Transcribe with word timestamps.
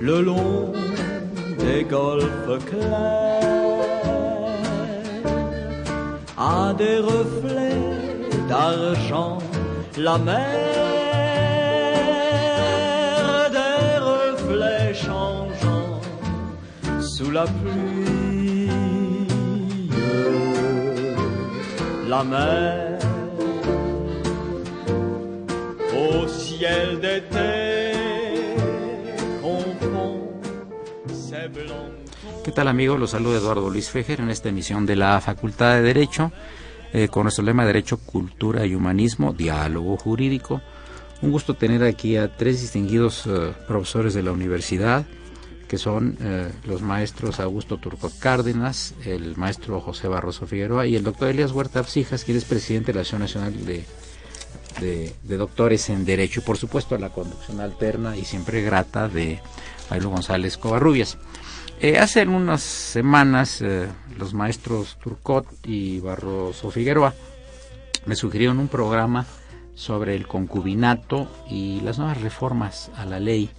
Le 0.00 0.20
long 0.22 0.72
des 1.58 1.84
golfes 1.84 2.64
clairs. 2.66 3.48
A 6.38 6.72
des 6.72 6.98
reflets 6.98 7.82
d'argent 8.48 9.38
la 9.96 10.18
mer 10.18 10.36
des 13.50 13.98
reflets 14.12 14.94
changeants 14.94 16.00
sous 17.00 17.30
la 17.30 17.44
pluie. 17.44 18.70
La 22.08 22.24
mer 22.24 22.97
¿Qué 32.48 32.52
tal 32.52 32.68
amigos? 32.68 32.98
Los 32.98 33.10
saluda 33.10 33.36
Eduardo 33.36 33.68
Luis 33.68 33.90
Fejer 33.90 34.20
en 34.20 34.30
esta 34.30 34.48
emisión 34.48 34.86
de 34.86 34.96
la 34.96 35.20
Facultad 35.20 35.74
de 35.74 35.82
Derecho 35.82 36.32
eh, 36.94 37.08
con 37.08 37.24
nuestro 37.24 37.44
lema 37.44 37.66
Derecho, 37.66 37.98
Cultura 37.98 38.64
y 38.64 38.74
Humanismo, 38.74 39.34
Diálogo 39.34 39.98
Jurídico. 39.98 40.62
Un 41.20 41.30
gusto 41.30 41.56
tener 41.56 41.84
aquí 41.84 42.16
a 42.16 42.34
tres 42.34 42.62
distinguidos 42.62 43.26
eh, 43.26 43.52
profesores 43.66 44.14
de 44.14 44.22
la 44.22 44.32
universidad 44.32 45.04
que 45.68 45.76
son 45.76 46.16
eh, 46.22 46.50
los 46.64 46.80
maestros 46.80 47.38
Augusto 47.38 47.76
Turcot 47.76 48.18
Cárdenas, 48.18 48.94
el 49.04 49.36
maestro 49.36 49.82
José 49.82 50.08
Barroso 50.08 50.46
Figueroa 50.46 50.86
y 50.86 50.96
el 50.96 51.04
doctor 51.04 51.28
Elias 51.28 51.52
Huerta 51.52 51.80
Absijas, 51.80 52.24
quien 52.24 52.38
es 52.38 52.46
presidente 52.46 52.92
de 52.92 52.94
la 52.94 53.02
Asociación 53.02 53.42
Nacional 53.42 53.84
de, 54.80 55.36
Doctores 55.36 55.90
en 55.90 56.06
Derecho 56.06 56.40
y 56.40 56.44
por 56.44 56.56
supuesto 56.56 56.96
la 56.96 57.10
conducción 57.10 57.60
alterna 57.60 58.16
y 58.16 58.24
siempre 58.24 58.62
grata 58.62 59.06
de 59.06 59.38
Bailo 59.90 60.08
González 60.08 60.56
Covarrubias. 60.56 61.18
Eh, 61.80 61.96
hace 61.96 62.22
algunas 62.22 62.60
semanas 62.60 63.62
eh, 63.62 63.86
los 64.16 64.34
maestros 64.34 64.98
Turcot 65.00 65.46
y 65.64 66.00
Barroso 66.00 66.72
Figueroa 66.72 67.14
me 68.04 68.16
sugirieron 68.16 68.58
un 68.58 68.66
programa 68.66 69.26
sobre 69.74 70.16
el 70.16 70.26
concubinato 70.26 71.30
y 71.48 71.80
las 71.82 71.98
nuevas 71.98 72.20
reformas 72.20 72.90
a 72.96 73.04
la 73.06 73.20
ley 73.20 73.50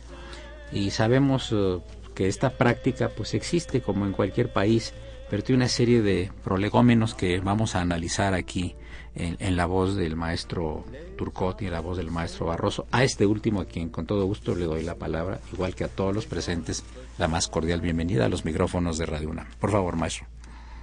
y 0.73 0.89
sabemos 0.89 1.53
uh, 1.53 1.81
que 2.13 2.27
esta 2.27 2.49
práctica 2.49 3.07
pues 3.07 3.33
existe 3.33 3.79
como 3.81 4.05
en 4.05 4.11
cualquier 4.11 4.51
país, 4.51 4.93
pero 5.29 5.41
tiene 5.41 5.63
una 5.63 5.69
serie 5.69 6.01
de 6.01 6.29
prolegómenos 6.43 7.15
que 7.15 7.39
vamos 7.39 7.75
a 7.75 7.81
analizar 7.81 8.33
aquí 8.33 8.75
en, 9.15 9.37
en, 9.39 9.55
la 9.55 9.65
voz 9.65 9.95
del 9.95 10.17
maestro 10.17 10.83
Turcot 11.17 11.61
y 11.61 11.67
en 11.67 11.71
la 11.71 11.79
voz 11.79 11.95
del 11.95 12.11
maestro 12.11 12.47
Barroso. 12.47 12.85
A 12.91 13.05
este 13.05 13.25
último, 13.25 13.61
a 13.61 13.65
quien 13.65 13.89
con 13.89 14.05
todo 14.05 14.25
gusto 14.25 14.55
le 14.55 14.65
doy 14.65 14.83
la 14.83 14.95
palabra, 14.95 15.39
igual 15.53 15.73
que 15.73 15.85
a 15.85 15.87
todos 15.87 16.13
los 16.13 16.25
presentes, 16.25 16.83
la 17.19 17.27
más 17.27 17.49
cordial 17.49 17.81
bienvenida 17.81 18.25
a 18.25 18.29
los 18.29 18.45
micrófonos 18.45 18.97
de 18.97 19.05
Radio 19.05 19.29
UNAM. 19.29 19.45
Por 19.59 19.71
favor, 19.71 19.97
maestro. 19.97 20.25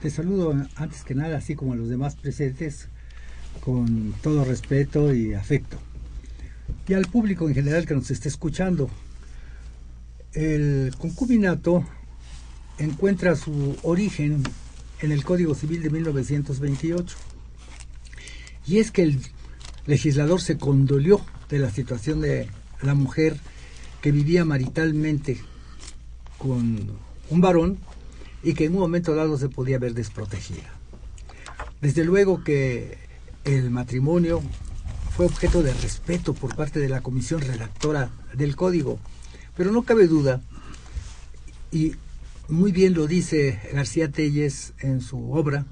Te 0.03 0.11
saludo 0.11 0.55
antes 0.77 1.03
que 1.03 1.15
nada, 1.15 1.39
así 1.39 1.55
como 1.55 1.73
a 1.73 1.77
los 1.77 1.89
demás 1.89 2.15
presentes, 2.15 2.89
con 3.65 4.13
todo 4.23 4.45
respeto 4.45 5.15
y 5.15 5.33
afecto. 5.33 5.79
Y 6.87 6.93
al 6.93 7.07
público 7.07 7.49
en 7.49 7.55
general 7.55 7.87
que 7.87 7.95
nos 7.95 8.11
esté 8.11 8.29
escuchando, 8.29 8.91
el 10.35 10.95
concubinato 10.99 11.85
encuentra 12.79 13.35
su 13.35 13.75
origen 13.83 14.43
en 15.01 15.13
el 15.13 15.25
Código 15.25 15.55
Civil 15.55 15.83
de 15.83 15.89
1928. 15.89 17.17
Y 18.67 18.79
es 18.79 18.91
que 18.91 19.05
el 19.05 19.21
legislador 19.87 20.43
se 20.43 20.59
condolió 20.59 21.19
de 21.49 21.61
la 21.61 21.71
situación 21.71 22.21
de 22.21 22.51
la 22.83 22.95
mujer 22.95 23.39
que 24.03 24.13
vivía 24.13 24.45
maritalmente 24.45 25.41
con 26.49 26.91
un 27.31 27.41
varón 27.41 27.79
y 28.43 28.55
que 28.55 28.67
en 28.67 28.75
un 28.75 28.81
momento 28.81 29.15
dado 29.15 29.39
se 29.39 29.49
podía 29.49 29.79
ver 29.79 29.95
desprotegida. 29.95 30.73
Desde 31.81 32.05
luego 32.05 32.45
que 32.45 32.99
el 33.45 33.71
matrimonio 33.71 34.43
fue 35.17 35.27
objeto 35.27 35.63
de 35.63 35.73
respeto 35.75 36.35
por 36.35 36.55
parte 36.55 36.79
de 36.81 36.89
la 36.89 37.01
comisión 37.01 37.41
redactora 37.41 38.11
del 38.35 38.57
código 38.57 38.99
pero 39.57 39.73
no 39.73 39.83
cabe 39.83 40.07
duda, 40.07 40.41
y 41.73 41.95
muy 42.49 42.73
bien 42.73 42.95
lo 42.95 43.07
dice 43.07 43.59
García 43.73 44.11
Telles 44.11 44.75
en 44.81 45.01
su 45.01 45.33
obra, 45.33 45.65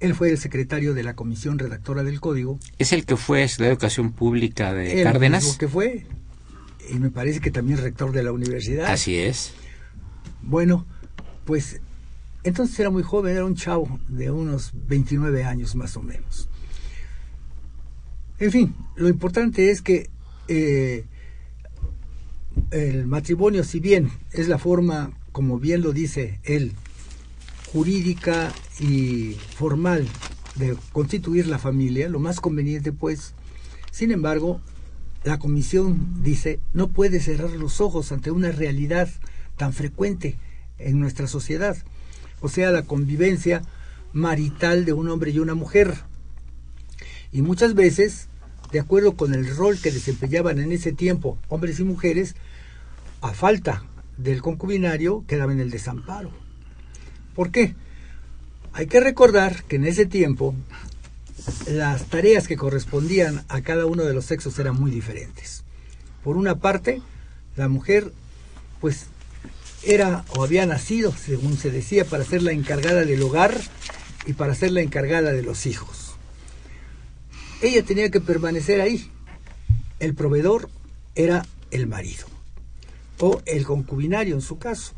él 0.00 0.14
fue 0.14 0.30
el 0.30 0.38
secretario 0.38 0.94
de 0.94 1.02
la 1.02 1.14
comisión 1.14 1.58
redactora 1.58 2.02
del 2.02 2.20
código. 2.20 2.58
¿Es 2.78 2.92
el 2.92 3.04
que 3.04 3.16
fue 3.16 3.46
de 3.58 3.68
Educación 3.68 4.12
Pública 4.12 4.72
de 4.72 5.00
el 5.00 5.04
Cárdenas? 5.04 5.56
Que 5.58 5.68
fue, 5.68 6.06
y 6.90 6.98
me 6.98 7.10
parece 7.10 7.40
que 7.40 7.50
también 7.50 7.78
rector 7.78 8.12
de 8.12 8.22
la 8.22 8.32
universidad. 8.32 8.86
Así 8.86 9.16
es. 9.16 9.52
Bueno, 10.42 10.86
pues 11.44 11.80
entonces 12.44 12.78
era 12.78 12.90
muy 12.90 13.02
joven, 13.02 13.34
era 13.34 13.44
un 13.44 13.56
chavo 13.56 13.98
de 14.08 14.30
unos 14.30 14.72
29 14.86 15.44
años 15.44 15.74
más 15.74 15.96
o 15.96 16.02
menos. 16.02 16.48
En 18.38 18.52
fin, 18.52 18.76
lo 18.96 19.08
importante 19.08 19.70
es 19.70 19.82
que 19.82 20.10
eh, 20.46 21.04
el 22.70 23.06
matrimonio, 23.06 23.64
si 23.64 23.80
bien 23.80 24.10
es 24.32 24.48
la 24.48 24.58
forma, 24.58 25.12
como 25.32 25.58
bien 25.58 25.82
lo 25.82 25.92
dice 25.92 26.40
él, 26.44 26.72
jurídica 27.72 28.52
y 28.78 29.32
formal 29.56 30.06
de 30.54 30.76
constituir 30.92 31.46
la 31.46 31.58
familia, 31.58 32.08
lo 32.08 32.20
más 32.20 32.40
conveniente 32.40 32.92
pues, 32.92 33.34
sin 33.90 34.10
embargo, 34.10 34.60
la 35.26 35.40
comisión 35.40 36.22
dice, 36.22 36.60
no 36.72 36.86
puede 36.86 37.18
cerrar 37.18 37.50
los 37.50 37.80
ojos 37.80 38.12
ante 38.12 38.30
una 38.30 38.52
realidad 38.52 39.08
tan 39.56 39.72
frecuente 39.72 40.36
en 40.78 41.00
nuestra 41.00 41.26
sociedad, 41.26 41.76
o 42.40 42.48
sea, 42.48 42.70
la 42.70 42.82
convivencia 42.82 43.62
marital 44.12 44.84
de 44.84 44.92
un 44.92 45.08
hombre 45.08 45.32
y 45.32 45.40
una 45.40 45.56
mujer. 45.56 45.94
Y 47.32 47.42
muchas 47.42 47.74
veces, 47.74 48.28
de 48.70 48.78
acuerdo 48.78 49.16
con 49.16 49.34
el 49.34 49.56
rol 49.56 49.80
que 49.80 49.90
desempeñaban 49.90 50.60
en 50.60 50.70
ese 50.70 50.92
tiempo 50.92 51.38
hombres 51.48 51.80
y 51.80 51.84
mujeres, 51.84 52.36
a 53.20 53.32
falta 53.32 53.82
del 54.16 54.42
concubinario 54.42 55.24
quedaba 55.26 55.52
en 55.52 55.58
el 55.58 55.70
desamparo. 55.70 56.30
¿Por 57.34 57.50
qué? 57.50 57.74
Hay 58.72 58.86
que 58.86 59.00
recordar 59.00 59.64
que 59.64 59.74
en 59.74 59.86
ese 59.86 60.06
tiempo 60.06 60.54
las 61.68 62.06
tareas 62.06 62.48
que 62.48 62.56
correspondían 62.56 63.44
a 63.48 63.60
cada 63.62 63.86
uno 63.86 64.04
de 64.04 64.14
los 64.14 64.26
sexos 64.26 64.58
eran 64.58 64.78
muy 64.78 64.90
diferentes. 64.90 65.64
Por 66.22 66.36
una 66.36 66.56
parte, 66.56 67.02
la 67.56 67.68
mujer 67.68 68.12
pues 68.80 69.06
era 69.82 70.24
o 70.36 70.42
había 70.42 70.66
nacido, 70.66 71.12
según 71.12 71.56
se 71.56 71.70
decía, 71.70 72.04
para 72.04 72.24
ser 72.24 72.42
la 72.42 72.52
encargada 72.52 73.04
del 73.04 73.22
hogar 73.22 73.58
y 74.26 74.32
para 74.32 74.54
ser 74.54 74.72
la 74.72 74.82
encargada 74.82 75.32
de 75.32 75.42
los 75.42 75.66
hijos. 75.66 76.16
Ella 77.62 77.82
tenía 77.82 78.10
que 78.10 78.20
permanecer 78.20 78.80
ahí. 78.80 79.10
El 79.98 80.14
proveedor 80.14 80.68
era 81.14 81.46
el 81.70 81.86
marido 81.86 82.26
o 83.18 83.40
el 83.46 83.64
concubinario 83.64 84.34
en 84.34 84.42
su 84.42 84.58
caso. 84.58 84.94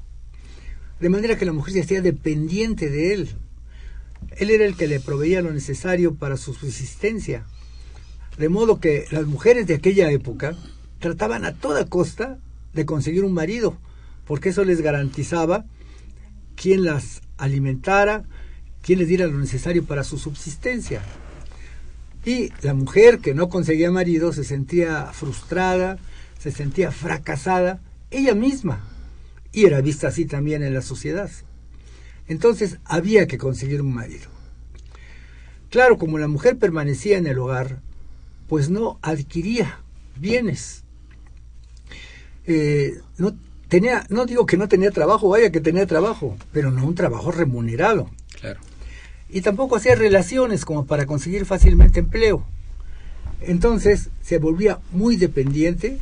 De 1.00 1.08
manera 1.08 1.38
que 1.38 1.44
la 1.44 1.52
mujer 1.52 1.74
se 1.74 1.82
hacía 1.82 2.02
dependiente 2.02 2.90
de 2.90 3.12
él. 3.14 3.36
Él 4.38 4.50
era 4.50 4.64
el 4.64 4.76
que 4.76 4.86
le 4.86 5.00
proveía 5.00 5.42
lo 5.42 5.52
necesario 5.52 6.14
para 6.14 6.36
su 6.36 6.54
subsistencia. 6.54 7.44
De 8.38 8.48
modo 8.48 8.78
que 8.78 9.06
las 9.10 9.26
mujeres 9.26 9.66
de 9.66 9.74
aquella 9.74 10.10
época 10.10 10.56
trataban 11.00 11.44
a 11.44 11.54
toda 11.54 11.86
costa 11.86 12.38
de 12.72 12.86
conseguir 12.86 13.24
un 13.24 13.32
marido, 13.32 13.76
porque 14.26 14.50
eso 14.50 14.64
les 14.64 14.80
garantizaba 14.80 15.64
quien 16.54 16.84
las 16.84 17.20
alimentara, 17.36 18.24
quien 18.82 19.00
les 19.00 19.08
diera 19.08 19.26
lo 19.26 19.38
necesario 19.38 19.84
para 19.84 20.04
su 20.04 20.18
subsistencia. 20.18 21.02
Y 22.24 22.50
la 22.62 22.74
mujer 22.74 23.18
que 23.18 23.34
no 23.34 23.48
conseguía 23.48 23.90
marido 23.90 24.32
se 24.32 24.44
sentía 24.44 25.06
frustrada, 25.06 25.98
se 26.38 26.52
sentía 26.52 26.92
fracasada, 26.92 27.80
ella 28.10 28.34
misma, 28.34 28.84
y 29.52 29.66
era 29.66 29.80
vista 29.80 30.08
así 30.08 30.26
también 30.26 30.62
en 30.62 30.74
la 30.74 30.82
sociedad. 30.82 31.30
Entonces 32.28 32.78
había 32.84 33.26
que 33.26 33.38
conseguir 33.38 33.80
un 33.82 33.94
marido. 33.94 34.28
Claro, 35.70 35.98
como 35.98 36.18
la 36.18 36.28
mujer 36.28 36.56
permanecía 36.56 37.18
en 37.18 37.26
el 37.26 37.38
hogar, 37.38 37.80
pues 38.48 38.70
no 38.70 38.98
adquiría 39.02 39.80
bienes. 40.16 40.84
Eh, 42.46 43.00
no 43.18 43.34
tenía, 43.68 44.06
no 44.08 44.24
digo 44.26 44.46
que 44.46 44.56
no 44.56 44.68
tenía 44.68 44.90
trabajo, 44.90 45.28
vaya 45.28 45.52
que 45.52 45.60
tenía 45.60 45.86
trabajo, 45.86 46.36
pero 46.52 46.70
no 46.70 46.86
un 46.86 46.94
trabajo 46.94 47.30
remunerado. 47.30 48.10
Claro. 48.40 48.60
Y 49.28 49.42
tampoco 49.42 49.76
hacía 49.76 49.94
relaciones 49.94 50.64
como 50.64 50.86
para 50.86 51.06
conseguir 51.06 51.44
fácilmente 51.44 52.00
empleo. 52.00 52.46
Entonces 53.40 54.08
se 54.22 54.38
volvía 54.38 54.80
muy 54.92 55.16
dependiente 55.16 55.98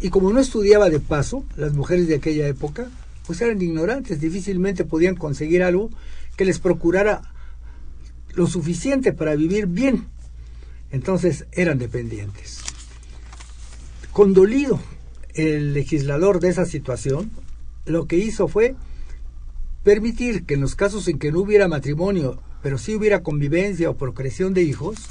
y 0.00 0.10
como 0.10 0.32
no 0.32 0.40
estudiaba 0.40 0.90
de 0.90 1.00
paso, 1.00 1.44
las 1.56 1.72
mujeres 1.72 2.08
de 2.08 2.16
aquella 2.16 2.46
época, 2.46 2.88
pues 3.32 3.40
eran 3.40 3.62
ignorantes, 3.62 4.20
difícilmente 4.20 4.84
podían 4.84 5.16
conseguir 5.16 5.62
algo 5.62 5.88
que 6.36 6.44
les 6.44 6.58
procurara 6.58 7.22
lo 8.34 8.46
suficiente 8.46 9.14
para 9.14 9.34
vivir 9.36 9.68
bien. 9.68 10.04
Entonces 10.90 11.46
eran 11.50 11.78
dependientes. 11.78 12.60
Condolido 14.12 14.78
el 15.32 15.72
legislador 15.72 16.40
de 16.40 16.50
esa 16.50 16.66
situación, 16.66 17.30
lo 17.86 18.06
que 18.06 18.18
hizo 18.18 18.48
fue 18.48 18.74
permitir 19.82 20.44
que 20.44 20.52
en 20.52 20.60
los 20.60 20.74
casos 20.74 21.08
en 21.08 21.18
que 21.18 21.32
no 21.32 21.40
hubiera 21.40 21.68
matrimonio, 21.68 22.42
pero 22.62 22.76
sí 22.76 22.94
hubiera 22.94 23.22
convivencia 23.22 23.88
o 23.88 23.96
procreación 23.96 24.52
de 24.52 24.62
hijos, 24.62 25.08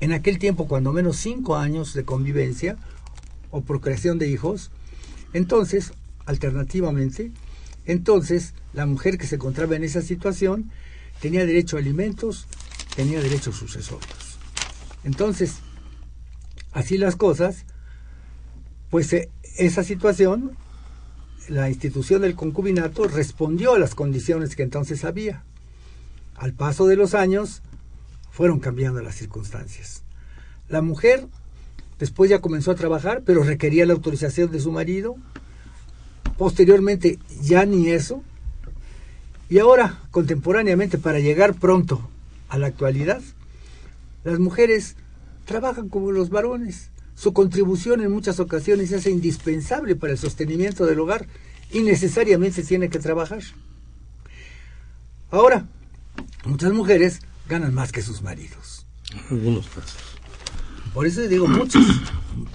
en 0.00 0.12
aquel 0.12 0.40
tiempo 0.40 0.66
cuando 0.66 0.92
menos 0.92 1.16
cinco 1.16 1.54
años 1.54 1.94
de 1.94 2.04
convivencia 2.04 2.76
o 3.52 3.60
procreación 3.60 4.18
de 4.18 4.26
hijos, 4.26 4.72
entonces, 5.32 5.92
alternativamente, 6.26 7.30
entonces 7.86 8.54
la 8.72 8.86
mujer 8.86 9.18
que 9.18 9.26
se 9.26 9.36
encontraba 9.36 9.76
en 9.76 9.84
esa 9.84 10.02
situación 10.02 10.70
tenía 11.20 11.46
derecho 11.46 11.76
a 11.76 11.80
alimentos, 11.80 12.46
tenía 12.96 13.20
derechos 13.20 13.56
sucesorios. 13.56 14.38
Entonces, 15.04 15.56
así 16.72 16.98
las 16.98 17.16
cosas, 17.16 17.64
pues 18.90 19.12
eh, 19.12 19.30
esa 19.56 19.84
situación, 19.84 20.56
la 21.48 21.68
institución 21.68 22.22
del 22.22 22.34
concubinato 22.34 23.08
respondió 23.08 23.74
a 23.74 23.78
las 23.78 23.94
condiciones 23.94 24.56
que 24.56 24.62
entonces 24.62 25.04
había. 25.04 25.44
Al 26.36 26.54
paso 26.54 26.86
de 26.86 26.96
los 26.96 27.14
años, 27.14 27.62
fueron 28.30 28.60
cambiando 28.60 29.02
las 29.02 29.16
circunstancias. 29.16 30.02
La 30.68 30.82
mujer 30.82 31.26
después 31.98 32.30
ya 32.30 32.40
comenzó 32.40 32.70
a 32.70 32.76
trabajar, 32.76 33.22
pero 33.24 33.42
requería 33.42 33.86
la 33.86 33.92
autorización 33.92 34.50
de 34.50 34.60
su 34.60 34.72
marido. 34.72 35.16
Posteriormente 36.38 37.18
ya 37.40 37.64
ni 37.66 37.88
eso. 37.88 38.22
Y 39.48 39.58
ahora, 39.58 40.00
contemporáneamente, 40.10 40.98
para 40.98 41.18
llegar 41.18 41.54
pronto 41.54 42.08
a 42.48 42.58
la 42.58 42.68
actualidad, 42.68 43.22
las 44.24 44.38
mujeres 44.38 44.96
trabajan 45.44 45.88
como 45.88 46.12
los 46.12 46.30
varones. 46.30 46.90
Su 47.14 47.32
contribución 47.32 48.00
en 48.00 48.10
muchas 48.10 48.40
ocasiones 48.40 48.92
es 48.92 49.06
indispensable 49.06 49.94
para 49.94 50.12
el 50.12 50.18
sostenimiento 50.18 50.86
del 50.86 51.00
hogar 51.00 51.26
y 51.70 51.80
necesariamente 51.80 52.62
tiene 52.62 52.88
que 52.88 52.98
trabajar. 52.98 53.42
Ahora, 55.30 55.66
muchas 56.44 56.72
mujeres 56.72 57.20
ganan 57.48 57.74
más 57.74 57.92
que 57.92 58.02
sus 58.02 58.22
maridos. 58.22 58.86
Algunos 59.30 59.66
casos. 59.68 59.96
Por 60.94 61.06
eso 61.06 61.22
digo, 61.22 61.48
muchos 61.48 61.84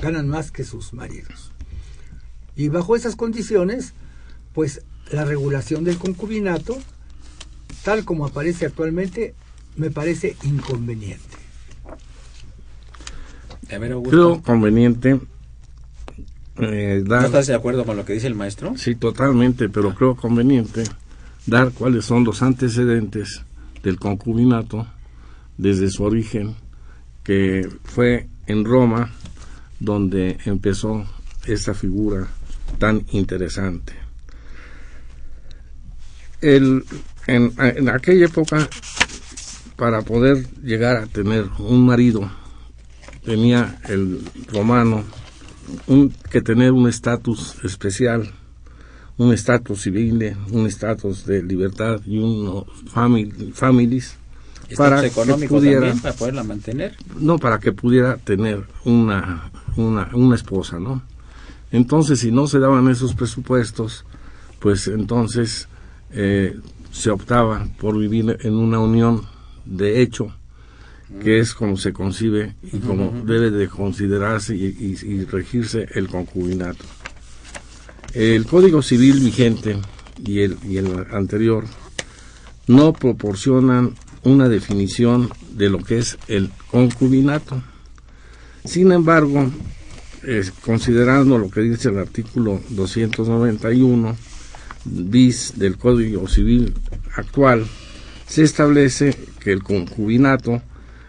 ganan 0.02 0.28
más 0.28 0.52
que 0.52 0.64
sus 0.64 0.94
maridos. 0.94 1.52
Y 2.58 2.70
bajo 2.70 2.96
esas 2.96 3.16
condiciones, 3.16 3.94
pues 4.54 4.82
la 5.12 5.24
regulación 5.24 5.84
del 5.84 5.98
concubinato, 5.98 6.76
tal 7.84 8.04
como 8.04 8.26
aparece 8.26 8.66
actualmente, 8.66 9.36
me 9.76 9.92
parece 9.92 10.36
inconveniente. 10.44 11.38
A 13.72 13.78
ver, 13.78 13.92
Augusto, 13.92 14.10
Creo 14.10 14.42
conveniente 14.42 15.20
eh, 16.58 17.04
¿no 17.04 17.10
dar... 17.10 17.26
estás 17.26 17.46
de 17.46 17.54
acuerdo 17.54 17.86
con 17.86 17.96
lo 17.96 18.06
que 18.06 18.14
dice 18.14 18.26
el 18.26 18.34
maestro? 18.34 18.76
Sí, 18.76 18.96
totalmente, 18.96 19.70
pero 19.70 19.94
creo 19.94 20.16
conveniente 20.16 20.84
dar 21.46 21.72
cuáles 21.72 22.06
son 22.06 22.24
los 22.24 22.42
antecedentes 22.42 23.44
del 23.84 24.00
concubinato 24.00 24.88
desde 25.58 25.92
su 25.92 26.04
origen, 26.04 26.56
que 27.24 27.70
fue 27.84 28.28
en 28.48 28.66
Roma 28.66 29.12
donde 29.80 30.38
empezó 30.46 31.06
esta 31.46 31.76
figura 31.76 32.28
tan 32.78 33.06
interesante. 33.12 33.94
El, 36.42 36.84
en, 37.28 37.52
en 37.58 37.90
aquella 37.90 38.26
época, 38.26 38.70
para 39.76 40.02
poder 40.02 40.46
llegar 40.64 40.98
a 40.98 41.08
tener 41.08 41.46
un 41.60 41.86
marido, 41.86 42.30
tenía 43.26 43.80
el 43.90 44.22
romano 44.52 45.04
un- 45.88 46.14
que 46.30 46.42
tener 46.42 46.72
un 46.72 46.88
estatus 46.88 47.56
especial, 47.64 48.32
un 49.18 49.34
estatus 49.34 49.82
civil, 49.82 50.36
un 50.52 50.68
estatus 50.68 51.26
de 51.26 51.42
libertad 51.44 52.00
y 52.06 52.20
un 52.20 52.64
family, 52.88 53.52
families 53.54 54.16
para 54.78 55.02
que 55.02 55.10
pudiera 55.48 55.80
también, 55.80 56.00
para 56.02 56.14
poderla 56.16 56.44
mantener. 56.44 56.96
no 57.20 57.40
para 57.40 57.60
que 57.60 57.72
pudiera 57.72 58.18
tener 58.18 58.64
una, 58.86 59.50
una, 59.76 60.10
una 60.14 60.36
esposa, 60.36 60.80
¿no? 60.80 61.02
Entonces, 61.72 62.20
si 62.20 62.32
no 62.32 62.48
se 62.48 62.60
daban 62.60 62.88
esos 62.90 63.14
presupuestos, 63.14 64.06
pues 64.60 64.88
entonces 64.88 65.68
eh, 66.12 66.58
se 66.92 67.10
optaba 67.10 67.68
por 67.80 67.98
vivir 67.98 68.38
en 68.42 68.56
una 68.56 68.80
unión 68.80 69.24
de 69.66 70.02
hecho, 70.02 70.34
que 71.22 71.40
es 71.40 71.54
como 71.54 71.78
se 71.78 71.94
concibe 71.94 72.56
y 72.64 72.78
como 72.80 73.12
debe 73.26 73.52
de 73.52 73.68
considerarse 73.68 74.56
y, 74.56 74.66
y- 74.66 75.06
y 75.06 75.26
regirse 75.26 75.88
el 75.94 76.08
concubinato. 76.08 76.84
El 78.14 78.46
Código 78.46 78.82
Civil 78.82 79.20
vigente 79.20 79.78
y 80.26 80.40
el, 80.40 80.58
y 80.64 80.78
el 80.78 81.06
anterior 81.12 81.66
no 82.68 82.94
proporcionan 82.94 83.94
una 84.24 84.50
definición 84.50 85.30
de 85.52 85.70
lo 85.70 85.80
que 85.80 86.00
es 86.00 86.18
el 86.28 86.50
concubinato. 86.72 87.62
Sin 88.66 88.92
embargo, 88.92 89.50
considerando 90.62 91.38
lo 91.38 91.50
que 91.50 91.62
dice 91.62 91.90
el 91.90 92.00
artículo 92.00 92.60
291 92.70 94.16
bis 94.84 95.54
del 95.58 95.78
Código 95.78 96.28
Civil 96.28 96.74
actual, 97.16 97.66
se 98.28 98.44
establece 98.44 99.16
que 99.40 99.52
el 99.52 99.64
concubinato 99.64 100.62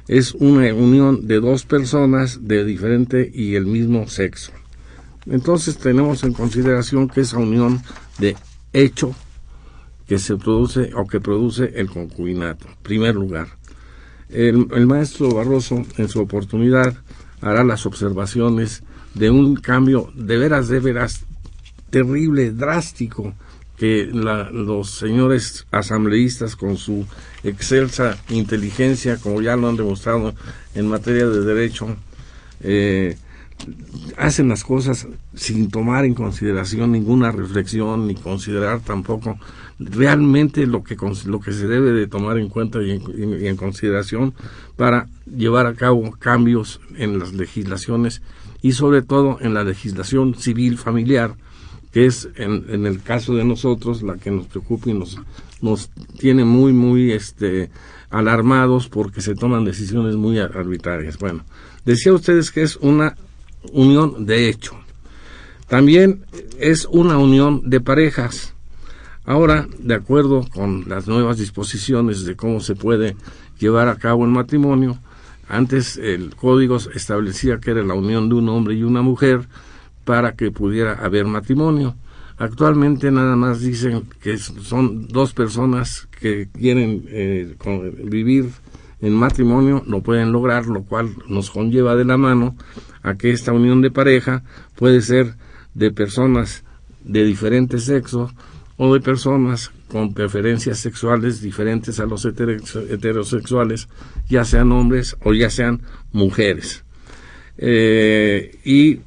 es 0.07 0.35
una 0.35 0.73
unión 0.73 1.27
de 1.27 1.41
dos 1.41 1.65
personas 1.65 2.47
de 2.47 2.65
diferente 2.65 3.31
y 3.33 3.57
el 3.57 3.67
mismo 3.67 4.07
sexo. 4.09 4.53
Entonces 5.27 5.79
tenemos 5.79 6.23
en 6.23 6.33
consideración 6.33 7.09
que 7.09 7.23
esa 7.23 7.39
unión 7.39 7.83
de 8.19 8.37
hecho 8.73 9.15
que 10.07 10.19
se 10.19 10.37
produce 10.37 10.93
o 10.95 11.07
que 11.07 11.21
produce 11.21 11.73
el 11.75 11.91
concubinato. 11.91 12.67
Primer 12.83 13.15
lugar, 13.15 13.49
el 14.31 14.87
maestro 14.87 15.31
Barroso 15.35 15.85
en 15.97 16.09
su 16.09 16.21
oportunidad 16.21 16.97
hará 17.41 17.65
las 17.65 17.85
observaciones 17.85 18.83
de 19.15 19.31
un 19.31 19.57
cambio 19.57 20.11
de 20.15 20.39
veras, 20.39 20.69
de 20.69 20.81
veras 20.81 21.25
terrible, 21.91 22.53
drástico, 22.53 23.35
que 23.77 24.09
la- 24.13 24.51
los 24.51 24.91
señores 24.91 25.67
asambleístas 25.71 26.57
con 26.57 26.77
su 26.77 27.07
excelsa 27.45 28.19
inteligencia, 28.29 29.17
como 29.19 29.41
ya 29.41 29.57
lo 29.57 29.69
han 29.69 29.77
demostrado 29.77 30.35
en 30.75 30.89
materia 30.89 31.27
de 31.29 31.41
derecho, 31.43 31.97
eh, 32.61 33.17
hacen 34.17 34.49
las 34.49 34.63
cosas 34.65 35.09
sin 35.35 35.69
tomar 35.71 36.05
en 36.05 36.15
consideración 36.15 36.93
ninguna 36.93 37.33
reflexión 37.33 38.07
ni 38.07 38.15
considerar 38.15 38.81
tampoco 38.81 39.39
realmente 39.81 40.67
lo 40.67 40.83
que 40.85 40.97
lo 41.27 41.41
que 41.41 41.53
se 41.53 41.67
debe 41.67 41.93
de 41.93 42.07
tomar 42.07 42.39
en 42.39 42.49
cuenta 42.49 42.81
y 42.83 42.93
en, 42.93 43.03
y 43.43 43.47
en 43.47 43.57
consideración 43.57 44.35
para 44.77 45.09
llevar 45.27 45.67
a 45.67 45.75
cabo 45.75 46.13
cambios 46.19 46.81
en 46.97 47.19
las 47.19 47.33
legislaciones 47.33 48.23
y 48.63 48.73
sobre 48.73 49.03
todo 49.03 49.39
en 49.41 49.55
la 49.55 49.65
legislación 49.65 50.35
civil 50.35 50.79
familiar 50.79 51.37
que 51.93 52.07
es 52.07 52.29
en, 52.37 52.67
en, 52.69 52.87
el 52.87 53.03
caso 53.03 53.35
de 53.35 53.45
nosotros 53.45 54.03
la 54.03 54.17
que 54.17 54.31
nos 54.31 54.47
preocupa 54.47 54.91
y 54.91 54.95
nos, 54.95 55.19
nos 55.63 55.91
tiene 56.19 56.45
muy, 56.45 56.73
muy 56.73 57.13
este, 57.13 57.71
alarmados 58.11 58.89
porque 58.89 59.21
se 59.21 59.35
toman 59.35 59.65
decisiones 59.65 60.17
muy 60.17 60.39
arbitrarias. 60.39 61.19
Bueno, 61.19 61.45
decía 61.85 62.13
ustedes 62.13 62.51
que 62.51 62.63
es 62.63 62.77
una 62.77 63.17
unión 63.73 64.27
de 64.27 64.49
hecho. 64.49 64.77
También 65.67 66.25
es 66.59 66.87
una 66.91 67.19
unión 67.19 67.69
de 67.69 67.81
parejas. 67.81 68.55
Ahora, 69.25 69.69
de 69.79 69.95
acuerdo 69.95 70.47
con 70.55 70.89
las 70.89 71.07
nuevas 71.07 71.37
disposiciones 71.37 72.25
de 72.25 72.35
cómo 72.35 72.61
se 72.61 72.75
puede 72.75 73.15
llevar 73.59 73.89
a 73.89 73.97
cabo 73.97 74.25
el 74.25 74.31
matrimonio, 74.31 74.99
antes 75.49 75.97
el 75.97 76.37
código 76.37 76.77
establecía 76.95 77.59
que 77.59 77.71
era 77.71 77.83
la 77.83 77.95
unión 77.95 78.29
de 78.29 78.37
un 78.37 78.49
hombre 78.49 78.75
y 78.75 78.83
una 78.83 79.03
mujer 79.03 79.49
para 80.05 80.33
que 80.33 80.51
pudiera 80.51 80.93
haber 80.93 81.27
matrimonio. 81.27 81.97
Actualmente 82.37 83.11
nada 83.11 83.35
más 83.35 83.61
dicen 83.61 84.05
que 84.23 84.39
son 84.39 85.09
dos 85.09 85.33
personas 85.33 86.09
que 86.21 86.49
quieren 86.53 87.05
eh, 87.09 87.57
vivir 88.05 88.51
en 89.01 89.13
matrimonio, 89.15 89.83
lo 89.87 90.03
pueden 90.03 90.33
lograr, 90.33 90.67
lo 90.67 90.83
cual 90.83 91.15
nos 91.29 91.51
conlleva 91.51 91.97
de 91.97 92.05
la 92.05 92.17
mano 92.17 92.57
a 93.03 93.15
que 93.15 93.31
esta 93.31 93.53
unión 93.53 93.81
de 93.81 93.91
pareja 93.91 94.43
puede 94.77 95.01
ser 95.01 95.35
de 95.75 95.91
personas 95.91 96.65
de 97.05 97.25
diferentes 97.25 97.85
sexos 97.85 98.33
o 98.77 98.93
de 98.93 99.01
personas 99.01 99.73
con 99.89 100.15
preferencias 100.15 100.79
sexuales 100.79 101.41
diferentes 101.41 101.99
a 102.01 102.07
los 102.07 102.25
heterosexuales, 102.25 103.89
ya 104.29 104.45
sean 104.45 104.71
hombres 104.73 105.17
o 105.25 105.33
ya 105.33 105.51
sean 105.51 105.83
mujeres. 106.13 106.85
Eh, 107.57 108.59
y, 108.65 109.01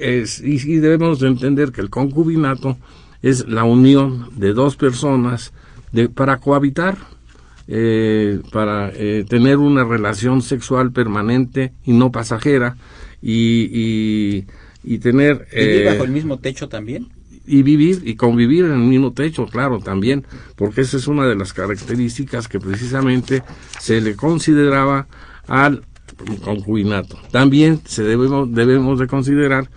es, 0.00 0.40
y, 0.40 0.76
debemos 0.76 1.20
de 1.20 1.28
entender 1.28 1.72
que 1.72 1.80
el 1.80 1.90
concubinato 1.90 2.76
es 3.22 3.48
la 3.48 3.64
unión 3.64 4.28
de 4.36 4.52
dos 4.52 4.76
personas 4.76 5.52
de, 5.92 6.08
para 6.08 6.38
cohabitar, 6.38 6.98
eh, 7.68 8.40
para 8.52 8.90
eh, 8.94 9.24
tener 9.28 9.58
una 9.58 9.84
relación 9.84 10.42
sexual 10.42 10.92
permanente 10.92 11.72
y 11.84 11.92
no 11.92 12.10
pasajera 12.10 12.76
y, 13.22 14.44
y, 14.82 14.98
tener... 14.98 15.46
¿Vivir 15.54 15.84
bajo 15.86 16.04
el 16.04 16.10
mismo 16.10 16.38
techo 16.38 16.68
también? 16.68 17.08
Y 17.50 17.64
vivir 17.64 18.02
y 18.04 18.14
convivir 18.14 18.64
en 18.66 18.72
el 18.72 18.78
mismo 18.78 19.12
techo, 19.12 19.46
claro, 19.46 19.80
también, 19.80 20.24
porque 20.54 20.82
esa 20.82 20.96
es 20.96 21.08
una 21.08 21.26
de 21.26 21.34
las 21.34 21.52
características 21.52 22.46
que 22.46 22.60
precisamente 22.60 23.42
se 23.80 24.00
le 24.00 24.14
consideraba 24.14 25.08
al 25.48 25.84
concubinato. 26.44 27.18
También 27.32 27.80
se 27.84 28.04
debemos, 28.04 28.52
debemos 28.54 29.00
de 29.00 29.08
considerar 29.08 29.68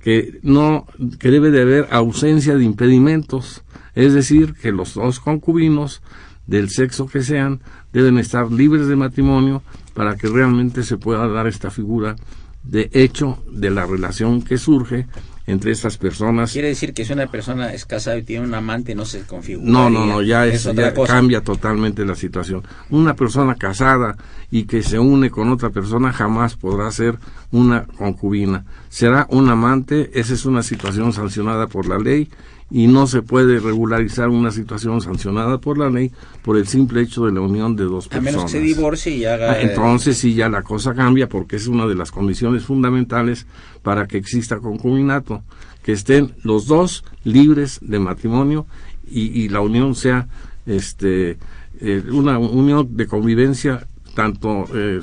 que 0.00 0.38
no, 0.42 0.86
que 1.18 1.30
debe 1.30 1.50
de 1.50 1.60
haber 1.60 1.88
ausencia 1.90 2.56
de 2.56 2.64
impedimentos, 2.64 3.62
es 3.94 4.14
decir, 4.14 4.54
que 4.54 4.72
los 4.72 4.94
dos 4.94 5.20
concubinos 5.20 6.00
del 6.46 6.70
sexo 6.70 7.08
que 7.08 7.22
sean 7.22 7.60
deben 7.92 8.16
estar 8.16 8.50
libres 8.50 8.88
de 8.88 8.96
matrimonio 8.96 9.62
para 9.92 10.16
que 10.16 10.28
realmente 10.28 10.82
se 10.82 10.96
pueda 10.96 11.28
dar 11.28 11.46
esta 11.46 11.70
figura 11.70 12.16
de 12.62 12.88
hecho 12.92 13.38
de 13.52 13.70
la 13.70 13.84
relación 13.84 14.40
que 14.40 14.56
surge 14.56 15.06
entre 15.48 15.72
estas 15.72 15.96
personas. 15.96 16.52
Quiere 16.52 16.68
decir 16.68 16.92
que 16.92 17.06
si 17.06 17.12
una 17.14 17.26
persona 17.26 17.72
es 17.72 17.86
casada 17.86 18.18
y 18.18 18.22
tiene 18.22 18.44
un 18.44 18.54
amante 18.54 18.94
no 18.94 19.06
se 19.06 19.22
configura. 19.22 19.68
No, 19.68 19.88
no, 19.88 20.04
no, 20.04 20.20
ya, 20.20 20.46
es, 20.46 20.64
ya 20.64 20.92
cambia 20.92 21.40
totalmente 21.40 22.04
la 22.04 22.14
situación. 22.14 22.62
Una 22.90 23.14
persona 23.14 23.54
casada 23.54 24.16
y 24.50 24.64
que 24.64 24.82
se 24.82 24.98
une 24.98 25.30
con 25.30 25.50
otra 25.50 25.70
persona 25.70 26.12
jamás 26.12 26.54
podrá 26.54 26.90
ser 26.92 27.18
una 27.50 27.86
concubina. 27.86 28.66
Será 28.90 29.26
un 29.30 29.48
amante, 29.48 30.10
esa 30.12 30.34
es 30.34 30.44
una 30.44 30.62
situación 30.62 31.14
sancionada 31.14 31.66
por 31.66 31.88
la 31.88 31.98
ley 31.98 32.28
y 32.70 32.86
no 32.86 33.06
se 33.06 33.22
puede 33.22 33.60
regularizar 33.60 34.28
una 34.28 34.50
situación 34.50 35.00
sancionada 35.00 35.58
por 35.58 35.78
la 35.78 35.88
ley 35.88 36.12
por 36.42 36.56
el 36.56 36.66
simple 36.66 37.00
hecho 37.02 37.24
de 37.24 37.32
la 37.32 37.40
unión 37.40 37.76
de 37.76 37.84
dos 37.84 38.08
personas. 38.08 38.34
A 38.34 38.36
menos 38.36 38.52
que 38.52 38.58
se 38.58 38.64
divorcie 38.64 39.16
y 39.16 39.24
haga... 39.24 39.52
Ah, 39.52 39.60
entonces 39.60 40.18
sí 40.18 40.34
ya 40.34 40.48
la 40.48 40.62
cosa 40.62 40.94
cambia 40.94 41.28
porque 41.28 41.56
es 41.56 41.66
una 41.66 41.86
de 41.86 41.94
las 41.94 42.10
condiciones 42.10 42.64
fundamentales 42.64 43.46
para 43.82 44.06
que 44.06 44.18
exista 44.18 44.58
concubinato, 44.58 45.42
que 45.82 45.92
estén 45.92 46.34
los 46.42 46.66
dos 46.66 47.04
libres 47.24 47.78
de 47.80 47.98
matrimonio 47.98 48.66
y, 49.10 49.48
la 49.48 49.60
unión 49.60 49.94
sea 49.94 50.28
este 50.66 51.38
eh, 51.80 52.02
una 52.10 52.38
unión 52.38 52.94
de 52.94 53.06
convivencia 53.06 53.86
tanto 54.14 54.66
eh, 54.74 55.00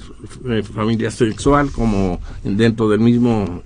eh, 0.48 0.62
familia 0.62 1.10
sexual 1.10 1.72
como 1.72 2.20
dentro 2.44 2.88
del 2.88 3.00
mismo 3.00 3.64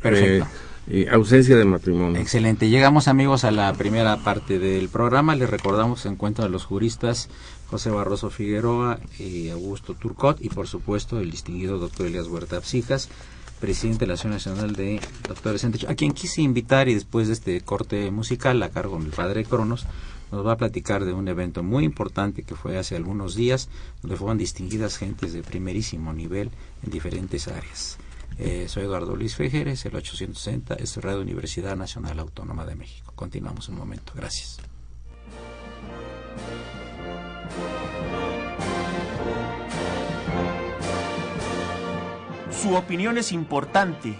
ausencia 1.11 1.55
de 1.55 1.65
matrimonio. 1.65 2.19
Excelente. 2.19 2.69
Llegamos 2.69 3.07
amigos 3.07 3.43
a 3.43 3.51
la 3.51 3.71
primera 3.73 4.17
parte 4.17 4.57
del 4.57 4.89
programa. 4.89 5.35
Les 5.35 5.49
recordamos 5.49 6.05
el 6.05 6.13
encuentro 6.13 6.43
de 6.43 6.49
los 6.49 6.65
juristas 6.65 7.29
José 7.69 7.91
Barroso 7.91 8.31
Figueroa 8.31 8.99
y 9.19 9.49
Augusto 9.49 9.93
Turcot 9.93 10.41
y 10.41 10.49
por 10.49 10.67
supuesto 10.67 11.19
el 11.19 11.29
distinguido 11.29 11.77
doctor 11.77 12.07
Elias 12.07 12.27
Huerta 12.27 12.57
Absijas, 12.57 13.09
presidente 13.59 14.01
de 14.01 14.07
la 14.07 14.13
Asociación 14.15 14.55
Nacional 14.55 14.75
de 14.75 14.99
Doctores 15.27 15.63
en 15.63 15.73
a 15.87 15.93
quien 15.93 16.13
quise 16.13 16.41
invitar 16.41 16.89
y 16.89 16.95
después 16.95 17.27
de 17.27 17.33
este 17.33 17.61
corte 17.61 18.09
musical 18.09 18.61
a 18.63 18.69
cargo 18.69 18.97
del 18.97 19.11
padre 19.11 19.45
Cronos, 19.45 19.85
nos 20.31 20.45
va 20.45 20.53
a 20.53 20.57
platicar 20.57 21.05
de 21.05 21.13
un 21.13 21.27
evento 21.27 21.61
muy 21.61 21.83
importante 21.83 22.43
que 22.43 22.55
fue 22.55 22.77
hace 22.77 22.95
algunos 22.95 23.35
días, 23.35 23.69
donde 24.01 24.17
fueron 24.17 24.37
distinguidas 24.37 24.97
gentes 24.97 25.33
de 25.33 25.43
primerísimo 25.43 26.13
nivel 26.13 26.49
en 26.83 26.91
diferentes 26.91 27.47
áreas. 27.47 27.97
Eh, 28.37 28.67
soy 28.69 28.83
Eduardo 28.83 29.15
Luis 29.15 29.35
Fejeres, 29.35 29.83
el 29.85 29.95
860, 29.95 30.75
es 30.75 30.97
Radio 30.97 31.21
Universidad 31.21 31.75
Nacional 31.75 32.19
Autónoma 32.19 32.65
de 32.65 32.75
México. 32.75 33.11
Continuamos 33.15 33.67
un 33.69 33.75
momento. 33.75 34.13
Gracias. 34.15 34.59
Su 42.51 42.75
opinión 42.75 43.17
es 43.17 43.31
importante. 43.31 44.15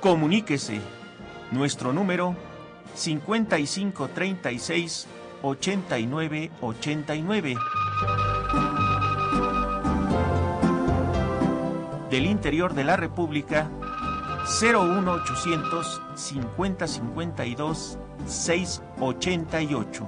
Comuníquese. 0.00 0.80
Nuestro 1.52 1.92
número 1.92 2.34
5536 2.94 5.06
8989. 5.42 7.54
Del 12.14 12.26
interior 12.26 12.74
de 12.74 12.84
la 12.84 12.96
República 12.96 13.68
01800 14.62 16.00
5052 16.14 17.98
688. 18.24 20.06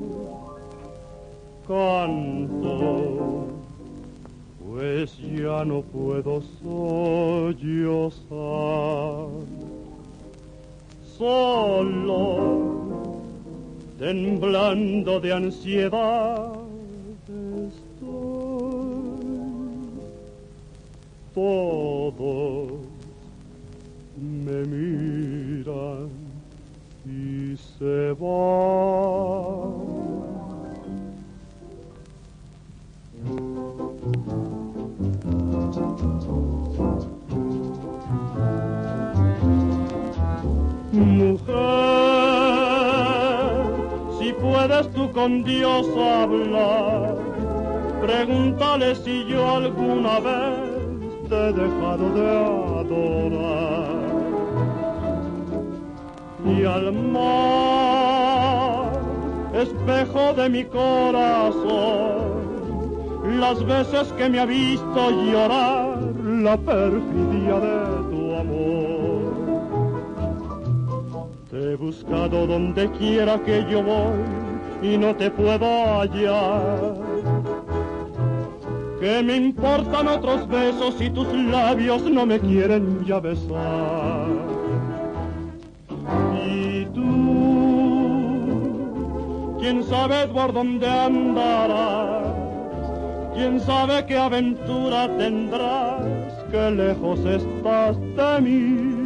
Canto 1.67 3.40
pues 4.71 5.17
ya 5.17 5.65
no 5.65 5.81
puedo 5.81 6.41
sollozar. 6.63 8.07
Solo, 11.17 12.77
temblando 13.99 15.19
de 15.19 15.33
ansiedad, 15.33 16.53
estoy. 17.67 18.21
Todos 21.33 22.71
me 24.17 24.65
miran 24.65 26.09
y 27.05 27.57
se 27.57 28.13
van. 28.13 29.01
Tú 44.89 45.11
con 45.11 45.43
Dios 45.43 45.87
hablar, 45.97 47.15
pregúntale 48.01 48.95
si 48.95 49.25
yo 49.25 49.57
alguna 49.57 50.19
vez 50.19 50.71
te 51.29 51.35
he 51.35 51.53
dejado 51.53 52.09
de 52.13 52.29
adorar. 52.81 54.01
Y 56.45 56.65
al 56.65 56.93
mar, 56.93 57.31
espejo 59.53 60.33
de 60.33 60.49
mi 60.49 60.63
corazón, 60.65 62.31
las 63.39 63.63
veces 63.65 64.11
que 64.13 64.29
me 64.29 64.39
ha 64.39 64.45
visto 64.45 65.11
llorar 65.11 65.99
la 66.25 66.57
perfidia 66.57 67.59
de 67.59 67.85
tu 68.09 68.35
amor. 68.35 69.21
Te 71.49 71.73
He 71.73 71.75
buscado 71.75 72.47
donde 72.47 72.89
quiera 72.91 73.37
que 73.43 73.65
yo 73.69 73.83
voy 73.83 74.50
y 74.81 74.97
no 74.97 75.15
te 75.15 75.29
puedo 75.29 75.65
hallar. 75.99 76.95
¿Qué 78.99 79.23
me 79.23 79.35
importan 79.35 80.07
otros 80.07 80.47
besos 80.47 80.95
si 80.99 81.09
tus 81.09 81.27
labios 81.33 82.03
no 82.03 82.25
me 82.25 82.39
quieren 82.39 83.03
ya 83.05 83.19
besar? 83.19 84.27
Y 86.45 86.85
tú, 86.93 87.17
quién 89.59 89.83
sabe 89.83 90.27
por 90.27 90.53
dónde 90.53 90.87
andarás, 90.87 92.27
quién 93.33 93.59
sabe 93.59 94.05
qué 94.05 94.17
aventura 94.17 95.07
tendrás, 95.17 96.03
qué 96.51 96.71
lejos 96.71 97.19
estás 97.25 97.99
de 97.99 98.41
mí. 98.41 99.00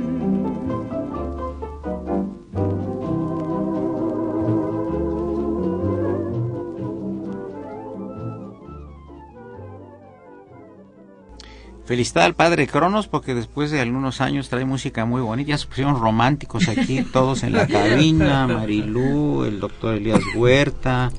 Felicidad 11.86 12.26
al 12.26 12.34
padre 12.34 12.66
Cronos 12.68 13.08
porque 13.08 13.36
después 13.36 13.70
de 13.70 13.80
algunos 13.80 14.20
años 14.20 14.50
trae 14.50 14.66
música 14.66 15.06
muy 15.06 15.22
bonita. 15.22 15.50
Ya 15.52 15.58
se 15.58 15.68
pusieron 15.68 16.00
románticos 16.00 16.68
aquí, 16.68 17.04
todos 17.14 17.44
en 17.44 17.54
la 17.54 17.68
cabina. 17.68 18.48
Marilú, 18.48 19.44
el 19.44 19.60
doctor 19.60 19.94
Elías 19.96 20.22
Huerta, 20.36 21.12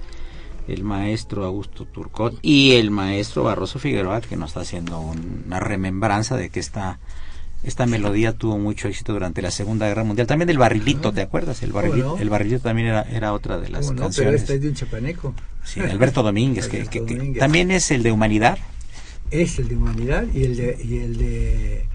el 0.66 0.82
maestro 0.82 1.44
Augusto 1.44 1.84
Turcot 1.84 2.36
y 2.42 2.72
el 2.72 2.90
maestro 2.90 3.44
Barroso 3.44 3.78
Figueroa 3.78 4.20
que 4.20 4.36
nos 4.36 4.50
está 4.50 4.60
haciendo 4.62 4.98
una 4.98 5.60
remembranza 5.60 6.36
de 6.36 6.50
que 6.50 6.58
esta, 6.58 6.98
esta 7.62 7.86
melodía 7.86 8.32
tuvo 8.32 8.58
mucho 8.58 8.88
éxito 8.88 9.12
durante 9.12 9.42
la 9.42 9.52
Segunda 9.52 9.86
Guerra 9.86 10.02
Mundial. 10.02 10.26
También 10.26 10.48
del 10.48 10.58
barrilito, 10.58 11.12
¿te 11.12 11.22
acuerdas? 11.22 11.62
El 11.62 11.70
barrilito, 11.72 12.16
no? 12.16 12.18
el 12.18 12.28
barrilito 12.28 12.58
también 12.60 12.88
era, 12.88 13.02
era 13.02 13.32
otra 13.32 13.58
de 13.58 13.68
las 13.68 13.82
¿Cómo 13.86 13.92
no? 13.92 13.96
Pero 13.96 14.06
canciones. 14.08 14.40
este 14.42 14.54
es 14.56 14.60
de 14.62 14.68
un 14.70 14.74
chapaneco. 14.74 15.32
Sí, 15.62 15.78
Alberto 15.78 16.24
Domínguez, 16.24 16.66
que, 16.66 16.78
Alberto 16.78 16.90
que- 16.90 17.04
que 17.06 17.14
Domínguez. 17.14 17.38
también 17.40 17.70
es 17.70 17.92
el 17.92 18.02
de 18.02 18.10
Humanidad. 18.10 18.58
Es 19.30 19.58
el 19.58 19.68
de 19.68 19.76
humanidad 19.76 20.24
y 20.34 20.44
el 20.44 20.56
de... 20.56 20.78
Y 20.84 20.96
el 20.98 21.16
de 21.18 21.86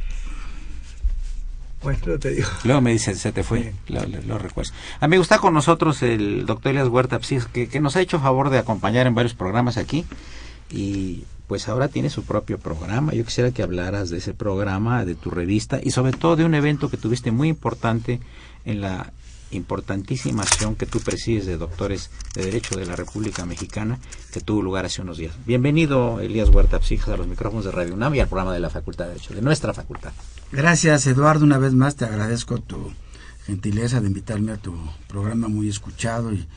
bueno, 1.84 2.20
te 2.20 2.30
digo. 2.30 2.48
Luego 2.64 2.80
me 2.82 2.92
dice, 2.92 3.16
se 3.16 3.32
te 3.32 3.44
fue, 3.44 3.74
lo, 3.88 4.06
lo- 4.06 4.22
lo 4.22 4.38
recuerdo. 4.38 4.72
Amigo, 5.00 5.24
está 5.24 5.40
con 5.40 5.56
nosotros 5.56 6.04
el 6.04 6.46
doctor 6.46 6.70
Elias 6.72 6.88
Huerta 6.90 7.20
Psis, 7.24 7.46
que, 7.46 7.68
que 7.70 7.80
nos 7.80 7.96
ha 7.96 8.02
hecho 8.02 8.20
favor 8.20 8.52
de 8.52 8.60
acompañar 8.60 9.08
en 9.08 9.16
varios 9.16 9.34
programas 9.34 9.78
aquí. 9.78 10.06
Y 10.70 11.24
pues 11.48 11.68
ahora 11.68 11.88
tiene 11.88 12.12
su 12.12 12.24
propio 12.24 12.60
programa. 12.60 13.14
Yo 13.14 13.26
quisiera 13.26 13.50
que 13.52 13.64
hablaras 13.64 14.12
de 14.12 14.20
ese 14.20 14.36
programa, 14.36 15.06
de 15.06 15.16
tu 15.16 15.32
revista 15.32 15.80
y 15.84 15.90
sobre 15.90 16.12
todo 16.14 16.36
de 16.36 16.46
un 16.46 16.54
evento 16.54 16.88
que 16.92 16.98
tuviste 16.98 17.32
muy 17.32 17.48
importante 17.50 18.20
en 18.64 18.80
la 18.82 19.12
importantísima 19.52 20.44
acción 20.44 20.76
que 20.76 20.86
tú 20.86 21.00
presides 21.00 21.46
de 21.46 21.58
doctores 21.58 22.10
de 22.36 22.44
Derecho 22.46 22.76
de 22.76 22.86
la 22.86 22.96
República 22.96 23.46
Mexicana 23.46 24.00
que 24.34 24.42
tuvo 24.42 24.62
lugar 24.62 24.86
hace 24.86 25.02
unos 25.02 25.18
días. 25.18 25.34
Bienvenido, 25.46 26.20
Elías 26.20 26.50
Huerta 26.50 26.82
Psijas, 26.82 27.10
a 27.10 27.18
los 27.18 27.28
micrófonos 27.28 27.66
de 27.66 27.72
Radio 27.72 27.94
UNAM 27.94 28.16
y 28.16 28.20
al 28.20 28.28
programa 28.28 28.54
de 28.54 28.60
la 28.60 28.70
Facultad 28.70 29.06
de 29.06 29.12
Derecho, 29.14 29.34
de 29.34 29.42
nuestra 29.42 29.74
facultad. 29.74 30.12
Gracias, 30.52 31.06
Eduardo. 31.08 31.46
Una 31.46 31.58
vez 31.58 31.74
más 31.74 31.96
te 31.96 32.06
agradezco 32.06 32.60
tu 32.60 32.94
gentileza 33.46 34.00
de 34.02 34.08
invitarme 34.08 34.52
a 34.54 34.58
tu 34.58 34.76
programa 35.08 35.48
muy 35.48 35.68
escuchado. 35.70 36.32
y 36.34 36.48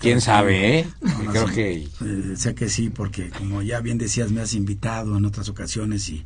¿Quién 0.00 0.20
sabe, 0.20 0.78
eh? 0.80 0.86
No, 1.02 1.22
no, 1.24 1.30
Creo 1.32 1.46
que 1.46 1.72
Eh, 2.00 2.34
sé 2.36 2.54
que 2.54 2.68
sí, 2.68 2.88
porque 2.88 3.30
como 3.30 3.62
ya 3.62 3.80
bien 3.80 3.98
decías, 3.98 4.30
me 4.30 4.40
has 4.40 4.54
invitado 4.54 5.16
en 5.18 5.24
otras 5.26 5.48
ocasiones 5.48 6.08
y, 6.08 6.24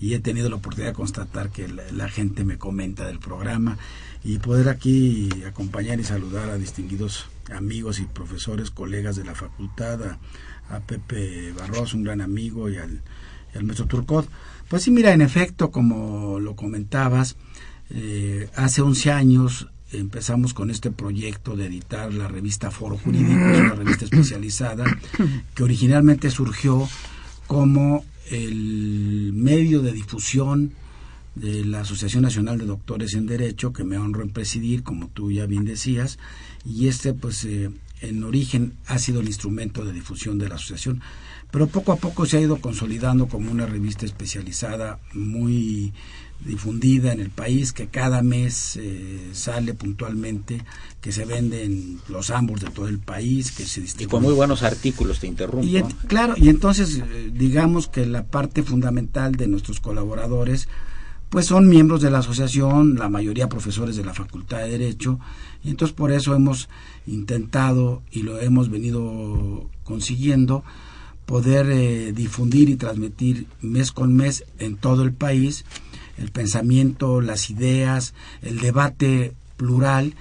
y 0.00 0.14
he 0.14 0.20
tenido 0.20 0.48
la 0.48 0.56
oportunidad 0.56 0.90
de 0.90 0.94
constatar 0.94 1.50
que 1.50 1.66
la, 1.68 1.82
la 1.90 2.08
gente 2.08 2.44
me 2.44 2.58
comenta 2.58 3.06
del 3.06 3.18
programa 3.18 3.76
y 4.24 4.38
poder 4.38 4.68
aquí 4.68 5.28
acompañar 5.46 6.00
y 6.00 6.04
saludar 6.04 6.50
a 6.50 6.58
distinguidos 6.58 7.26
amigos 7.52 8.00
y 8.00 8.04
profesores, 8.04 8.70
colegas 8.70 9.16
de 9.16 9.24
la 9.24 9.34
facultad, 9.34 10.02
a, 10.02 10.18
a 10.70 10.80
Pepe 10.80 11.52
Barros, 11.52 11.94
un 11.94 12.04
gran 12.04 12.20
amigo, 12.20 12.68
y 12.68 12.76
al, 12.76 13.02
y 13.54 13.58
al 13.58 13.64
maestro 13.64 13.86
Turcot. 13.86 14.28
Pues 14.68 14.82
sí, 14.82 14.90
mira, 14.90 15.12
en 15.12 15.22
efecto, 15.22 15.70
como 15.70 16.40
lo 16.40 16.56
comentabas, 16.56 17.36
eh, 17.90 18.50
hace 18.54 18.82
11 18.82 19.10
años 19.12 19.68
empezamos 19.92 20.52
con 20.52 20.70
este 20.70 20.90
proyecto 20.90 21.56
de 21.56 21.66
editar 21.66 22.12
la 22.12 22.28
revista 22.28 22.70
Foro 22.70 22.98
Jurídico, 22.98 23.48
es 23.48 23.60
una 23.60 23.74
revista 23.74 24.04
especializada 24.04 24.84
que 25.54 25.62
originalmente 25.62 26.30
surgió 26.30 26.86
como 27.46 28.04
el 28.30 29.32
medio 29.32 29.80
de 29.80 29.92
difusión 29.92 30.72
de 31.38 31.64
la 31.64 31.80
Asociación 31.80 32.22
Nacional 32.22 32.58
de 32.58 32.66
Doctores 32.66 33.14
en 33.14 33.26
Derecho, 33.26 33.72
que 33.72 33.84
me 33.84 33.98
honro 33.98 34.22
en 34.22 34.30
presidir, 34.30 34.82
como 34.82 35.08
tú 35.08 35.30
ya 35.30 35.46
bien 35.46 35.64
decías, 35.64 36.18
y 36.64 36.88
este, 36.88 37.12
pues, 37.14 37.44
eh, 37.44 37.70
en 38.00 38.22
origen 38.24 38.74
ha 38.86 38.98
sido 38.98 39.20
el 39.20 39.26
instrumento 39.26 39.84
de 39.84 39.92
difusión 39.92 40.38
de 40.38 40.48
la 40.48 40.56
asociación, 40.56 41.00
pero 41.50 41.66
poco 41.66 41.92
a 41.92 41.96
poco 41.96 42.26
se 42.26 42.36
ha 42.36 42.40
ido 42.40 42.58
consolidando 42.60 43.26
como 43.28 43.50
una 43.50 43.66
revista 43.66 44.04
especializada 44.04 44.98
muy 45.14 45.92
difundida 46.44 47.12
en 47.12 47.20
el 47.20 47.30
país, 47.30 47.72
que 47.72 47.88
cada 47.88 48.22
mes 48.22 48.76
eh, 48.76 49.30
sale 49.32 49.74
puntualmente, 49.74 50.62
que 51.00 51.10
se 51.10 51.24
vende 51.24 51.64
en 51.64 51.98
los 52.08 52.30
ambos 52.30 52.60
de 52.60 52.70
todo 52.70 52.86
el 52.86 52.98
país, 53.00 53.50
que 53.50 53.64
se 53.64 53.80
Y 53.80 53.84
distribuye. 53.84 54.10
con 54.10 54.22
muy 54.22 54.34
buenos 54.34 54.62
artículos, 54.62 55.18
te 55.18 55.26
interrumpo. 55.26 55.66
Y 55.66 55.82
claro, 56.06 56.34
y 56.36 56.48
entonces 56.48 56.98
eh, 56.98 57.30
digamos 57.32 57.88
que 57.88 58.06
la 58.06 58.24
parte 58.24 58.62
fundamental 58.62 59.34
de 59.34 59.48
nuestros 59.48 59.80
colaboradores 59.80 60.68
pues 61.30 61.46
son 61.46 61.68
miembros 61.68 62.00
de 62.00 62.10
la 62.10 62.18
asociación, 62.18 62.94
la 62.96 63.08
mayoría 63.08 63.48
profesores 63.48 63.96
de 63.96 64.04
la 64.04 64.14
Facultad 64.14 64.58
de 64.58 64.70
Derecho, 64.70 65.18
y 65.62 65.70
entonces 65.70 65.94
por 65.94 66.10
eso 66.12 66.34
hemos 66.34 66.68
intentado 67.06 68.02
y 68.10 68.22
lo 68.22 68.40
hemos 68.40 68.70
venido 68.70 69.68
consiguiendo 69.84 70.64
poder 71.26 71.66
eh, 71.70 72.12
difundir 72.12 72.70
y 72.70 72.76
transmitir 72.76 73.46
mes 73.60 73.92
con 73.92 74.14
mes 74.14 74.44
en 74.58 74.76
todo 74.76 75.02
el 75.02 75.12
país 75.12 75.64
el 76.16 76.30
pensamiento, 76.32 77.20
las 77.20 77.48
ideas, 77.50 78.12
el 78.42 78.58
debate 78.58 79.34
plural 79.56 80.14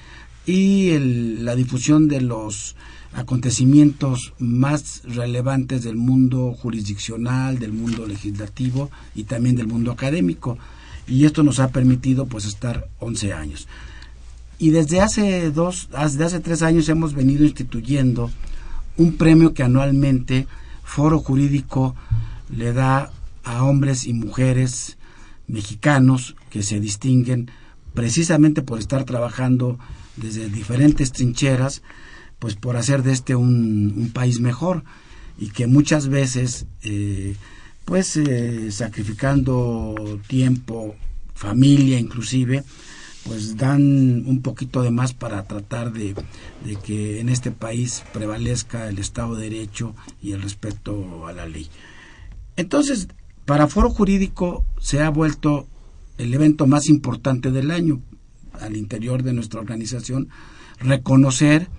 y 0.45 0.89
el- 0.89 1.43
la 1.43 1.55
difusión 1.55 2.07
de 2.07 2.21
los 2.21 2.75
acontecimientos 3.13 4.33
más 4.37 5.01
relevantes 5.05 5.83
del 5.83 5.95
mundo 5.95 6.53
jurisdiccional, 6.53 7.57
del 7.57 7.73
mundo 7.73 8.05
legislativo 8.05 8.91
y 9.15 9.23
también 9.23 9.55
del 9.55 9.67
mundo 9.67 9.91
académico. 9.91 10.57
Y 11.07 11.25
esto 11.25 11.43
nos 11.43 11.59
ha 11.59 11.69
permitido 11.69 12.25
pues 12.25 12.45
estar 12.45 12.87
11 12.99 13.33
años. 13.33 13.67
Y 14.59 14.71
desde 14.71 15.01
hace 15.01 15.51
dos, 15.51 15.89
desde 15.91 16.25
hace 16.25 16.39
tres 16.39 16.61
años 16.61 16.89
hemos 16.89 17.13
venido 17.13 17.45
instituyendo 17.45 18.31
un 18.97 19.15
premio 19.17 19.53
que 19.53 19.63
anualmente 19.63 20.47
Foro 20.83 21.19
Jurídico 21.19 21.95
le 22.49 22.73
da 22.73 23.11
a 23.43 23.63
hombres 23.63 24.05
y 24.07 24.13
mujeres 24.13 24.97
mexicanos 25.47 26.35
que 26.49 26.63
se 26.63 26.79
distinguen 26.79 27.51
precisamente 27.93 28.61
por 28.61 28.79
estar 28.79 29.03
trabajando 29.05 29.77
desde 30.17 30.49
diferentes 30.49 31.11
trincheras, 31.11 31.83
pues 32.39 32.55
por 32.55 32.77
hacer 32.77 33.03
de 33.03 33.13
este 33.13 33.35
un, 33.35 33.93
un 33.95 34.09
país 34.11 34.39
mejor 34.39 34.83
y 35.37 35.49
que 35.49 35.67
muchas 35.67 36.07
veces, 36.07 36.65
eh, 36.83 37.35
pues 37.87 38.17
eh, 38.17 38.69
sacrificando 38.69 39.95
tiempo, 40.27 40.93
familia 41.33 41.97
inclusive, 41.97 42.65
pues 43.23 43.55
dan 43.55 44.25
un 44.25 44.41
poquito 44.41 44.81
de 44.81 44.91
más 44.91 45.13
para 45.13 45.45
tratar 45.45 45.93
de, 45.93 46.13
que 46.83 47.21
en 47.21 47.29
este 47.29 47.51
país 47.51 48.03
prevalezca 48.11 48.89
el 48.89 48.99
Estado 48.99 49.35
de 49.35 49.49
Derecho 49.49 49.95
y 50.21 50.33
el 50.33 50.41
respeto 50.41 51.27
a 51.27 51.31
la 51.31 51.47
ley. 51.47 51.69
Entonces, 52.57 53.07
para 53.45 53.67
Foro 53.67 53.89
Jurídico 53.89 54.65
se 54.81 55.01
ha 55.01 55.09
vuelto 55.09 55.65
el 56.17 56.33
evento 56.33 56.67
más 56.67 56.89
importante 56.89 57.51
del 57.51 57.71
año 57.71 58.01
al 58.59 58.75
interior 58.75 59.23
de 59.23 59.31
nuestra 59.31 59.61
organización, 59.61 60.27
reconocer 60.81 61.69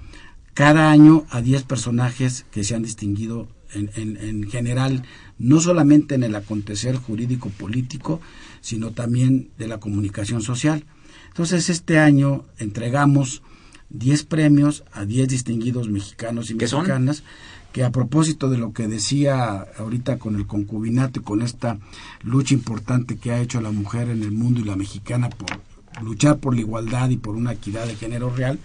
cada 0.55 0.91
año 0.91 1.27
a 1.29 1.43
10 1.43 1.65
personajes 1.65 2.47
que 2.51 2.65
se 2.65 2.75
han 2.75 2.83
distinguido 2.83 3.47
en 3.75 4.49
general, 4.49 5.05
no 5.39 5.61
solamente 5.61 6.15
en 6.15 6.25
el 6.25 6.35
acontecer 6.35 6.97
jurídico 6.97 7.51
político, 7.51 8.21
sino 8.61 8.91
también 8.91 9.51
de 9.59 9.69
la 9.69 9.79
comunicación 9.79 10.43
social. 10.43 10.85
Entonces, 11.29 11.69
este 11.69 11.99
año 11.99 12.45
entregamos 12.59 13.43
10 13.91 14.25
premios 14.25 14.85
a 14.93 15.05
10 15.05 15.29
distinguidos 15.29 15.89
mexicanos 15.89 16.51
y 16.51 16.55
mexicanas 16.55 17.23
que 17.73 17.85
a 17.85 17.93
propósito 17.93 18.49
de 18.49 18.59
lo 18.59 18.73
que 18.73 18.89
decía 18.89 19.67
ahorita 19.79 20.19
con 20.19 20.37
el 20.37 20.47
concubinato 20.47 21.21
y 21.21 21.23
con 21.23 21.43
esta 21.43 21.79
lucha 22.23 22.55
importante 22.55 23.17
que 23.17 23.31
ha 23.31 23.41
hecho 23.41 23.61
la 23.61 23.71
mujer 23.71 24.09
en 24.09 24.23
el 24.23 24.33
mundo 24.33 24.61
y 24.61 24.65
la 24.65 24.77
mexicana 24.77 25.29
por 25.31 25.61
luchar 26.03 26.39
por 26.39 26.55
la 26.55 26.61
igualdad 26.61 27.11
y 27.11 27.17
por 27.17 27.37
una 27.37 27.53
equidad 27.53 27.87
de 27.87 27.97
género 27.97 28.35
real, 28.35 28.59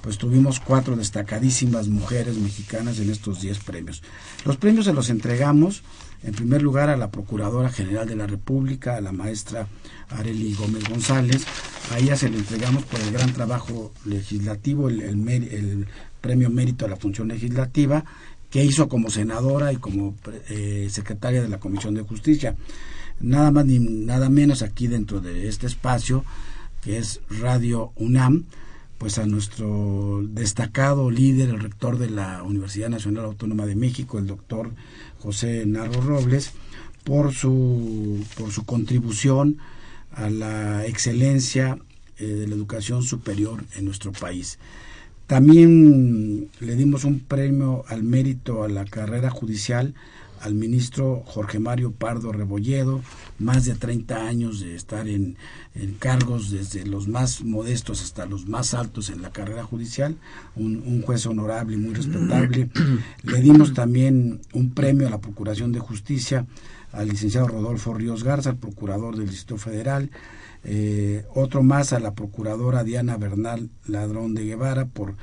pues 0.00 0.18
tuvimos 0.18 0.60
cuatro 0.60 0.96
destacadísimas 0.96 1.88
mujeres 1.88 2.36
mexicanas 2.36 2.98
en 2.98 3.10
estos 3.10 3.40
10 3.40 3.58
premios. 3.60 4.02
Los 4.44 4.56
premios 4.56 4.84
se 4.86 4.92
los 4.92 5.10
entregamos 5.10 5.82
en 6.22 6.34
primer 6.34 6.62
lugar 6.62 6.88
a 6.88 6.96
la 6.96 7.10
Procuradora 7.10 7.70
General 7.70 8.06
de 8.06 8.16
la 8.16 8.26
República, 8.26 8.96
a 8.96 9.00
la 9.00 9.12
maestra 9.12 9.66
Areli 10.10 10.54
Gómez 10.54 10.88
González. 10.88 11.44
A 11.92 11.98
ella 11.98 12.16
se 12.16 12.30
le 12.30 12.38
entregamos 12.38 12.84
por 12.84 13.00
el 13.00 13.12
gran 13.12 13.32
trabajo 13.32 13.92
legislativo, 14.04 14.88
el, 14.88 15.86
premio 16.20 16.50
mérito 16.50 16.84
a 16.84 16.88
la 16.88 16.96
función 16.96 17.28
legislativa 17.28 18.04
que 18.48 18.64
hizo 18.64 18.88
como 18.88 19.10
senadora 19.10 19.72
y 19.72 19.76
como 19.76 20.14
eh, 20.50 20.86
secretaria 20.88 21.42
de 21.42 21.48
la 21.48 21.58
Comisión 21.58 21.94
de 21.94 22.02
Justicia. 22.02 22.54
Nada 23.18 23.50
más 23.50 23.66
ni 23.66 23.80
nada 23.80 24.28
menos 24.28 24.62
aquí 24.62 24.86
dentro 24.86 25.20
de 25.20 25.48
este 25.48 25.66
espacio, 25.66 26.24
que 26.82 26.98
es 26.98 27.20
Radio 27.40 27.92
UNAM, 27.96 28.44
pues 29.02 29.18
a 29.18 29.26
nuestro 29.26 30.22
destacado 30.28 31.10
líder, 31.10 31.48
el 31.48 31.58
rector 31.58 31.98
de 31.98 32.08
la 32.08 32.44
Universidad 32.44 32.88
Nacional 32.88 33.24
Autónoma 33.24 33.66
de 33.66 33.74
México, 33.74 34.16
el 34.16 34.28
doctor 34.28 34.70
José 35.18 35.66
Narro 35.66 36.02
Robles, 36.02 36.52
por 37.02 37.34
su, 37.34 38.24
por 38.38 38.52
su 38.52 38.64
contribución 38.64 39.58
a 40.12 40.30
la 40.30 40.86
excelencia 40.86 41.78
eh, 42.16 42.26
de 42.26 42.46
la 42.46 42.54
educación 42.54 43.02
superior 43.02 43.64
en 43.74 43.86
nuestro 43.86 44.12
país. 44.12 44.60
También 45.26 46.48
le 46.60 46.76
dimos 46.76 47.02
un 47.02 47.18
premio 47.18 47.84
al 47.88 48.04
mérito 48.04 48.62
a 48.62 48.68
la 48.68 48.84
carrera 48.84 49.30
judicial 49.30 49.94
al 50.42 50.54
ministro 50.54 51.22
Jorge 51.24 51.58
Mario 51.60 51.92
Pardo 51.92 52.32
Rebolledo, 52.32 53.00
más 53.38 53.64
de 53.64 53.74
30 53.74 54.26
años 54.26 54.60
de 54.60 54.74
estar 54.74 55.08
en, 55.08 55.36
cargos 55.98 56.50
desde 56.50 56.84
los 56.84 57.08
más 57.08 57.42
modestos 57.44 58.02
hasta 58.02 58.26
los 58.26 58.46
más 58.46 58.74
altos 58.74 59.08
en 59.10 59.22
la 59.22 59.30
carrera 59.30 59.62
judicial, 59.64 60.16
un, 60.56 61.02
juez 61.02 61.26
honorable 61.26 61.76
y 61.76 61.78
muy 61.78 61.94
respetable. 61.94 62.70
Le 63.22 63.40
dimos 63.40 63.72
también 63.72 64.40
un 64.52 64.70
premio 64.70 65.06
a 65.06 65.10
la 65.10 65.20
Procuración 65.20 65.72
de 65.72 65.78
Justicia 65.78 66.46
al 66.90 67.08
licenciado 67.08 67.48
Rodolfo 67.48 67.94
Ríos 67.94 68.24
Garza, 68.24 68.54
procurador 68.54 69.16
del 69.16 69.28
Distrito 69.28 69.56
Federal, 69.56 70.10
eh, 70.64 71.24
otro 71.34 71.62
más 71.62 71.92
a 71.92 72.00
la 72.00 72.14
procuradora 72.14 72.84
Diana 72.84 73.16
Bernal 73.16 73.70
Ladrón 73.86 74.34
de 74.34 74.44
Guevara, 74.44 74.86
por, 74.86 75.14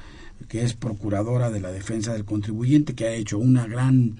que 0.47 0.63
es 0.63 0.73
procuradora 0.73 1.51
de 1.51 1.59
la 1.59 1.71
defensa 1.71 2.13
del 2.13 2.25
contribuyente, 2.25 2.95
que 2.95 3.05
ha 3.05 3.13
hecho 3.13 3.37
una 3.37 3.67
gran 3.67 4.17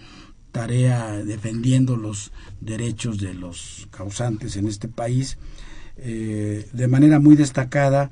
tarea 0.51 1.23
defendiendo 1.23 1.95
los 1.95 2.31
derechos 2.61 3.19
de 3.19 3.33
los 3.33 3.87
causantes 3.91 4.55
en 4.55 4.67
este 4.67 4.87
país. 4.87 5.37
Eh, 5.97 6.67
de 6.71 6.87
manera 6.87 7.19
muy 7.19 7.35
destacada, 7.35 8.09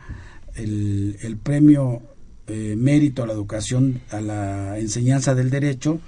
el, 0.55 1.17
el 1.21 1.37
premio 1.37 2.01
eh, 2.47 2.75
Mérito 2.77 3.23
a 3.23 3.27
la 3.27 3.33
Educación, 3.33 4.01
a 4.09 4.21
la 4.21 4.79
Enseñanza 4.79 5.35
del 5.35 5.49
Derecho, 5.49 5.99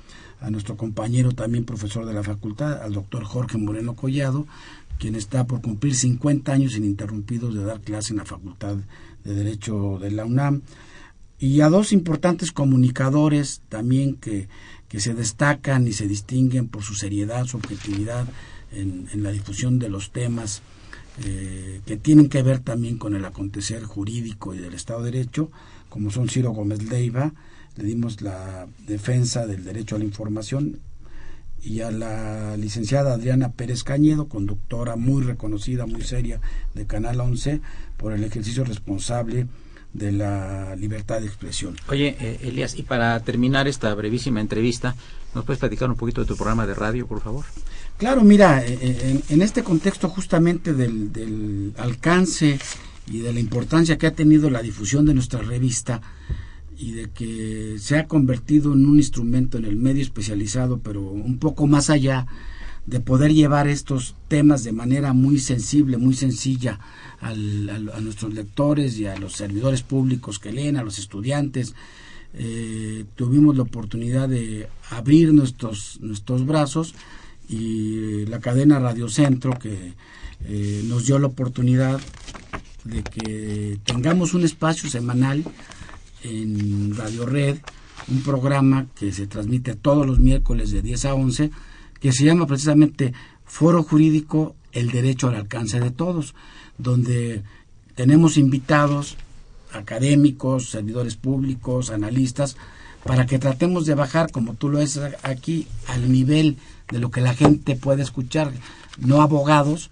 a 0.42 0.50
nuestro 0.50 0.78
compañero 0.78 1.34
también 1.34 1.66
profesor 1.66 2.06
de 2.06 2.14
la 2.14 2.24
facultad, 2.24 2.82
al 2.82 2.94
doctor 2.94 3.24
Jorge 3.26 3.58
Moreno 3.58 3.96
Collado, 3.96 4.48
quien 5.00 5.16
está 5.16 5.48
por 5.48 5.62
cumplir 5.62 5.96
50 5.96 6.52
años 6.52 6.78
ininterrumpidos 6.78 7.54
de 7.54 7.64
dar 7.64 7.82
clase 7.82 8.14
en 8.14 8.18
la 8.20 8.26
Facultad 8.26 8.78
de 9.24 9.34
Derecho 9.34 9.98
de 10.00 10.12
la 10.12 10.26
UNAM, 10.26 10.62
y 11.40 11.62
a 11.62 11.70
dos 11.70 11.94
importantes 11.94 12.52
comunicadores 12.52 13.62
también 13.70 14.16
que 14.16 14.50
que 14.90 15.00
se 15.00 15.14
destacan 15.14 15.88
y 15.88 15.94
se 15.94 16.08
distinguen 16.08 16.68
por 16.68 16.84
su 16.84 16.96
seriedad, 16.96 17.46
su 17.46 17.58
objetividad 17.58 18.28
en, 18.72 19.08
la 19.24 19.32
difusión 19.32 19.80
de 19.80 19.90
los 19.90 20.12
temas 20.12 20.62
eh, 21.24 21.82
que 21.86 21.98
tienen 21.98 22.30
que 22.30 22.44
ver 22.44 22.60
también 22.60 22.98
con 22.98 23.16
el 23.16 23.24
acontecer 23.26 23.84
jurídico 23.84 24.54
y 24.54 24.58
del 24.58 24.74
Estado 24.74 25.04
de 25.04 25.12
Derecho, 25.12 25.52
como 25.90 26.12
son 26.12 26.30
Ciro 26.30 26.52
Gómez 26.52 26.84
Leiva, 26.84 27.34
le 27.76 27.84
dimos 27.84 28.22
la 28.22 28.68
defensa 28.88 29.48
del 29.48 29.64
derecho 29.64 29.96
a 29.96 30.00
la 30.00 30.06
información, 30.06 30.80
y 31.62 31.82
a 31.82 31.92
la 31.92 32.56
licenciada 32.58 33.14
Adriana 33.14 33.52
Pérez 33.52 33.84
Cañedo, 33.84 34.28
conductora 34.28 34.96
muy 34.96 35.24
reconocida, 35.24 35.86
muy 35.86 36.02
seria 36.02 36.40
de 36.74 36.86
Canal 36.86 37.20
11, 37.20 37.62
por 37.98 38.14
el 38.14 38.24
ejercicio 38.24 38.64
responsable 38.64 39.48
de 39.94 40.12
la 40.12 40.76
libertad 40.76 41.20
de 41.20 41.28
expresión. 41.28 41.76
Oye, 41.88 42.16
eh, 42.20 42.40
Elías, 42.44 42.78
y 42.78 42.84
para 42.84 43.20
terminar 43.22 43.68
esta 43.68 43.94
brevísima 43.96 44.40
entrevista, 44.40 44.96
¿nos 45.34 45.46
puedes 45.46 45.60
platicar 45.60 45.90
un 45.90 45.96
poquito 45.96 46.22
de 46.22 46.28
tu 46.28 46.36
programa 46.36 46.68
de 46.68 46.76
radio, 46.76 47.08
por 47.08 47.22
favor? 47.22 47.46
Claro, 47.98 48.24
mira, 48.24 48.64
eh, 48.66 48.78
eh, 48.82 49.22
en, 49.30 49.42
este 49.42 49.64
contexto 49.64 50.10
justamente 50.10 50.74
del, 50.74 51.12
del, 51.12 51.74
alcance 51.78 52.60
y 53.08 53.20
de 53.20 53.34
la 53.34 53.40
importancia 53.40 53.98
que 53.98 54.08
ha 54.08 54.14
tenido 54.14 54.50
la 54.50 54.62
difusión 54.62 55.06
de 55.06 55.14
nuestra 55.14 55.42
revista 55.42 56.02
y 56.78 56.92
de 56.94 57.10
que 57.10 57.76
se 57.80 57.98
ha 57.98 58.08
convertido 58.08 58.74
en 58.74 58.86
un 58.86 58.98
instrumento 58.98 59.58
en 59.58 59.66
el 59.66 59.76
medio 59.76 60.02
especializado, 60.02 60.80
pero 60.80 61.02
un 61.02 61.38
poco 61.40 61.68
más 61.68 61.90
allá 61.90 62.26
de 62.90 63.00
poder 63.00 63.34
llevar 63.34 63.68
estos 63.68 64.16
temas 64.28 64.64
de 64.64 64.72
manera 64.72 65.14
muy 65.14 65.38
sensible, 65.38 65.98
muy 65.98 66.16
sencilla 66.16 66.80
a 67.22 67.34
nuestros 68.02 68.34
lectores 68.34 68.98
y 68.98 69.06
a 69.06 69.16
los 69.18 69.34
servidores 69.34 69.84
públicos 69.84 70.40
que 70.40 70.52
leen, 70.52 70.76
a 70.76 70.84
los 70.84 70.98
estudiantes. 70.98 71.76
Eh, 72.34 73.06
tuvimos 73.16 73.56
la 73.56 73.64
oportunidad 73.64 74.28
de 74.28 74.68
abrir 74.90 75.34
nuestros, 75.34 76.00
nuestros 76.02 76.48
brazos 76.48 76.96
y 77.48 78.26
la 78.26 78.40
cadena 78.40 78.80
Radio 78.80 79.08
Centro 79.08 79.60
que 79.60 79.94
eh, 80.46 80.82
nos 80.86 81.06
dio 81.06 81.20
la 81.20 81.28
oportunidad 81.28 82.00
de 82.86 83.04
que 83.04 83.78
tengamos 83.84 84.34
un 84.34 84.46
espacio 84.46 84.90
semanal 84.90 85.44
en 86.24 86.96
Radio 86.96 87.28
Red, 87.28 87.60
un 88.08 88.24
programa 88.24 88.88
que 88.98 89.12
se 89.12 89.28
transmite 89.28 89.76
todos 89.76 90.08
los 90.08 90.18
miércoles 90.18 90.72
de 90.72 90.82
10 90.82 91.06
a 91.06 91.14
11, 91.14 91.52
que 92.00 92.12
se 92.12 92.26
llama 92.26 92.48
precisamente 92.48 93.14
Foro 93.46 93.84
Jurídico, 93.84 94.56
el 94.72 94.92
Derecho 94.92 95.28
al 95.28 95.36
Alcance 95.36 95.80
de 95.80 95.92
Todos 95.92 96.34
donde 96.80 97.44
tenemos 97.94 98.38
invitados 98.38 99.18
académicos, 99.72 100.70
servidores 100.70 101.16
públicos, 101.16 101.92
analistas, 101.92 102.58
para 103.04 103.28
que 103.28 103.38
tratemos 103.38 103.86
de 103.86 103.94
bajar, 103.94 104.32
como 104.32 104.56
tú 104.56 104.70
lo 104.70 104.80
es 104.80 105.00
aquí, 105.22 105.68
al 105.88 106.12
nivel 106.12 106.58
de 106.90 107.00
lo 107.00 107.12
que 107.12 107.22
la 107.22 107.36
gente 107.36 107.76
puede 107.76 108.02
escuchar, 108.02 108.52
no 108.98 109.22
abogados, 109.22 109.92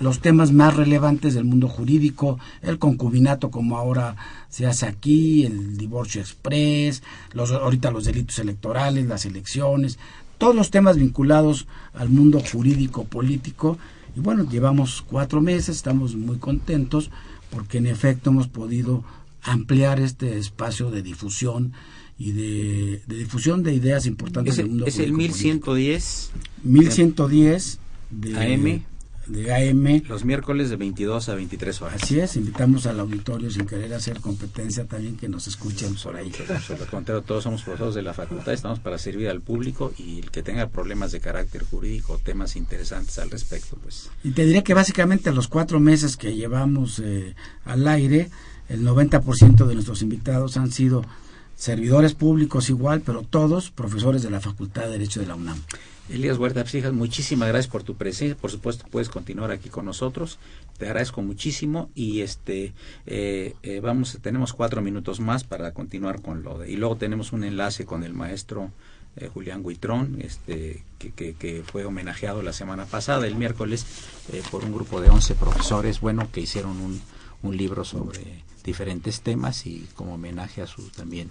los 0.00 0.20
temas 0.20 0.50
más 0.50 0.74
relevantes 0.74 1.34
del 1.34 1.44
mundo 1.44 1.68
jurídico, 1.68 2.40
el 2.62 2.78
concubinato 2.78 3.50
como 3.50 3.78
ahora 3.78 4.16
se 4.48 4.66
hace 4.66 4.86
aquí, 4.86 5.44
el 5.44 5.76
divorcio 5.76 6.20
express, 6.20 7.02
los, 7.32 7.52
ahorita 7.52 7.90
los 7.90 8.04
delitos 8.04 8.38
electorales, 8.38 9.06
las 9.06 9.24
elecciones, 9.26 9.98
todos 10.38 10.54
los 10.54 10.70
temas 10.70 10.96
vinculados 10.96 11.66
al 11.92 12.08
mundo 12.08 12.40
jurídico 12.40 13.04
político 13.04 13.78
y 14.16 14.20
bueno, 14.20 14.48
llevamos 14.48 15.02
cuatro 15.02 15.40
meses, 15.40 15.76
estamos 15.76 16.14
muy 16.14 16.38
contentos 16.38 17.10
porque 17.50 17.78
en 17.78 17.86
efecto 17.86 18.30
hemos 18.30 18.48
podido 18.48 19.04
ampliar 19.42 20.00
este 20.00 20.38
espacio 20.38 20.90
de 20.90 21.02
difusión 21.02 21.72
y 22.18 22.32
de, 22.32 23.02
difusión 23.06 23.62
de 23.62 23.74
ideas 23.74 24.06
importantes 24.06 24.56
del 24.56 24.68
mundo. 24.68 24.86
Es 24.86 24.98
el 24.98 25.12
1110. 25.12 26.30
1110 26.62 27.78
de 28.10 28.54
AM 28.54 28.93
de 29.26 29.52
AM. 29.52 30.02
Los 30.08 30.24
miércoles 30.24 30.70
de 30.70 30.76
22 30.76 31.28
a 31.28 31.34
23 31.34 31.82
horas. 31.82 32.02
Así 32.02 32.20
es, 32.20 32.36
invitamos 32.36 32.86
al 32.86 33.00
auditorio 33.00 33.50
sin 33.50 33.66
querer 33.66 33.92
hacer 33.94 34.20
competencia 34.20 34.84
también 34.84 35.16
que 35.16 35.28
nos 35.28 35.46
escuchen 35.46 35.94
por 35.94 36.16
ahí. 36.16 36.32
todos 37.26 37.42
somos 37.42 37.62
profesores 37.62 37.94
de 37.94 38.02
la 38.02 38.14
facultad, 38.14 38.52
estamos 38.52 38.80
para 38.80 38.98
servir 38.98 39.28
al 39.28 39.40
público 39.40 39.92
y 39.98 40.18
el 40.18 40.30
que 40.30 40.42
tenga 40.42 40.68
problemas 40.68 41.12
de 41.12 41.20
carácter 41.20 41.64
jurídico, 41.64 42.20
temas 42.22 42.56
interesantes 42.56 43.18
al 43.18 43.30
respecto, 43.30 43.78
pues. 43.82 44.10
Y 44.22 44.32
te 44.32 44.44
diría 44.44 44.62
que 44.62 44.74
básicamente 44.74 45.32
los 45.32 45.48
cuatro 45.48 45.80
meses 45.80 46.16
que 46.16 46.34
llevamos 46.34 46.98
eh, 46.98 47.34
al 47.64 47.86
aire, 47.88 48.30
el 48.68 48.86
90% 48.86 49.66
de 49.66 49.74
nuestros 49.74 50.02
invitados 50.02 50.56
han 50.56 50.72
sido 50.72 51.04
servidores 51.56 52.14
públicos 52.14 52.68
igual, 52.70 53.02
pero 53.02 53.22
todos 53.22 53.70
profesores 53.70 54.22
de 54.22 54.30
la 54.30 54.40
Facultad 54.40 54.82
de 54.82 54.90
Derecho 54.90 55.20
de 55.20 55.26
la 55.26 55.34
UNAM. 55.34 55.58
Elías 56.10 56.36
Huerta 56.36 56.66
Psijas, 56.66 56.92
muchísimas 56.92 57.48
gracias 57.48 57.72
por 57.72 57.82
tu 57.82 57.94
presencia. 57.94 58.36
Por 58.36 58.50
supuesto, 58.50 58.84
puedes 58.90 59.08
continuar 59.08 59.50
aquí 59.50 59.70
con 59.70 59.86
nosotros. 59.86 60.38
Te 60.76 60.84
agradezco 60.84 61.22
muchísimo 61.22 61.88
y 61.94 62.20
este 62.20 62.74
eh, 63.06 63.54
eh, 63.62 63.80
vamos, 63.80 64.18
tenemos 64.20 64.52
cuatro 64.52 64.82
minutos 64.82 65.20
más 65.20 65.44
para 65.44 65.72
continuar 65.72 66.20
con 66.20 66.42
lo 66.42 66.58
de 66.58 66.70
y 66.70 66.76
luego 66.76 66.96
tenemos 66.96 67.32
un 67.32 67.42
enlace 67.42 67.86
con 67.86 68.04
el 68.04 68.12
maestro 68.12 68.70
eh, 69.16 69.30
Julián 69.32 69.64
Guitrón, 69.64 70.18
este 70.20 70.84
que, 70.98 71.12
que, 71.12 71.34
que, 71.34 71.62
fue 71.62 71.86
homenajeado 71.86 72.42
la 72.42 72.52
semana 72.52 72.84
pasada, 72.84 73.26
el 73.26 73.36
miércoles, 73.36 73.86
por 74.50 74.64
un 74.64 74.74
grupo 74.74 75.00
de 75.00 75.08
11 75.08 75.34
profesores, 75.36 76.00
bueno, 76.00 76.28
que 76.30 76.40
hicieron 76.40 76.80
un, 76.80 77.00
un 77.42 77.56
libro 77.56 77.84
sobre 77.84 78.42
diferentes 78.62 79.22
temas 79.22 79.66
y 79.66 79.86
como 79.94 80.14
homenaje 80.14 80.60
a 80.60 80.66
su 80.66 80.88
también 80.90 81.30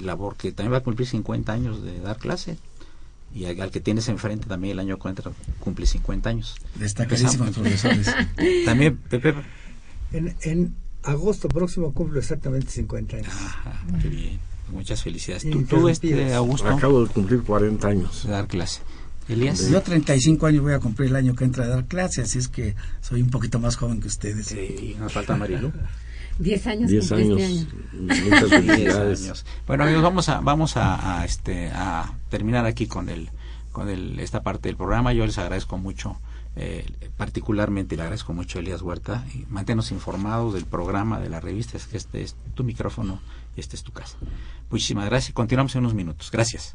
labor 0.00 0.36
que 0.36 0.52
también 0.52 0.72
va 0.72 0.78
a 0.78 0.82
cumplir 0.82 1.08
50 1.08 1.52
años 1.52 1.82
de 1.82 2.00
dar 2.00 2.16
clase 2.16 2.58
y 3.34 3.44
al, 3.44 3.70
que 3.70 3.80
tienes 3.80 4.08
enfrente 4.08 4.46
también 4.46 4.72
el 4.72 4.78
año 4.80 4.98
cuenta 4.98 5.30
cumple 5.60 5.86
50 5.86 6.30
años. 6.30 6.56
Destacadísimos 6.74 7.50
profesores. 7.50 8.14
también, 8.64 8.96
Pepe. 8.96 9.34
En, 10.12 10.34
en 10.42 10.74
agosto 11.02 11.48
próximo 11.48 11.92
cumplo 11.92 12.18
exactamente 12.18 12.70
50 12.70 13.16
años. 13.16 13.28
Ajá, 13.28 13.82
qué 14.02 14.08
bien. 14.08 14.40
Muchas 14.72 15.02
felicidades. 15.02 15.48
¿Tú, 15.48 15.62
tú 15.64 15.88
este, 15.88 16.34
Augusto? 16.34 16.68
Acabo 16.68 17.04
de 17.04 17.12
cumplir 17.12 17.42
40 17.42 17.88
años. 17.88 18.24
de 18.24 18.32
dar 18.32 18.46
clase. 18.46 18.80
Elías. 19.28 19.68
Yo 19.68 19.82
35 19.82 20.46
años 20.46 20.62
voy 20.62 20.72
a 20.72 20.78
cumplir 20.78 21.10
el 21.10 21.16
año 21.16 21.34
que 21.34 21.44
entra 21.44 21.64
a 21.64 21.68
dar 21.68 21.84
clase, 21.84 22.22
así 22.22 22.38
es 22.38 22.48
que 22.48 22.74
soy 23.02 23.20
un 23.20 23.28
poquito 23.28 23.58
más 23.60 23.76
joven 23.76 24.00
que 24.00 24.08
ustedes. 24.08 24.46
Sí, 24.46 24.96
nos 24.98 25.12
falta 25.12 25.36
Marilu. 25.36 25.70
Diez 26.38 26.66
años 26.66 26.90
10 26.90 27.08
cumplí 27.08 27.24
años. 27.24 27.40
este 27.40 27.46
año. 27.46 27.66
Muchas 27.92 28.50
Diez 28.50 28.50
felicidades. 28.50 29.22
años. 29.24 29.46
Bueno, 29.66 29.84
amigos, 29.84 30.02
vamos 30.02 30.28
a 30.28 30.40
vamos 30.40 30.76
a, 30.76 31.20
a, 31.20 31.24
este 31.24 31.70
a 31.74 32.12
terminar 32.30 32.64
aquí 32.66 32.86
con 32.86 33.08
el 33.08 33.30
con 33.72 33.88
el 33.88 34.18
esta 34.20 34.42
parte 34.42 34.68
del 34.68 34.76
programa. 34.76 35.12
Yo 35.12 35.26
les 35.26 35.38
agradezco 35.38 35.78
mucho 35.78 36.18
eh, 36.60 36.84
particularmente 37.16 37.94
le 37.94 38.02
agradezco 38.02 38.32
mucho 38.32 38.58
a 38.58 38.62
Elías 38.62 38.82
Huerta 38.82 39.24
y 39.32 39.44
manténnos 39.48 39.92
informados 39.92 40.54
del 40.54 40.64
programa 40.64 41.20
de 41.20 41.28
la 41.28 41.38
revista, 41.38 41.76
es 41.76 41.86
que 41.86 41.96
este 41.96 42.20
es 42.22 42.34
tu 42.54 42.64
micrófono 42.64 43.20
y 43.56 43.60
este 43.60 43.76
es 43.76 43.84
tu 43.84 43.92
casa. 43.92 44.16
Muchísimas 44.68 45.06
gracias 45.06 45.30
y 45.30 45.32
continuamos 45.34 45.76
en 45.76 45.80
unos 45.82 45.94
minutos. 45.94 46.32
Gracias. 46.32 46.74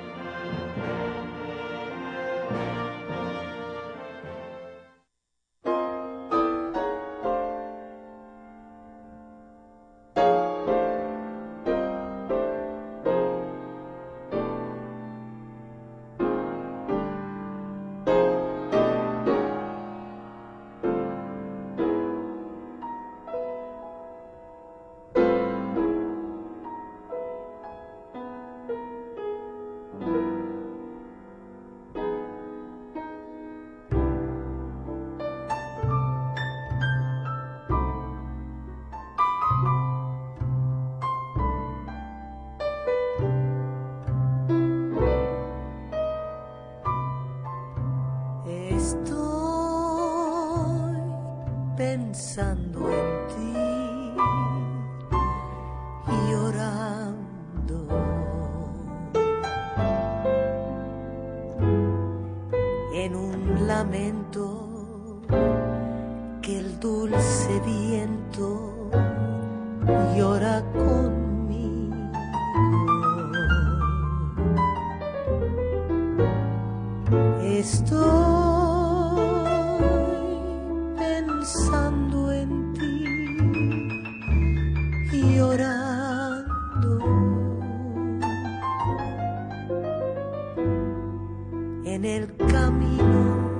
En 92.03 92.05
el 92.05 92.35
camino 92.35 93.51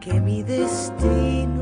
que 0.00 0.20
mi 0.20 0.42
destino 0.42 1.57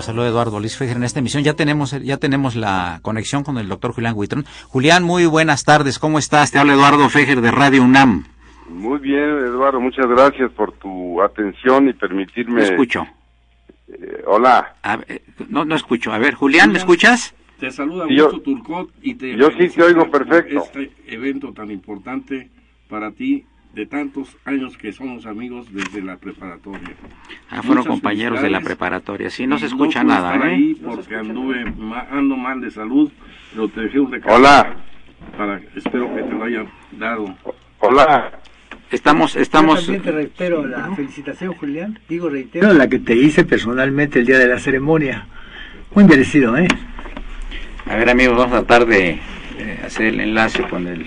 los 0.00 0.06
saluda 0.06 0.28
Eduardo 0.28 0.58
Luis 0.60 0.76
Fejer. 0.76 0.96
En 0.96 1.04
esta 1.04 1.18
emisión 1.18 1.44
ya 1.44 1.54
tenemos 1.54 1.90
ya 2.02 2.16
tenemos 2.16 2.56
la 2.56 3.00
conexión 3.02 3.44
con 3.44 3.58
el 3.58 3.68
doctor 3.68 3.92
Julián 3.92 4.14
Huitrón. 4.16 4.46
Julián, 4.68 5.04
muy 5.04 5.26
buenas 5.26 5.64
tardes. 5.64 5.98
¿Cómo 5.98 6.18
estás? 6.18 6.50
Te 6.50 6.58
habla 6.58 6.72
Eduardo 6.72 7.08
Fejer 7.10 7.40
de 7.42 7.50
Radio 7.50 7.82
UNAM. 7.82 8.24
Muy 8.70 8.98
bien, 9.00 9.20
Eduardo, 9.20 9.78
muchas 9.80 10.06
gracias 10.06 10.50
por 10.52 10.72
tu 10.72 11.20
atención 11.20 11.88
y 11.88 11.92
permitirme... 11.92 12.62
Te 12.62 12.68
escucho. 12.70 13.04
Eh, 13.88 14.22
hola, 14.26 14.76
A 14.82 14.96
ver, 14.96 15.22
no, 15.48 15.64
no 15.64 15.74
escucho. 15.74 16.12
A 16.12 16.18
ver, 16.18 16.34
Julián, 16.34 16.70
¿me 16.72 16.78
escuchas? 16.78 17.34
Te 17.58 17.70
saluda 17.70 18.06
Sí, 18.08 18.14
yo- 18.16 18.26
Augusto 18.26 18.42
Turcot 18.44 18.90
y 19.02 19.14
te 19.16 19.36
yo 19.36 19.50
sí 19.58 19.68
te 19.68 19.82
oigo 19.82 20.10
perfecto. 20.10 20.62
Este 20.64 20.92
evento 21.08 21.52
tan 21.52 21.70
importante 21.70 22.48
para 22.88 23.10
ti 23.10 23.44
de 23.74 23.86
tantos 23.86 24.36
años 24.44 24.76
que 24.76 24.92
somos 24.92 25.26
amigos 25.26 25.72
desde 25.72 26.02
la 26.02 26.16
preparatoria. 26.16 26.90
Ah, 27.50 27.62
fueron 27.62 27.78
Muchas 27.78 27.86
compañeros 27.86 28.42
de 28.42 28.50
la 28.50 28.60
preparatoria. 28.60 29.30
Sí, 29.30 29.46
no 29.46 29.58
se 29.58 29.66
Y 29.66 29.68
escucha 29.68 30.02
nada, 30.02 30.34
estar 30.34 30.48
¿eh? 30.48 30.54
ahí 30.54 30.74
porque 30.84 31.14
anduve 31.14 31.64
ma- 31.76 32.06
ando 32.10 32.36
mal 32.36 32.60
de 32.60 32.70
salud, 32.70 33.10
pero 33.52 33.68
te 33.68 33.82
dejé 33.82 34.00
un 34.00 34.10
recado. 34.12 34.36
Hola. 34.36 34.76
Para, 35.36 35.60
espero 35.76 36.14
que 36.14 36.22
te 36.22 36.32
lo 36.32 36.44
hayan 36.44 36.66
dado. 36.92 37.34
Hola. 37.78 38.32
Estamos, 38.90 39.34
Yo 39.34 39.40
estamos. 39.40 39.84
también 39.84 40.02
te 40.02 40.10
reitero 40.10 40.66
la 40.66 40.90
felicitación, 40.96 41.54
Julián. 41.54 41.98
Digo, 42.08 42.28
reitero 42.28 42.72
la 42.72 42.88
que 42.88 42.98
te 42.98 43.14
hice 43.14 43.44
personalmente 43.44 44.18
el 44.18 44.26
día 44.26 44.38
de 44.38 44.48
la 44.48 44.58
ceremonia. 44.58 45.26
Muy 45.94 46.02
merecido, 46.04 46.56
¿eh? 46.56 46.66
A 47.86 47.94
ver, 47.94 48.10
amigos, 48.10 48.36
vamos 48.36 48.54
a 48.58 48.64
tratar 48.64 48.86
de 48.88 49.10
eh, 49.58 49.80
hacer 49.84 50.06
el 50.06 50.20
enlace 50.20 50.64
con 50.64 50.88
el 50.88 51.06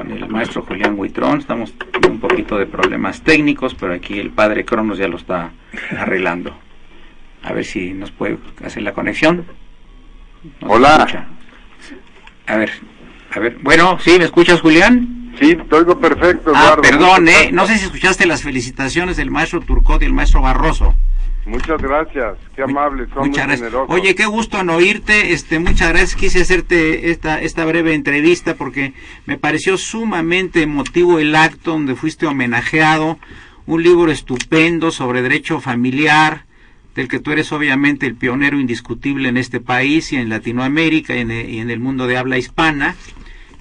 con 0.00 0.10
el 0.12 0.28
maestro 0.28 0.62
Julián 0.62 0.98
Huitrón. 0.98 1.40
Estamos 1.40 1.72
con 2.02 2.12
un 2.12 2.20
poquito 2.20 2.56
de 2.56 2.64
problemas 2.66 3.20
técnicos, 3.20 3.74
pero 3.74 3.92
aquí 3.92 4.18
el 4.18 4.30
padre 4.30 4.64
Cronos 4.64 4.96
ya 4.98 5.08
lo 5.08 5.16
está 5.18 5.50
arreglando. 5.96 6.56
A 7.42 7.52
ver 7.52 7.64
si 7.66 7.92
nos 7.92 8.10
puede 8.10 8.38
hacer 8.64 8.82
la 8.82 8.92
conexión. 8.94 9.44
Hola. 10.62 10.96
escucha. 10.98 11.26
A 12.46 12.56
ver, 12.56 12.70
a 13.34 13.40
ver. 13.40 13.58
Bueno, 13.60 13.98
¿sí? 14.00 14.16
¿Me 14.18 14.24
escuchas, 14.24 14.60
Julián? 14.62 15.32
Sí, 15.38 15.54
te 15.54 15.76
oigo 15.76 15.98
perfecto, 16.00 16.52
Ah, 16.54 16.60
Eduardo. 16.64 16.82
perdón, 16.82 17.24
Muchas 17.24 17.42
¿eh? 17.42 17.50
No 17.52 17.66
sé 17.66 17.76
si 17.78 17.84
escuchaste 17.84 18.26
las 18.26 18.42
felicitaciones 18.42 19.16
del 19.18 19.30
maestro 19.30 19.60
Turcot 19.60 20.02
y 20.02 20.06
el 20.06 20.12
maestro 20.14 20.40
Barroso. 20.40 20.94
Muchas 21.50 21.82
gracias, 21.82 22.36
qué 22.56 22.62
amables, 22.62 23.08
son 23.12 23.26
Muchas 23.28 23.46
muy 23.46 23.56
gracias. 23.56 23.58
generosos. 23.70 23.94
Oye, 23.94 24.14
qué 24.14 24.26
gusto 24.26 24.60
en 24.60 24.70
oírte. 24.70 25.32
Este, 25.32 25.58
muchas 25.58 25.88
gracias. 25.90 26.14
Quise 26.14 26.40
hacerte 26.42 27.10
esta 27.10 27.40
esta 27.42 27.64
breve 27.64 27.92
entrevista 27.94 28.54
porque 28.54 28.92
me 29.26 29.36
pareció 29.36 29.76
sumamente 29.76 30.62
emotivo 30.62 31.18
el 31.18 31.34
acto 31.34 31.72
donde 31.72 31.94
fuiste 31.96 32.26
homenajeado. 32.26 33.18
Un 33.66 33.82
libro 33.82 34.10
estupendo 34.10 34.90
sobre 34.90 35.22
derecho 35.22 35.60
familiar, 35.60 36.44
del 36.94 37.08
que 37.08 37.20
tú 37.20 37.30
eres 37.32 37.52
obviamente 37.52 38.06
el 38.06 38.14
pionero 38.16 38.58
indiscutible 38.58 39.28
en 39.28 39.36
este 39.36 39.60
país 39.60 40.12
y 40.12 40.16
en 40.16 40.28
Latinoamérica 40.28 41.14
y 41.14 41.18
en, 41.20 41.30
y 41.30 41.58
en 41.60 41.70
el 41.70 41.78
mundo 41.80 42.06
de 42.06 42.16
habla 42.16 42.38
hispana. 42.38 42.96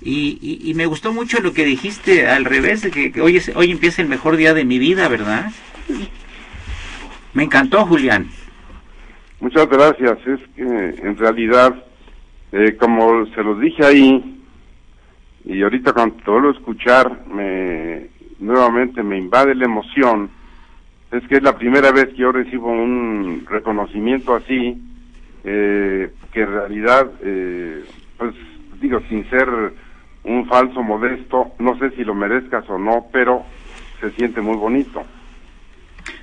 Y, 0.01 0.39
y- 0.41 0.69
y 0.69 0.73
me 0.75 0.85
gustó 0.85 1.11
mucho 1.11 1.41
lo 1.41 1.51
que 1.53 1.65
dijiste 1.65 2.25
al 2.27 2.45
revés, 2.45 2.81
de 2.81 2.89
que, 2.91 3.11
que 3.11 3.19
hoy, 3.21 3.35
es- 3.37 3.51
hoy 3.55 3.69
empieza 3.71 4.01
el 4.01 4.07
mejor 4.07 4.37
día 4.37 4.53
de 4.53 4.63
mi 4.63 4.79
vida, 4.79 5.07
¿verdad? 5.09 5.51
Me 7.33 7.43
encantó, 7.43 7.85
Julián. 7.85 8.27
Muchas 9.39 9.69
gracias. 9.69 10.17
Es 10.25 10.39
que 10.55 10.63
en 10.63 11.17
realidad, 11.17 11.75
eh, 12.51 12.75
como 12.77 13.25
se 13.27 13.43
los 13.43 13.59
dije 13.59 13.85
ahí, 13.85 14.43
y 15.45 15.61
ahorita 15.61 15.93
cuando 15.93 16.15
te 16.15 16.31
vuelvo 16.31 16.49
a 16.49 16.53
escuchar, 16.53 17.25
me, 17.27 18.07
nuevamente 18.39 19.03
me 19.03 19.17
invade 19.17 19.55
la 19.55 19.65
emoción. 19.65 20.29
Es 21.11 21.27
que 21.27 21.35
es 21.35 21.43
la 21.43 21.57
primera 21.57 21.91
vez 21.91 22.09
que 22.09 22.17
yo 22.17 22.31
recibo 22.31 22.71
un 22.71 23.45
reconocimiento 23.47 24.35
así, 24.35 24.81
eh, 25.43 26.11
que 26.31 26.41
en 26.41 26.51
realidad, 26.51 27.11
eh, 27.21 27.83
pues 28.17 28.35
digo, 28.81 29.01
sin 29.07 29.27
ser 29.29 29.47
un 30.23 30.47
falso 30.47 30.83
modesto, 30.83 31.51
no 31.59 31.77
sé 31.79 31.91
si 31.91 32.03
lo 32.03 32.13
merezcas 32.13 32.69
o 32.69 32.77
no, 32.77 33.05
pero 33.11 33.43
se 34.01 34.11
siente 34.11 34.41
muy 34.41 34.57
bonito. 34.57 35.03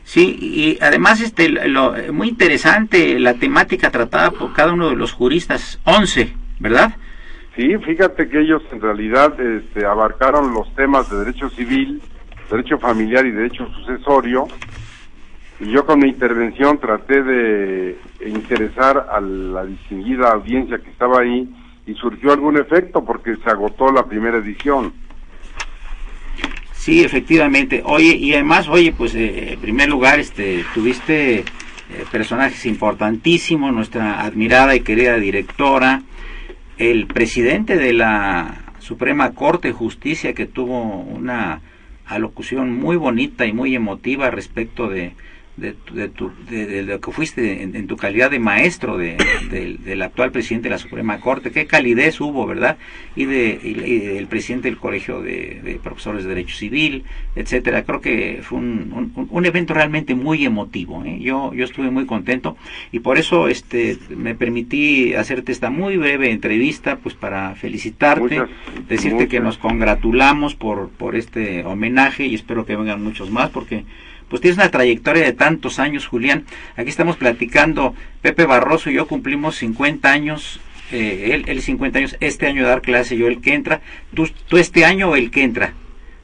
Sí, 0.04 0.36
y 0.40 0.78
además 0.82 1.20
este 1.20 1.48
lo, 1.48 1.94
muy 2.12 2.28
interesante 2.28 3.18
la 3.18 3.34
temática 3.34 3.90
tratada 3.90 4.30
por 4.30 4.52
cada 4.52 4.72
uno 4.72 4.90
de 4.90 4.96
los 4.96 5.12
juristas, 5.12 5.80
11, 5.84 6.32
¿verdad? 6.60 6.96
Sí, 7.56 7.76
fíjate 7.78 8.28
que 8.28 8.40
ellos 8.40 8.62
en 8.70 8.80
realidad 8.80 9.40
este, 9.40 9.86
abarcaron 9.86 10.52
los 10.52 10.74
temas 10.74 11.10
de 11.10 11.18
derecho 11.18 11.48
civil, 11.50 12.02
derecho 12.50 12.78
familiar 12.78 13.24
y 13.24 13.30
derecho 13.30 13.66
sucesorio. 13.72 14.46
Y 15.58 15.70
yo 15.72 15.86
con 15.86 16.00
mi 16.00 16.10
intervención 16.10 16.78
traté 16.78 17.22
de 17.22 17.98
interesar 18.26 19.06
a 19.10 19.20
la 19.20 19.64
distinguida 19.64 20.32
audiencia 20.32 20.78
que 20.78 20.90
estaba 20.90 21.20
ahí 21.20 21.48
y 21.86 21.94
surgió 21.94 22.32
algún 22.32 22.58
efecto 22.58 23.02
porque 23.04 23.36
se 23.36 23.50
agotó 23.50 23.90
la 23.90 24.04
primera 24.04 24.36
edición. 24.36 24.92
Sí, 26.86 27.02
efectivamente. 27.02 27.82
Oye, 27.84 28.14
y 28.14 28.32
además, 28.34 28.68
oye, 28.68 28.92
pues 28.92 29.12
eh, 29.16 29.54
en 29.54 29.58
primer 29.58 29.88
lugar, 29.88 30.20
este, 30.20 30.64
tuviste 30.72 31.38
eh, 31.38 31.44
personajes 32.12 32.64
importantísimos, 32.64 33.72
nuestra 33.72 34.22
admirada 34.22 34.76
y 34.76 34.82
querida 34.82 35.16
directora, 35.16 36.02
el 36.78 37.08
presidente 37.08 37.76
de 37.76 37.92
la 37.92 38.66
Suprema 38.78 39.34
Corte 39.34 39.66
de 39.66 39.74
Justicia 39.74 40.32
que 40.32 40.46
tuvo 40.46 41.00
una 41.00 41.60
alocución 42.06 42.78
muy 42.78 42.94
bonita 42.94 43.46
y 43.46 43.52
muy 43.52 43.74
emotiva 43.74 44.30
respecto 44.30 44.88
de, 44.88 45.14
de, 45.56 45.72
tu- 45.72 45.94
de, 45.94 46.08
tu- 46.08 46.32
de- 46.50 46.66
de 46.66 46.82
lo 46.82 47.00
que 47.00 47.10
fuiste 47.12 47.62
en, 47.62 47.74
en 47.76 47.86
tu 47.86 47.96
calidad 47.96 48.30
de 48.30 48.38
maestro 48.38 48.98
de, 48.98 49.16
del- 49.50 49.82
del 49.82 50.02
actual 50.02 50.30
presidente 50.30 50.68
de 50.68 50.74
la 50.74 50.78
Suprema 50.78 51.18
Corte. 51.20 51.50
Qué 51.50 51.66
calidez 51.66 52.20
hubo, 52.20 52.46
¿verdad? 52.46 52.76
Y, 53.14 53.24
de, 53.24 53.58
y, 53.62 53.68
y 53.90 53.98
del 54.00 54.26
presidente 54.26 54.68
del 54.68 54.76
Colegio 54.78 55.22
de, 55.22 55.60
de 55.64 55.76
Profesores 55.82 56.24
de 56.24 56.28
Derecho 56.28 56.56
Civil, 56.56 57.04
etcétera. 57.34 57.84
Creo 57.84 58.00
que 58.00 58.40
fue 58.42 58.58
un, 58.58 59.12
un- 59.16 59.26
un 59.30 59.46
evento 59.46 59.72
realmente 59.72 60.14
muy 60.14 60.44
emotivo. 60.44 61.02
¿eh? 61.04 61.18
Yo, 61.20 61.54
yo 61.54 61.64
estuve 61.64 61.90
muy 61.90 62.04
contento 62.06 62.56
y 62.92 62.98
por 63.00 63.16
eso 63.18 63.48
este, 63.48 63.96
me 64.10 64.34
permití 64.34 65.14
hacerte 65.14 65.52
esta 65.52 65.70
muy 65.70 65.96
breve 65.96 66.30
entrevista, 66.30 66.96
pues 66.96 67.14
para 67.14 67.54
felicitarte, 67.54 68.40
Muchas, 68.40 68.50
decirte 68.88 69.28
que 69.28 69.40
nos 69.40 69.56
congratulamos 69.58 70.54
por, 70.54 70.90
por 70.90 71.16
este 71.16 71.64
homenaje 71.64 72.26
y 72.26 72.34
espero 72.34 72.66
que 72.66 72.76
vengan 72.76 73.02
muchos 73.02 73.30
más 73.30 73.50
porque 73.50 73.84
pues 74.28 74.42
tienes 74.42 74.58
una 74.58 74.70
trayectoria 74.70 75.24
de 75.24 75.32
tantos 75.32 75.78
años, 75.78 76.06
Julián. 76.06 76.44
Aquí 76.76 76.88
estamos 76.88 77.16
platicando, 77.16 77.94
Pepe 78.22 78.46
Barroso 78.46 78.90
y 78.90 78.94
yo 78.94 79.06
cumplimos 79.06 79.56
50 79.56 80.10
años, 80.10 80.60
eh, 80.92 81.30
él, 81.32 81.44
él 81.46 81.62
50 81.62 81.98
años, 81.98 82.16
este 82.20 82.46
año 82.46 82.66
dar 82.66 82.82
clase, 82.82 83.16
yo 83.16 83.26
el 83.28 83.40
que 83.40 83.54
entra. 83.54 83.80
¿Tú, 84.14 84.28
tú 84.48 84.56
este 84.58 84.84
año 84.84 85.10
o 85.10 85.16
el 85.16 85.30
que 85.30 85.42
entra? 85.42 85.74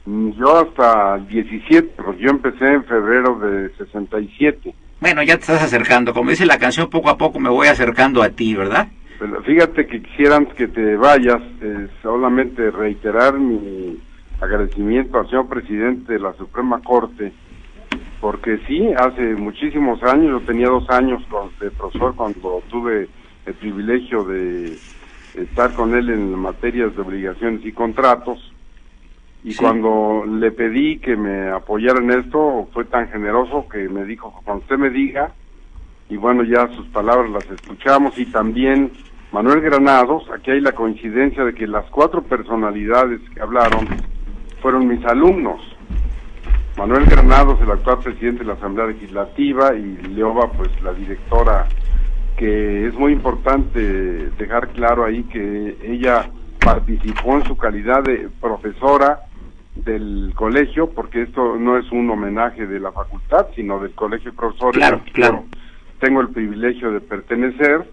Mm, 0.05 0.31
Yo 0.31 0.59
hasta 0.59 1.15
el 1.15 1.27
17, 1.27 2.01
porque 2.03 2.21
yo 2.23 2.29
empecé 2.29 2.65
en 2.65 2.83
febrero 2.83 3.39
de 3.39 3.69
67. 3.77 4.73
Bueno, 4.99 5.23
ya 5.23 5.35
te 5.35 5.41
estás 5.41 5.63
acercando, 5.63 6.13
como 6.13 6.29
dice 6.29 6.45
la 6.45 6.59
canción, 6.59 6.89
poco 6.89 7.09
a 7.09 7.17
poco 7.17 7.39
me 7.39 7.49
voy 7.49 7.67
acercando 7.67 8.21
a 8.21 8.29
ti, 8.29 8.55
¿verdad? 8.55 8.87
Pero 9.19 9.41
fíjate 9.43 9.85
que 9.87 10.01
quisieran 10.01 10.45
que 10.47 10.67
te 10.67 10.95
vayas, 10.95 11.41
eh, 11.61 11.87
solamente 12.01 12.71
reiterar 12.71 13.39
mi 13.39 13.97
agradecimiento 14.41 15.19
al 15.19 15.29
señor 15.29 15.47
presidente 15.47 16.13
de 16.13 16.19
la 16.19 16.33
Suprema 16.33 16.81
Corte, 16.81 17.31
porque 18.23 18.57
sí, 18.67 18.87
hace 18.95 19.35
muchísimos 19.35 20.01
años, 20.01 20.39
yo 20.39 20.47
tenía 20.47 20.67
dos 20.69 20.89
años 20.89 21.21
con, 21.29 21.49
de 21.59 21.69
profesor 21.71 22.15
cuando 22.15 22.63
tuve 22.69 23.09
el 23.45 23.53
privilegio 23.55 24.23
de 24.23 24.77
estar 25.35 25.73
con 25.73 25.93
él 25.93 26.09
en 26.09 26.33
materias 26.33 26.95
de 26.95 27.01
obligaciones 27.01 27.65
y 27.65 27.73
contratos, 27.73 28.39
y 29.43 29.51
Sí. 29.51 29.57
cuando 29.59 30.23
le 30.25 30.51
pedí 30.53 30.99
que 30.99 31.17
me 31.17 31.49
apoyara 31.49 31.99
en 32.01 32.11
esto, 32.11 32.69
fue 32.71 32.85
tan 32.85 33.09
generoso 33.09 33.67
que 33.67 33.89
me 33.89 34.05
dijo, 34.05 34.33
cuando 34.45 34.61
usted 34.63 34.77
me 34.77 34.89
diga, 34.89 35.33
y 36.07 36.15
bueno, 36.15 36.43
ya 36.45 36.69
sus 36.77 36.87
palabras 36.87 37.29
las 37.29 37.51
escuchamos 37.51 38.17
y 38.17 38.25
también 38.27 38.89
Manuel 39.33 39.59
Granados, 39.59 40.23
aquí 40.33 40.51
hay 40.51 40.61
la 40.61 40.71
coincidencia 40.71 41.43
de 41.43 41.53
que 41.53 41.67
las 41.67 41.89
cuatro 41.89 42.21
personalidades 42.21 43.19
que 43.33 43.41
hablaron 43.41 43.85
fueron 44.61 44.87
mis 44.87 45.03
alumnos. 45.07 45.59
Manuel 46.77 47.05
Granados, 47.05 47.61
el 47.61 47.69
actual 47.69 47.99
presidente 47.99 48.39
de 48.39 48.45
la 48.45 48.53
Asamblea 48.53 48.87
Legislativa, 48.87 49.75
y 49.75 49.95
Leoba, 50.07 50.51
pues 50.51 50.69
la 50.81 50.93
directora, 50.93 51.67
que 52.35 52.87
es 52.87 52.93
muy 52.95 53.13
importante 53.13 53.79
dejar 54.31 54.69
claro 54.69 55.05
ahí 55.05 55.23
que 55.23 55.77
ella 55.83 56.29
participó 56.59 57.35
en 57.35 57.45
su 57.45 57.55
calidad 57.55 58.03
de 58.03 58.27
profesora 58.41 59.19
del 59.75 60.33
colegio, 60.35 60.89
porque 60.89 61.23
esto 61.23 61.57
no 61.57 61.77
es 61.77 61.91
un 61.91 62.09
homenaje 62.09 62.65
de 62.65 62.79
la 62.79 62.91
facultad, 62.91 63.47
sino 63.55 63.79
del 63.79 63.93
colegio 63.93 64.31
de 64.31 64.37
profesores. 64.37 64.77
Claro, 64.77 65.01
claro. 65.13 65.45
Tengo 65.99 66.21
el 66.21 66.29
privilegio 66.29 66.91
de 66.91 67.01
pertenecer 67.01 67.87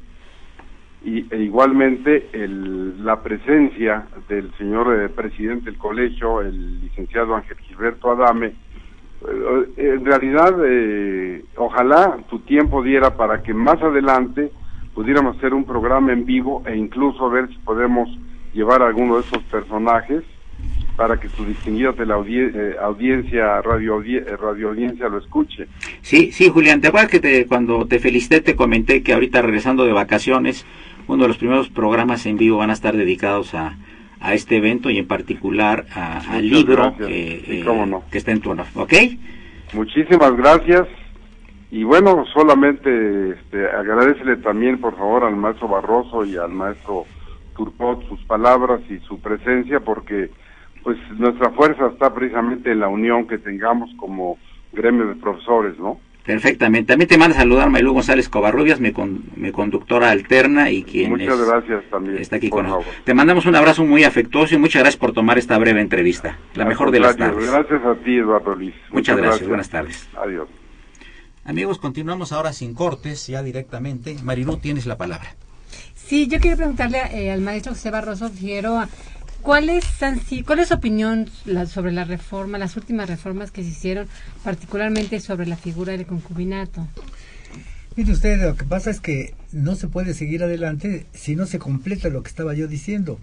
y 1.02 1.26
e 1.32 1.38
igualmente 1.38 2.28
el, 2.32 3.04
la 3.04 3.22
presencia 3.22 4.06
del 4.28 4.52
señor 4.58 5.00
eh, 5.00 5.08
presidente 5.08 5.66
del 5.66 5.78
colegio, 5.78 6.42
el 6.42 6.80
licenciado 6.80 7.34
Ángel 7.34 7.56
Gilberto 7.58 8.10
Adame, 8.10 8.52
en 9.76 10.04
realidad 10.04 10.54
eh, 10.66 11.44
ojalá 11.56 12.18
tu 12.28 12.38
tiempo 12.40 12.82
diera 12.82 13.16
para 13.16 13.42
que 13.42 13.52
más 13.52 13.80
adelante 13.82 14.50
pudiéramos 14.94 15.36
hacer 15.36 15.52
un 15.54 15.64
programa 15.64 16.12
en 16.12 16.24
vivo 16.24 16.62
e 16.66 16.76
incluso 16.76 17.28
ver 17.30 17.48
si 17.48 17.58
podemos 17.58 18.08
llevar 18.54 18.82
a 18.82 18.86
alguno 18.88 19.16
de 19.16 19.20
esos 19.22 19.42
personajes 19.44 20.22
para 20.96 21.18
que 21.18 21.28
tu 21.28 21.44
distinguida 21.44 21.92
de 21.92 22.04
la 22.04 22.16
audie- 22.16 22.50
eh, 22.54 22.76
audiencia, 22.82 23.62
radio, 23.62 24.02
eh, 24.02 24.24
radio 24.40 24.68
audiencia 24.70 25.08
lo 25.08 25.18
escuche. 25.18 25.66
Sí, 26.02 26.30
sí, 26.32 26.48
Julián, 26.48 26.80
¿te 26.80 26.88
acuerdas 26.88 27.10
que 27.10 27.20
te- 27.20 27.46
cuando 27.46 27.86
te 27.86 27.98
felicité 27.98 28.40
te 28.40 28.56
comenté 28.56 29.02
que 29.02 29.12
ahorita 29.14 29.40
regresando 29.42 29.84
de 29.84 29.92
vacaciones 29.92 30.66
uno 31.08 31.22
de 31.22 31.28
los 31.28 31.38
primeros 31.38 31.68
programas 31.70 32.26
en 32.26 32.36
vivo 32.36 32.58
van 32.58 32.70
a 32.70 32.74
estar 32.74 32.96
dedicados 32.96 33.54
a, 33.54 33.76
a 34.20 34.34
este 34.34 34.56
evento 34.56 34.90
y 34.90 34.98
en 34.98 35.06
particular 35.08 35.86
a- 35.94 36.18
al 36.34 36.48
libro 36.48 36.94
eh, 37.00 37.42
Sí, 37.46 37.60
eh, 37.60 37.64
cómo 37.64 37.86
no. 37.86 38.04
que 38.10 38.18
está 38.18 38.32
en 38.32 38.40
tu 38.40 38.50
honor. 38.50 38.66
¿Ok? 38.74 38.92
Muchísimas 39.72 40.36
gracias. 40.36 40.86
Y 41.70 41.84
bueno, 41.84 42.24
solamente 42.34 43.30
este, 43.30 43.64
agradecerle 43.66 44.36
también, 44.38 44.80
por 44.80 44.96
favor, 44.96 45.24
al 45.24 45.36
maestro 45.36 45.68
Barroso 45.68 46.24
y 46.24 46.36
al 46.36 46.50
maestro 46.50 47.06
Turcot 47.56 48.06
sus 48.08 48.20
palabras 48.24 48.80
y 48.90 48.98
su 49.06 49.20
presencia, 49.20 49.80
porque 49.80 50.30
pues 50.82 50.96
nuestra 51.18 51.50
fuerza 51.50 51.86
está 51.88 52.12
precisamente 52.12 52.72
en 52.72 52.80
la 52.80 52.88
unión 52.88 53.26
que 53.28 53.38
tengamos 53.38 53.90
como 53.98 54.38
gremio 54.72 55.06
de 55.06 55.14
profesores, 55.16 55.78
¿no? 55.78 56.00
Perfectamente. 56.34 56.92
También 56.92 57.08
te 57.08 57.18
manda 57.18 57.36
a 57.36 57.40
saludar 57.40 57.70
Maylú 57.70 57.92
González 57.92 58.28
Covarrubias, 58.28 58.80
mi, 58.80 58.92
con- 58.92 59.24
mi 59.36 59.50
conductora 59.52 60.10
alterna 60.10 60.70
y 60.70 60.82
quien 60.84 61.10
Muchas 61.10 61.38
es- 61.38 61.46
gracias 61.46 61.84
también. 61.90 62.18
está 62.18 62.36
aquí 62.36 62.50
con 62.50 62.66
nosotros. 62.66 62.94
Te 63.04 63.14
mandamos 63.14 63.46
un 63.46 63.56
abrazo 63.56 63.84
muy 63.84 64.04
afectuoso 64.04 64.54
y 64.54 64.58
muchas 64.58 64.82
gracias 64.82 64.98
por 65.00 65.12
tomar 65.12 65.38
esta 65.38 65.58
breve 65.58 65.80
entrevista. 65.80 66.38
La 66.54 66.64
mejor 66.64 66.90
de 66.90 67.00
las 67.00 67.16
tardes. 67.16 67.50
Gracias 67.50 67.84
a 67.84 67.94
ti, 68.04 68.16
Eduardo 68.16 68.54
Luis. 68.54 68.74
Muchas 68.92 69.16
gracias. 69.16 69.48
Buenas 69.48 69.68
tardes. 69.68 70.08
Adiós. 70.16 70.48
Amigos, 71.44 71.78
continuamos 71.78 72.32
ahora 72.32 72.52
sin 72.52 72.74
cortes, 72.74 73.26
ya 73.26 73.42
directamente. 73.42 74.16
Marilú, 74.22 74.58
tienes 74.58 74.86
la 74.86 74.96
palabra. 74.98 75.34
Sí, 75.94 76.26
yo 76.28 76.38
quiero 76.40 76.56
preguntarle 76.56 76.98
eh, 77.12 77.30
al 77.30 77.40
maestro 77.40 77.72
José 77.72 77.90
Barroso 77.90 78.28
Figueroa, 78.30 78.88
¿cuáles 79.42 79.84
han 80.02 80.20
si- 80.20 80.42
¿cuál 80.42 80.60
es 80.60 80.68
su 80.68 80.74
opinión 80.74 81.28
sobre 81.68 81.92
la 81.92 82.04
reforma, 82.04 82.58
las 82.58 82.76
últimas 82.76 83.08
reformas 83.08 83.50
que 83.50 83.62
se 83.62 83.70
hicieron, 83.70 84.06
particularmente 84.44 85.20
sobre 85.20 85.46
la 85.46 85.56
figura 85.56 85.92
del 85.92 86.06
concubinato? 86.06 86.86
Mire 87.96 88.12
usted, 88.12 88.40
lo 88.40 88.54
que 88.56 88.64
pasa 88.64 88.90
es 88.90 89.00
que 89.00 89.34
no 89.52 89.74
se 89.74 89.88
puede 89.88 90.14
seguir 90.14 90.42
adelante 90.44 91.06
si 91.12 91.34
no 91.36 91.46
se 91.46 91.58
completa 91.58 92.08
lo 92.08 92.22
que 92.22 92.28
estaba 92.28 92.54
yo 92.54 92.68
diciendo. 92.68 93.18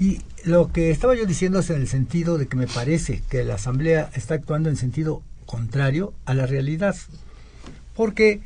Y 0.00 0.20
lo 0.44 0.72
que 0.72 0.90
estaba 0.90 1.14
yo 1.14 1.26
diciendo 1.26 1.58
es 1.60 1.70
en 1.70 1.76
el 1.80 1.88
sentido 1.88 2.38
de 2.38 2.48
que 2.48 2.56
me 2.56 2.66
parece 2.66 3.22
que 3.28 3.44
la 3.44 3.54
Asamblea 3.54 4.10
está 4.14 4.34
actuando 4.34 4.68
en 4.70 4.76
sentido 4.76 5.22
contrario 5.46 6.12
a 6.24 6.34
la 6.34 6.46
realidad. 6.46 6.96
Porque 7.94 8.40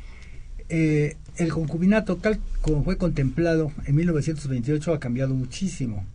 eh, 0.69 1.15
el 1.37 1.51
concubinato, 1.51 2.17
tal 2.17 2.39
como 2.61 2.83
fue 2.83 2.97
contemplado 2.97 3.71
en 3.85 3.95
1928, 3.95 4.93
ha 4.93 4.99
cambiado 4.99 5.33
muchísimo. 5.33 6.05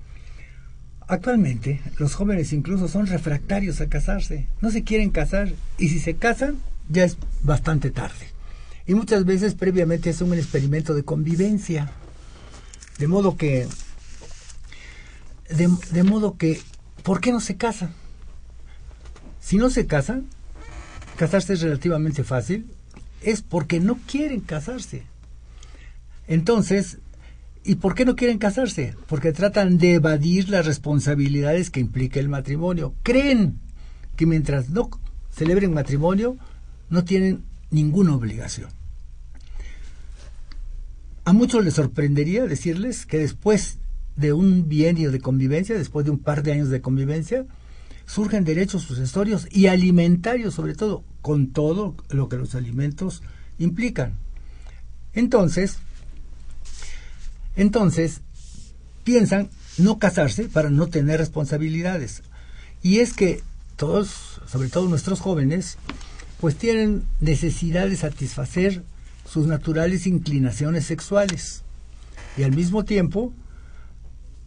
Actualmente, 1.08 1.80
los 1.98 2.14
jóvenes 2.14 2.52
incluso 2.52 2.86
son 2.86 3.06
refractarios 3.06 3.80
a 3.80 3.88
casarse. 3.88 4.46
No 4.60 4.70
se 4.70 4.84
quieren 4.84 5.08
casar 5.08 5.50
y 5.78 5.88
si 5.88 6.00
se 6.00 6.16
casan, 6.16 6.58
ya 6.90 7.04
es 7.04 7.16
bastante 7.42 7.90
tarde. 7.90 8.28
Y 8.86 8.94
muchas 8.94 9.24
veces 9.24 9.54
previamente 9.54 10.10
es 10.10 10.20
un 10.20 10.34
experimento 10.34 10.94
de 10.94 11.04
convivencia. 11.04 11.90
De 12.98 13.06
modo 13.06 13.38
que, 13.38 13.66
de, 15.48 16.02
modo 16.02 16.36
que, 16.36 16.60
¿por 17.02 17.20
qué 17.20 17.32
no 17.32 17.40
se 17.40 17.56
casan? 17.56 17.94
Si 19.40 19.56
no 19.56 19.70
se 19.70 19.86
casan, 19.86 20.26
casarse 21.16 21.54
es 21.54 21.62
relativamente 21.62 22.22
fácil, 22.22 22.66
es 23.22 23.40
porque 23.40 23.80
no 23.80 23.98
quieren 24.06 24.40
casarse. 24.40 25.04
Entonces, 26.26 26.98
¿y 27.68 27.74
por 27.74 27.94
qué 27.94 28.06
no 28.06 28.16
quieren 28.16 28.38
casarse? 28.38 28.94
Porque 29.08 29.30
tratan 29.30 29.76
de 29.76 29.92
evadir 29.94 30.48
las 30.48 30.64
responsabilidades 30.64 31.68
que 31.68 31.80
implica 31.80 32.18
el 32.18 32.30
matrimonio. 32.30 32.94
Creen 33.02 33.60
que 34.16 34.24
mientras 34.24 34.70
no 34.70 34.88
celebren 35.30 35.74
matrimonio, 35.74 36.38
no 36.88 37.04
tienen 37.04 37.44
ninguna 37.70 38.14
obligación. 38.14 38.70
A 41.26 41.34
muchos 41.34 41.62
les 41.62 41.74
sorprendería 41.74 42.46
decirles 42.46 43.04
que 43.04 43.18
después 43.18 43.76
de 44.16 44.32
un 44.32 44.66
bienio 44.66 45.12
de 45.12 45.20
convivencia, 45.20 45.76
después 45.76 46.06
de 46.06 46.12
un 46.12 46.20
par 46.20 46.42
de 46.42 46.52
años 46.52 46.70
de 46.70 46.80
convivencia, 46.80 47.44
surgen 48.06 48.44
derechos 48.44 48.84
sucesorios 48.84 49.46
y 49.50 49.66
alimentarios 49.66 50.54
sobre 50.54 50.74
todo, 50.74 51.04
con 51.20 51.48
todo 51.48 51.96
lo 52.08 52.30
que 52.30 52.38
los 52.38 52.54
alimentos 52.54 53.22
implican. 53.58 54.14
Entonces, 55.12 55.80
entonces 57.58 58.20
piensan 59.02 59.50
no 59.78 59.98
casarse 59.98 60.44
para 60.44 60.70
no 60.70 60.86
tener 60.86 61.18
responsabilidades. 61.18 62.22
Y 62.82 63.00
es 63.00 63.12
que 63.12 63.42
todos, 63.76 64.40
sobre 64.46 64.68
todo 64.68 64.88
nuestros 64.88 65.20
jóvenes, 65.20 65.76
pues 66.40 66.54
tienen 66.54 67.02
necesidad 67.20 67.88
de 67.88 67.96
satisfacer 67.96 68.84
sus 69.28 69.46
naturales 69.48 70.06
inclinaciones 70.06 70.86
sexuales. 70.86 71.64
Y 72.36 72.44
al 72.44 72.52
mismo 72.52 72.84
tiempo, 72.84 73.32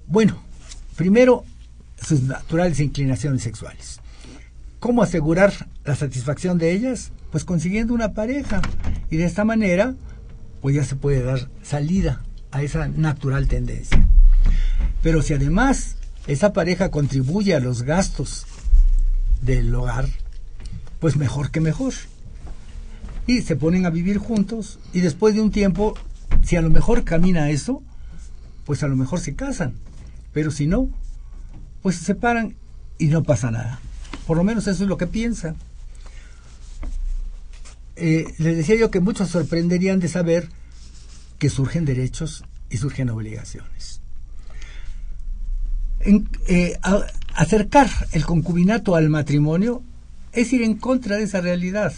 bueno, 0.07 0.41
primero 0.95 1.43
sus 2.01 2.21
naturales 2.23 2.79
inclinaciones 2.79 3.43
sexuales. 3.43 3.99
¿Cómo 4.79 5.03
asegurar 5.03 5.67
la 5.83 5.97
satisfacción 5.97 6.57
de 6.57 6.71
ellas? 6.71 7.11
Pues 7.29 7.43
consiguiendo 7.43 7.93
una 7.93 8.13
pareja. 8.13 8.61
Y 9.09 9.17
de 9.17 9.25
esta 9.25 9.43
manera, 9.43 9.95
pues 10.61 10.75
ya 10.75 10.85
se 10.85 10.95
puede 10.95 11.21
dar 11.23 11.49
salida 11.61 12.21
a 12.51 12.61
esa 12.61 12.87
natural 12.87 13.47
tendencia. 13.47 14.05
Pero 15.01 15.21
si 15.21 15.33
además 15.33 15.95
esa 16.27 16.53
pareja 16.53 16.91
contribuye 16.91 17.55
a 17.55 17.59
los 17.59 17.83
gastos 17.83 18.45
del 19.41 19.73
hogar, 19.73 20.07
pues 20.99 21.15
mejor 21.15 21.51
que 21.51 21.61
mejor. 21.61 21.93
Y 23.27 23.41
se 23.41 23.55
ponen 23.55 23.85
a 23.85 23.89
vivir 23.89 24.17
juntos 24.17 24.79
y 24.93 25.01
después 25.01 25.35
de 25.35 25.41
un 25.41 25.51
tiempo, 25.51 25.95
si 26.43 26.55
a 26.55 26.61
lo 26.61 26.69
mejor 26.69 27.03
camina 27.03 27.49
eso, 27.49 27.81
pues 28.65 28.83
a 28.83 28.87
lo 28.87 28.95
mejor 28.95 29.19
se 29.19 29.35
casan. 29.35 29.75
Pero 30.33 30.51
si 30.51 30.67
no, 30.67 30.89
pues 31.81 31.95
se 31.97 32.05
separan 32.05 32.55
y 32.97 33.07
no 33.07 33.23
pasa 33.23 33.51
nada. 33.51 33.79
Por 34.27 34.37
lo 34.37 34.43
menos 34.43 34.67
eso 34.67 34.83
es 34.83 34.89
lo 34.89 34.97
que 34.97 35.07
piensan. 35.07 35.55
Eh, 37.95 38.25
les 38.37 38.57
decía 38.57 38.75
yo 38.75 38.91
que 38.91 38.99
muchos 38.99 39.29
sorprenderían 39.29 39.99
de 39.99 40.07
saber 40.07 40.49
que 41.41 41.49
surgen 41.49 41.85
derechos 41.85 42.43
y 42.69 42.77
surgen 42.77 43.09
obligaciones. 43.09 43.99
Eh, 46.47 46.77
acercar 47.33 47.89
el 48.11 48.25
concubinato 48.25 48.95
al 48.95 49.09
matrimonio 49.09 49.81
es 50.33 50.53
ir 50.53 50.61
en 50.61 50.75
contra 50.75 51.17
de 51.17 51.23
esa 51.23 51.41
realidad. 51.41 51.93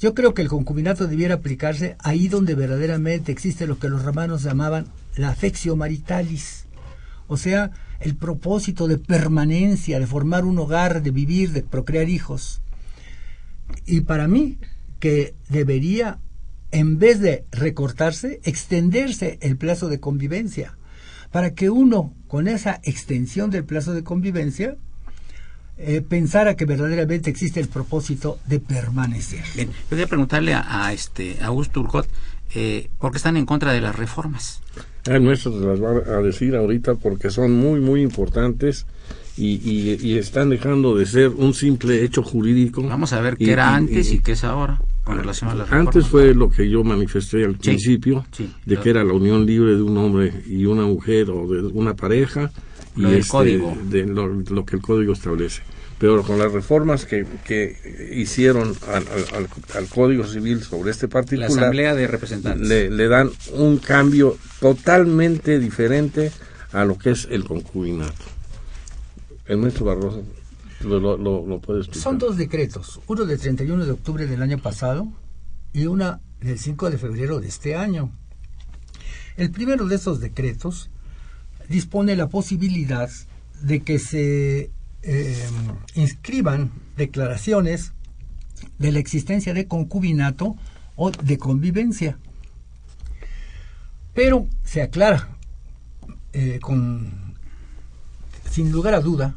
Yo 0.00 0.14
creo 0.14 0.32
que 0.32 0.40
el 0.40 0.48
concubinato 0.48 1.06
debiera 1.06 1.34
aplicarse 1.34 1.96
ahí 1.98 2.28
donde 2.28 2.54
verdaderamente 2.54 3.30
existe 3.30 3.66
lo 3.66 3.78
que 3.78 3.90
los 3.90 4.02
romanos 4.02 4.42
llamaban 4.42 4.86
la 5.16 5.28
affectio 5.28 5.76
maritalis, 5.76 6.64
o 7.28 7.36
sea, 7.36 7.72
el 8.00 8.16
propósito 8.16 8.88
de 8.88 8.96
permanencia, 8.96 10.00
de 10.00 10.06
formar 10.06 10.46
un 10.46 10.58
hogar, 10.58 11.02
de 11.02 11.10
vivir, 11.10 11.52
de 11.52 11.62
procrear 11.62 12.08
hijos. 12.08 12.62
Y 13.84 14.00
para 14.00 14.28
mí, 14.28 14.56
que 14.98 15.34
debería, 15.50 16.20
en 16.74 16.98
vez 16.98 17.20
de 17.20 17.44
recortarse, 17.52 18.40
extenderse 18.42 19.38
el 19.42 19.56
plazo 19.56 19.88
de 19.88 20.00
convivencia, 20.00 20.76
para 21.30 21.54
que 21.54 21.70
uno, 21.70 22.12
con 22.26 22.48
esa 22.48 22.80
extensión 22.82 23.50
del 23.50 23.64
plazo 23.64 23.94
de 23.94 24.02
convivencia, 24.02 24.76
eh, 25.78 26.02
pensara 26.02 26.56
que 26.56 26.64
verdaderamente 26.64 27.30
existe 27.30 27.60
el 27.60 27.68
propósito 27.68 28.38
de 28.46 28.58
permanecer. 28.58 29.44
Bien, 29.54 29.68
yo 29.70 29.88
quería 29.88 30.06
preguntarle 30.08 30.52
a, 30.54 30.86
a 30.86 30.92
este 30.92 31.36
a 31.40 31.46
Augusto 31.46 31.80
Urcot, 31.80 32.08
eh, 32.56 32.88
¿por 32.98 33.12
qué 33.12 33.18
están 33.18 33.36
en 33.36 33.46
contra 33.46 33.72
de 33.72 33.80
las 33.80 33.94
reformas? 33.94 34.60
Te 35.04 35.18
las 35.20 35.46
va 35.46 36.16
a 36.18 36.22
decir 36.22 36.56
ahorita 36.56 36.96
porque 36.96 37.30
son 37.30 37.52
muy, 37.52 37.78
muy 37.80 38.02
importantes 38.02 38.86
y, 39.36 39.60
y- 39.68 39.98
y 40.00 40.18
están 40.18 40.50
dejando 40.50 40.96
de 40.96 41.06
ser 41.06 41.28
un 41.28 41.54
simple 41.54 42.02
hecho 42.04 42.22
jurídico. 42.24 42.82
Vamos 42.82 43.12
a 43.12 43.20
ver 43.20 43.36
qué 43.36 43.44
Y- 43.44 43.50
era 43.50 43.70
y- 43.70 43.74
antes 43.74 44.10
y, 44.10 44.16
y- 44.16 44.18
qué 44.20 44.32
es 44.32 44.42
ahora 44.44 44.80
con 45.04 45.18
relación 45.18 45.50
a 45.50 45.54
las 45.54 45.68
reformas. 45.68 45.94
Antes 45.94 46.10
fue 46.10 46.34
lo 46.34 46.50
que 46.50 46.68
yo 46.68 46.82
manifesté 46.82 47.44
al 47.44 47.52
Sí, 47.54 47.58
principio, 47.70 48.24
sí, 48.32 48.50
de 48.64 48.76
que 48.78 48.90
era 48.90 49.04
la 49.04 49.12
unión 49.12 49.44
libre 49.46 49.74
de 49.76 49.82
un 49.82 49.96
hombre 49.98 50.32
y 50.46 50.64
una 50.64 50.84
mujer 50.84 51.30
o 51.30 51.46
de 51.46 51.60
una 51.72 51.94
pareja 51.94 52.50
y 52.96 53.02
Lo 53.02 53.10
este, 53.10 53.28
código. 53.30 53.76
de 53.90 54.06
lo, 54.06 54.28
lo 54.28 54.64
que 54.64 54.76
el 54.76 54.82
código 54.82 55.12
establece. 55.12 55.62
Pero 55.98 56.22
con 56.22 56.38
las 56.38 56.52
reformas 56.52 57.04
que, 57.06 57.24
que 57.46 58.10
hicieron 58.14 58.74
al, 58.88 59.04
al- 59.36 59.48
al- 59.76 59.88
Código 59.88 60.24
Civil 60.26 60.60
sobre 60.62 60.90
este 60.90 61.06
La 61.06 61.10
particular, 61.12 61.50
Asamblea 61.50 61.94
de 61.94 62.06
Representantes. 62.08 62.68
le, 62.68 62.90
le 62.90 63.08
dan 63.08 63.30
un 63.54 63.78
cambio 63.78 64.36
totalmente 64.60 65.58
diferente 65.60 66.32
a 66.72 66.84
lo 66.84 66.98
que 66.98 67.10
es 67.10 67.28
el 67.30 67.44
concubinato. 67.44 68.24
El 69.46 69.58
maestro 69.58 69.84
Barroso 69.86 70.22
Son 71.98 72.18
dos 72.18 72.36
decretos, 72.36 73.00
uno 73.06 73.24
del 73.24 73.38
31 73.38 73.84
de 73.84 73.92
octubre 73.92 74.26
del 74.26 74.42
año 74.42 74.58
pasado 74.58 75.08
y 75.72 75.86
una 75.86 76.20
del 76.40 76.58
5 76.58 76.90
de 76.90 76.98
febrero 76.98 77.40
de 77.40 77.48
este 77.48 77.74
año. 77.74 78.10
El 79.36 79.50
primero 79.50 79.86
de 79.86 79.96
esos 79.96 80.20
decretos 80.20 80.90
dispone 81.68 82.16
la 82.16 82.28
posibilidad 82.28 83.10
de 83.62 83.80
que 83.80 83.98
se 83.98 84.70
eh, 85.02 85.48
inscriban 85.94 86.70
declaraciones 86.96 87.92
de 88.78 88.92
la 88.92 88.98
existencia 88.98 89.54
de 89.54 89.66
concubinato 89.66 90.56
o 90.96 91.10
de 91.10 91.38
convivencia. 91.38 92.18
Pero 94.12 94.46
se 94.62 94.82
aclara 94.82 95.36
eh, 96.32 96.58
con 96.60 97.34
sin 98.50 98.70
lugar 98.70 98.94
a 98.94 99.00
duda 99.00 99.36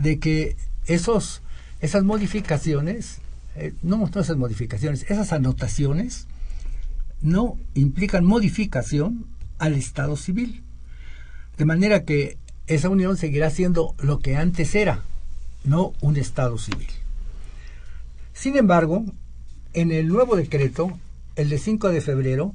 de 0.00 0.18
que 0.18 0.56
esos 0.86 1.42
esas 1.80 2.04
modificaciones 2.04 3.20
eh, 3.56 3.74
no, 3.82 3.96
no 3.96 4.20
esas 4.20 4.36
modificaciones, 4.36 5.04
esas 5.10 5.32
anotaciones 5.32 6.26
no 7.20 7.58
implican 7.74 8.24
modificación 8.24 9.26
al 9.58 9.74
Estado 9.74 10.16
civil. 10.16 10.62
De 11.58 11.64
manera 11.64 12.04
que 12.04 12.38
esa 12.66 12.88
unión 12.88 13.16
seguirá 13.16 13.50
siendo 13.50 13.94
lo 13.98 14.20
que 14.20 14.36
antes 14.36 14.74
era, 14.74 15.02
no 15.64 15.92
un 16.00 16.16
Estado 16.16 16.56
civil. 16.58 16.88
Sin 18.32 18.56
embargo, 18.56 19.04
en 19.74 19.90
el 19.90 20.08
nuevo 20.08 20.36
decreto, 20.36 20.98
el 21.36 21.48
de 21.48 21.58
5 21.58 21.90
de 21.90 22.00
febrero, 22.00 22.54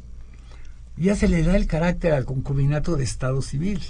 ya 0.97 1.15
se 1.15 1.27
le 1.27 1.43
da 1.43 1.57
el 1.57 1.67
carácter 1.67 2.13
al 2.13 2.25
concubinato 2.25 2.95
de 2.95 3.03
Estado 3.03 3.41
civil. 3.41 3.81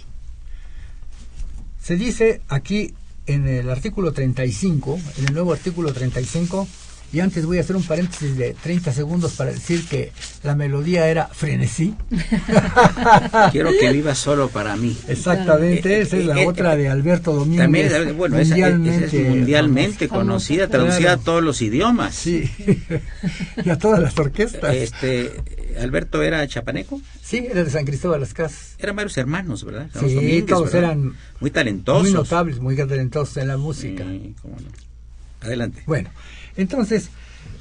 Se 1.80 1.96
dice 1.96 2.42
aquí 2.50 2.96
en 3.28 3.48
el 3.48 3.70
artículo 3.70 4.12
35, 4.14 5.00
en 5.20 5.26
el 5.28 5.34
nuevo 5.34 5.54
artículo 5.54 5.92
35, 5.94 6.68
y 7.14 7.20
antes 7.22 7.46
voy 7.46 7.60
a 7.60 7.62
hacer 7.62 7.76
un 7.76 7.84
paréntesis 7.84 8.36
de 8.36 8.56
30 8.62 8.92
segundos 8.92 9.34
para 9.34 9.52
decir 9.52 9.86
que 9.88 10.12
la 10.44 10.54
melodía 10.56 11.08
era 11.08 11.28
frenesí. 11.28 11.94
Quiero 13.52 13.70
que 13.80 13.92
viva 13.94 14.16
solo 14.16 14.50
para 14.50 14.76
mí. 14.76 14.98
Exactamente, 15.08 16.02
esa 16.02 16.18
es 16.18 16.26
la 16.26 16.36
Eh, 16.40 16.44
eh, 16.44 16.48
otra 16.48 16.76
de 16.76 16.90
Alberto 16.90 17.34
Domínguez. 17.34 17.64
También, 17.92 18.18
bueno, 18.18 18.38
esa- 18.40 18.58
esa 18.58 19.06
es 19.06 19.14
mundialmente 19.30 20.08
conocida, 20.08 20.68
traducida 20.68 21.14
a 21.14 21.18
todos 21.18 21.44
los 21.44 21.62
idiomas. 21.62 22.16
Sí, 22.16 22.50
y 23.64 23.70
a 23.70 23.78
todas 23.78 24.02
las 24.02 24.18
orquestas. 24.18 24.76
Este, 24.76 25.32
Alberto 25.80 26.24
era 26.24 26.48
chapaneco. 26.48 27.02
Sí, 27.22 27.46
era 27.50 27.64
de 27.64 27.70
San 27.70 27.86
Cristóbal 27.86 28.20
Las 28.22 28.34
Casas. 28.34 28.76
Eran 28.80 28.96
varios 28.96 29.18
hermanos, 29.18 29.64
¿verdad? 29.64 29.90
Sí, 29.94 30.14
Domínguez, 30.14 30.46
todos 30.46 30.72
¿verdad? 30.72 30.92
eran 30.92 31.14
muy 31.40 31.52
talentosos. 31.52 32.04
Muy 32.04 32.12
notables, 32.14 32.60
muy 32.60 32.76
talentosos 32.76 33.38
en 33.38 33.48
la 33.48 33.58
música. 33.58 34.04
Sí, 34.04 34.36
cómo 34.42 34.56
no. 34.56 34.68
Adelante. 35.42 35.84
Bueno, 35.86 36.10
entonces, 36.58 37.10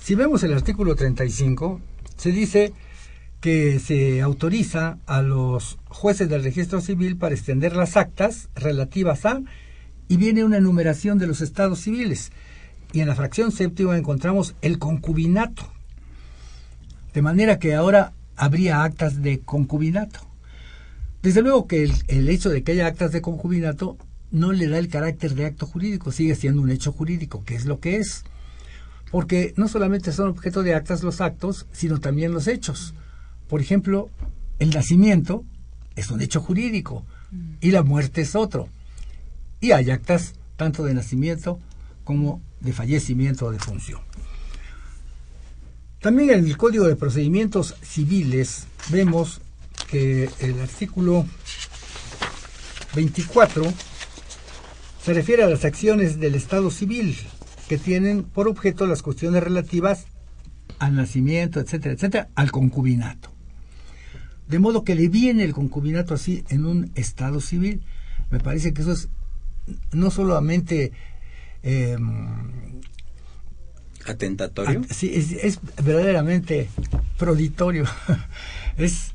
si 0.02 0.14
vemos 0.14 0.42
el 0.42 0.52
artículo 0.52 0.94
35, 0.94 1.80
se 2.16 2.30
dice 2.30 2.72
que 3.40 3.78
se 3.78 4.22
autoriza 4.22 4.96
a 5.06 5.20
los 5.20 5.76
jueces 5.88 6.28
del 6.30 6.42
registro 6.42 6.80
civil 6.80 7.16
para 7.16 7.34
extender 7.34 7.76
las 7.76 7.96
actas 7.96 8.48
relativas 8.54 9.26
a, 9.26 9.42
y 10.08 10.16
viene 10.16 10.44
una 10.44 10.56
enumeración 10.56 11.18
de 11.18 11.26
los 11.26 11.42
estados 11.42 11.80
civiles. 11.80 12.32
Y 12.92 13.00
en 13.00 13.08
la 13.08 13.14
fracción 13.14 13.52
séptima 13.52 13.98
encontramos 13.98 14.54
el 14.62 14.78
concubinato. 14.78 15.70
De 17.14 17.22
manera 17.22 17.58
que 17.58 17.74
ahora 17.74 18.12
habría 18.36 18.82
actas 18.82 19.22
de 19.22 19.40
concubinato. 19.40 20.20
Desde 21.22 21.42
luego 21.42 21.66
que 21.66 21.90
el, 22.08 22.28
hecho 22.28 22.50
de 22.50 22.62
que 22.62 22.72
haya 22.72 22.86
actas 22.86 23.12
de 23.12 23.22
concubinato 23.22 23.96
no 24.30 24.52
le 24.52 24.68
da 24.68 24.78
el 24.78 24.88
carácter 24.88 25.34
de 25.34 25.46
acto 25.46 25.64
jurídico, 25.64 26.10
sigue 26.10 26.34
siendo 26.34 26.60
un 26.60 26.70
hecho 26.70 26.92
jurídico, 26.92 27.44
que 27.44 27.54
es 27.54 27.66
lo 27.66 27.78
que 27.78 27.96
es. 27.96 28.24
Porque 29.12 29.54
no 29.56 29.68
solamente 29.68 30.12
son 30.12 30.28
objeto 30.28 30.64
de 30.64 30.74
actas 30.74 31.04
los 31.04 31.20
actos, 31.20 31.66
sino 31.72 32.00
también 32.00 32.32
los 32.32 32.48
hechos. 32.48 32.94
Por 33.48 33.60
ejemplo, 33.60 34.10
el 34.58 34.70
nacimiento 34.70 35.44
es 35.94 36.10
un 36.10 36.20
hecho 36.20 36.40
jurídico 36.40 37.04
y 37.60 37.70
la 37.70 37.84
muerte 37.84 38.22
es 38.22 38.34
otro. 38.34 38.68
Y 39.60 39.70
hay 39.70 39.90
actas 39.90 40.34
tanto 40.56 40.84
de 40.84 40.94
nacimiento 40.94 41.60
como 42.02 42.42
de 42.60 42.72
fallecimiento 42.72 43.46
o 43.46 43.52
de 43.52 43.60
función. 43.60 44.00
También 46.04 46.28
en 46.28 46.44
el 46.44 46.58
Código 46.58 46.86
de 46.86 46.96
Procedimientos 46.96 47.76
Civiles 47.80 48.66
vemos 48.90 49.40
que 49.90 50.28
el 50.38 50.60
artículo 50.60 51.24
24 52.94 53.64
se 55.02 55.14
refiere 55.14 55.44
a 55.44 55.48
las 55.48 55.64
acciones 55.64 56.20
del 56.20 56.34
Estado 56.34 56.70
civil 56.70 57.16
que 57.70 57.78
tienen 57.78 58.22
por 58.22 58.48
objeto 58.48 58.86
las 58.86 59.00
cuestiones 59.00 59.42
relativas 59.42 60.04
al 60.78 60.94
nacimiento, 60.94 61.58
etcétera, 61.58 61.94
etcétera, 61.94 62.28
al 62.34 62.50
concubinato. 62.50 63.30
De 64.46 64.58
modo 64.58 64.84
que 64.84 64.96
le 64.96 65.08
viene 65.08 65.42
el 65.42 65.54
concubinato 65.54 66.12
así 66.12 66.44
en 66.50 66.66
un 66.66 66.90
Estado 66.96 67.40
civil. 67.40 67.80
Me 68.30 68.40
parece 68.40 68.74
que 68.74 68.82
eso 68.82 68.92
es 68.92 69.08
no 69.90 70.10
solamente 70.10 70.92
eh, 71.62 71.96
atentatorio. 74.06 74.82
Sí, 74.90 75.12
es, 75.14 75.32
es 75.32 75.60
verdaderamente 75.82 76.68
proditorio. 77.18 77.84
es 78.76 79.12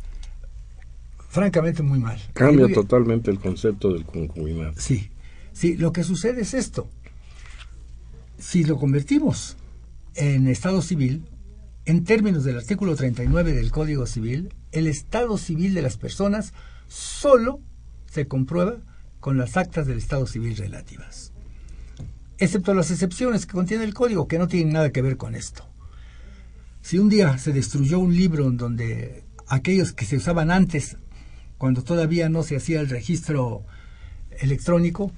francamente 1.30 1.84
muy 1.84 2.00
mal. 2.00 2.20
Cambia 2.34 2.68
totalmente 2.74 3.32
el 3.32 3.40
concepto 3.40 3.94
del 3.94 4.06
concubinato. 4.06 4.80
Sí, 4.80 5.10
sí, 5.54 5.78
lo 5.78 5.92
que 5.92 6.04
sucede 6.04 6.42
es 6.42 6.54
esto. 6.54 6.90
Si 8.38 8.64
lo 8.64 8.78
convertimos 8.78 9.58
en 10.16 10.48
Estado 10.48 10.82
civil, 10.82 11.24
en 11.86 12.04
términos 12.04 12.44
del 12.44 12.58
artículo 12.58 12.96
39 12.96 13.54
del 13.54 13.72
Código 13.72 14.06
Civil, 14.06 14.54
el 14.72 14.88
Estado 14.88 15.38
civil 15.38 15.74
de 15.74 15.82
las 15.82 15.98
personas 15.98 16.54
solo 16.88 17.60
se 18.10 18.28
comprueba 18.28 18.78
con 19.20 19.38
las 19.38 19.58
actas 19.58 19.88
del 19.88 19.98
Estado 19.98 20.26
civil 20.26 20.56
relativas. 20.56 21.28
Excepto 22.40 22.74
las 22.74 22.90
excepciones 22.90 23.46
que 23.46 23.54
contiene 23.54 23.84
el 23.84 23.94
Código, 23.94 24.28
que 24.28 24.40
no 24.40 24.48
tienen 24.48 24.74
nada 24.74 24.92
que 24.92 25.02
ver 25.02 25.18
con 25.18 25.36
esto. 25.36 25.68
Si 26.82 26.98
un 26.98 27.10
día 27.10 27.38
se 27.38 27.52
destruyó 27.52 28.00
un 28.00 28.16
libro 28.16 28.48
en 28.48 28.56
donde 28.56 29.26
aquellos 29.48 29.92
que 29.92 30.06
se 30.06 30.16
usaban 30.16 30.50
antes, 30.50 30.98
cuando 31.58 31.84
todavía 31.84 32.30
no 32.30 32.44
se 32.44 32.56
hacía 32.56 32.80
el 32.80 32.90
registro 32.90 33.66
electrónico, 34.40 35.12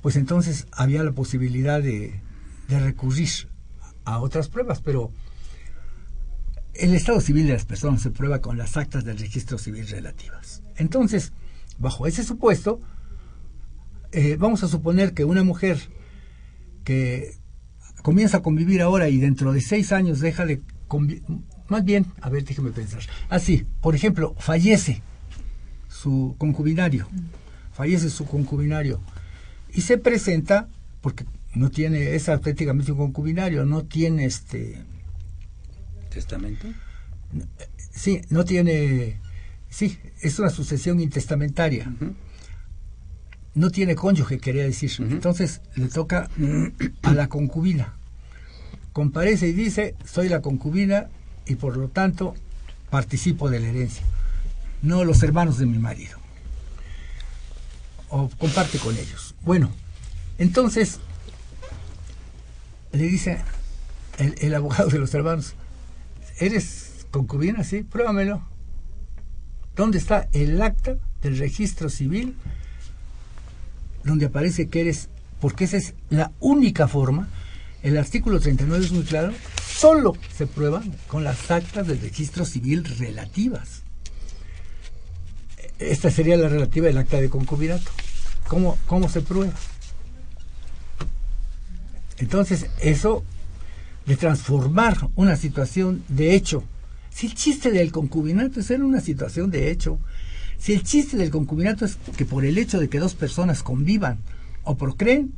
pues 0.00 0.16
entonces 0.16 0.66
había 0.72 1.02
la 1.02 1.12
posibilidad 1.12 1.82
de, 1.82 2.22
de 2.68 2.80
recurrir 2.80 3.28
a 4.06 4.18
otras 4.20 4.48
pruebas, 4.48 4.80
pero 4.80 5.12
el 6.72 6.94
estado 6.94 7.20
civil 7.20 7.48
de 7.48 7.52
las 7.52 7.66
personas 7.66 8.00
se 8.00 8.10
prueba 8.10 8.40
con 8.40 8.56
las 8.56 8.78
actas 8.78 9.04
del 9.04 9.18
registro 9.18 9.58
civil 9.58 9.86
relativas. 9.88 10.62
Entonces, 10.76 11.32
bajo 11.78 12.06
ese 12.06 12.24
supuesto, 12.24 12.80
eh, 14.12 14.36
vamos 14.38 14.62
a 14.62 14.68
suponer 14.68 15.12
que 15.12 15.24
una 15.26 15.44
mujer 15.44 15.78
que 16.84 17.34
comienza 18.02 18.38
a 18.38 18.42
convivir 18.42 18.82
ahora 18.82 19.08
y 19.08 19.18
dentro 19.18 19.52
de 19.52 19.60
seis 19.60 19.92
años 19.92 20.20
deja 20.20 20.46
de 20.46 20.60
convivir, 20.88 21.22
más 21.68 21.84
bien, 21.84 22.06
a 22.20 22.28
ver, 22.28 22.44
déjeme 22.44 22.70
pensar. 22.70 23.00
Así, 23.28 23.64
por 23.80 23.94
ejemplo, 23.94 24.34
fallece 24.38 25.02
su 25.88 26.34
concubinario, 26.38 27.08
fallece 27.72 28.10
su 28.10 28.26
concubinario 28.26 29.00
y 29.72 29.82
se 29.82 29.98
presenta 29.98 30.68
porque 31.00 31.24
no 31.54 31.70
tiene, 31.70 32.14
es 32.14 32.28
auténticamente 32.28 32.92
un 32.92 32.98
concubinario, 32.98 33.64
no 33.64 33.84
tiene 33.84 34.24
este 34.24 34.82
testamento. 36.10 36.66
Sí, 37.92 38.22
no 38.30 38.44
tiene, 38.44 39.18
sí, 39.68 39.98
es 40.20 40.38
una 40.38 40.50
sucesión 40.50 41.00
intestamentaria. 41.00 41.88
Uh 41.88 42.04
-huh. 42.04 42.14
No 43.54 43.70
tiene 43.70 43.94
cónyuge, 43.94 44.38
quería 44.38 44.64
decir. 44.64 44.90
Uh 44.98 45.04
-huh. 45.04 45.12
Entonces 45.12 45.60
le 45.74 45.88
toca 45.88 46.28
a 47.02 47.14
la 47.14 47.28
concubina. 47.28 47.94
Comparece 48.92 49.48
y 49.48 49.52
dice, 49.52 49.94
soy 50.04 50.28
la 50.28 50.40
concubina 50.40 51.08
y 51.46 51.56
por 51.56 51.76
lo 51.76 51.88
tanto 51.88 52.34
participo 52.90 53.50
de 53.50 53.60
la 53.60 53.68
herencia, 53.68 54.04
no 54.82 55.04
los 55.04 55.22
hermanos 55.22 55.58
de 55.58 55.66
mi 55.66 55.78
marido. 55.78 56.18
O 58.08 58.28
comparte 58.38 58.78
con 58.78 58.96
ellos. 58.96 59.34
Bueno, 59.42 59.70
entonces 60.38 60.98
le 62.92 63.04
dice 63.04 63.42
el, 64.18 64.34
el 64.40 64.54
abogado 64.54 64.88
de 64.90 64.98
los 64.98 65.14
hermanos, 65.14 65.54
¿eres 66.38 67.06
concubina? 67.12 67.62
Sí, 67.62 67.82
pruébamelo. 67.82 68.42
¿Dónde 69.76 69.98
está 69.98 70.28
el 70.32 70.60
acta 70.60 70.96
del 71.22 71.38
registro 71.38 71.88
civil 71.88 72.36
donde 74.04 74.26
aparece 74.26 74.68
que 74.68 74.80
eres, 74.80 75.08
porque 75.40 75.64
esa 75.64 75.76
es 75.76 75.94
la 76.08 76.32
única 76.40 76.88
forma, 76.88 77.28
el 77.82 77.96
artículo 77.96 78.40
39 78.40 78.84
es 78.84 78.92
muy 78.92 79.04
claro, 79.04 79.32
solo 79.66 80.14
se 80.36 80.46
prueba 80.46 80.82
con 81.06 81.24
las 81.24 81.50
actas 81.50 81.86
del 81.86 82.00
registro 82.00 82.44
civil 82.44 82.84
relativas. 82.98 83.82
Esta 85.78 86.10
sería 86.10 86.36
la 86.36 86.48
relativa 86.48 86.88
del 86.88 86.98
acta 86.98 87.18
de 87.20 87.30
concubinato. 87.30 87.90
¿Cómo, 88.46 88.76
cómo 88.86 89.08
se 89.08 89.22
prueba? 89.22 89.52
Entonces, 92.18 92.66
eso 92.80 93.24
de 94.04 94.16
transformar 94.16 95.08
una 95.16 95.36
situación 95.36 96.04
de 96.08 96.34
hecho. 96.34 96.64
Si 97.10 97.26
el 97.26 97.34
chiste 97.34 97.70
del 97.70 97.92
concubinato 97.92 98.60
es 98.60 98.66
ser 98.66 98.82
una 98.82 99.00
situación 99.00 99.50
de 99.50 99.70
hecho, 99.70 99.98
si 100.60 100.74
el 100.74 100.82
chiste 100.82 101.16
del 101.16 101.30
concubinato 101.30 101.86
es 101.86 101.96
que 102.16 102.26
por 102.26 102.44
el 102.44 102.58
hecho 102.58 102.78
de 102.78 102.88
que 102.90 102.98
dos 102.98 103.14
personas 103.14 103.62
convivan 103.62 104.18
o 104.62 104.76
procreen, 104.76 105.32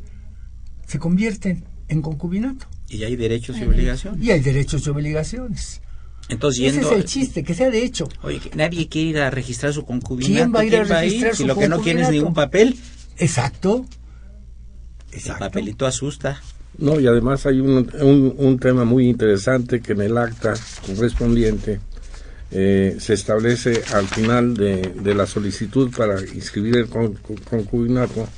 se 0.87 0.99
convierten 0.99 1.64
en 1.89 2.03
concubinato. 2.03 2.66
Y 2.89 3.05
hay 3.05 3.14
derechos 3.14 3.57
y 3.57 3.62
obligaciones. 3.62 4.20
Y 4.23 4.33
hay 4.33 4.41
derechos 4.41 4.85
y 4.85 4.91
obligaciones. 4.91 5.81
Entonces, 6.29 6.64
Ese 6.64 6.73
yendo, 6.73 6.91
es 6.91 6.97
el 6.97 7.05
chiste, 7.05 7.45
que 7.45 7.55
sea 7.55 7.70
de 7.70 7.85
hecho. 7.85 8.09
Oye, 8.23 8.41
que 8.41 8.51
nadie 8.57 8.89
quiere 8.89 9.09
ir 9.11 9.18
a 9.20 9.31
registrar 9.31 9.73
su 9.73 9.85
concubinato. 9.85 10.35
¿Quién 10.35 10.55
va 10.55 10.61
a 10.61 10.64
ir 10.64 10.77
a 10.77 10.85
registrar 10.85 11.37
Si 11.37 11.43
su 11.43 11.47
lo 11.47 11.57
que 11.57 11.68
no 11.68 11.81
quiere 11.81 12.03
es 12.03 12.11
ningún 12.11 12.35
papel, 12.35 12.77
Exacto. 13.16 13.87
el 15.12 15.23
papelito 15.39 15.87
asusta. 15.87 16.43
No, 16.79 16.99
y 16.99 17.07
además 17.07 17.47
hay 17.47 17.61
un, 17.61 17.89
un, 18.01 18.35
un 18.37 18.59
tema 18.59 18.85
muy 18.85 19.09
interesante 19.09 19.81
que 19.81 19.93
en 19.93 20.01
el 20.01 20.18
acta 20.18 20.55
correspondiente 20.87 21.81
eh, 22.53 22.97
se 23.01 23.15
establece 23.15 23.83
al 23.95 24.07
final 24.07 24.55
de, 24.55 25.15
la 25.15 25.27
solicitud 25.27 25.91
para 25.97 26.21
inscribir 26.21 26.77
el 26.77 26.87
con- 26.89 27.15
con- 27.15 27.37
concubinato, 27.39 28.29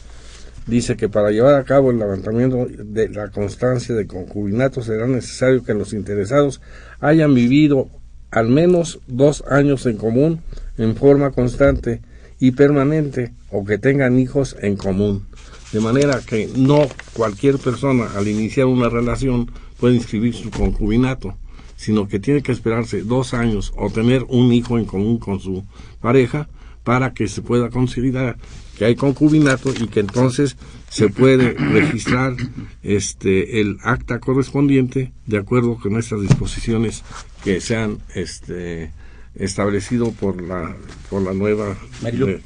dice 0.67 0.97
que 0.97 1.09
para 1.09 1.31
llevar 1.31 1.55
a 1.57 1.65
cabo 1.65 1.91
el 1.91 1.99
levantamiento 1.99 2.67
de 2.69 3.09
la 3.09 3.29
constancia 3.31 3.95
de 3.95 4.07
concubinato 4.07 4.83
será 4.83 5.07
necesario 5.07 5.65
que 5.65 5.75
los 5.75 5.93
interesados 5.93 6.61
hayan 7.01 7.35
vivido 7.35 7.89
al 8.31 8.49
menos 8.49 9.01
dos 9.07 9.45
años 9.49 9.87
en 9.87 9.97
común 9.97 10.41
en 10.79 10.97
forma 10.97 11.31
constante 11.31 12.01
y 12.41 12.53
permanente 12.53 13.33
o 13.51 13.65
que 13.65 13.79
tengan 13.79 14.19
hijos 14.19 14.57
en 14.61 14.77
común. 14.77 15.27
De 15.73 15.81
manera 15.81 16.21
que 16.25 16.49
no 16.57 16.89
cualquier 17.15 17.59
persona 17.59 18.07
al 18.17 18.27
iniciar 18.29 18.67
una 18.67 18.89
relación 18.89 19.51
puede 19.79 19.97
inscribir 19.97 20.35
su 20.35 20.51
concubinato, 20.51 21.37
sino 21.85 22.09
que 22.09 22.19
tiene 22.19 22.43
que 22.43 22.51
esperarse 22.51 23.03
dos 23.03 23.35
años 23.35 23.75
o 23.77 23.91
tener 23.91 24.25
un 24.29 24.55
hijo 24.55 24.79
en 24.79 24.87
común 24.87 25.19
con 25.19 25.39
su 25.39 25.67
pareja 26.01 26.49
para 26.83 27.13
que 27.13 27.29
se 27.29 27.43
pueda 27.43 27.69
considerar 27.69 28.39
que 28.79 28.87
hay 28.87 28.95
concubinato 28.95 29.71
y 29.79 29.87
que 29.89 30.01
entonces 30.01 30.57
se 30.89 31.11
puede 31.11 31.53
registrar 31.53 32.37
este 32.83 33.61
el 33.61 33.77
acta 33.83 34.19
correspondiente 34.19 35.13
de 35.27 35.37
acuerdo 35.37 35.77
con 35.77 35.99
estas 35.99 36.23
disposiciones 36.23 37.03
que 37.45 37.61
se 37.61 37.77
han 37.77 37.99
este 38.15 38.91
establecido 39.35 40.11
por 40.13 40.41
la 40.41 40.75
por 41.11 41.21
la 41.21 41.35
nueva 41.35 41.77
Marilu. 42.03 42.41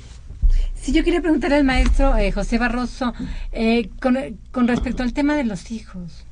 Sí, 0.75 0.93
yo 0.93 1.05
quería 1.05 1.21
preguntarle 1.21 1.57
al 1.57 1.65
maestro 1.65 2.17
eh, 2.17 2.33
José 2.33 2.59
Barroso, 2.59 3.15
eh, 3.53 3.89
con, 4.01 4.17
con 4.51 4.67
respecto 4.67 5.05
al 5.05 5.13
tema 5.13 5.37
de 5.37 5.45
los 5.45 5.71
hijos, 5.71 6.25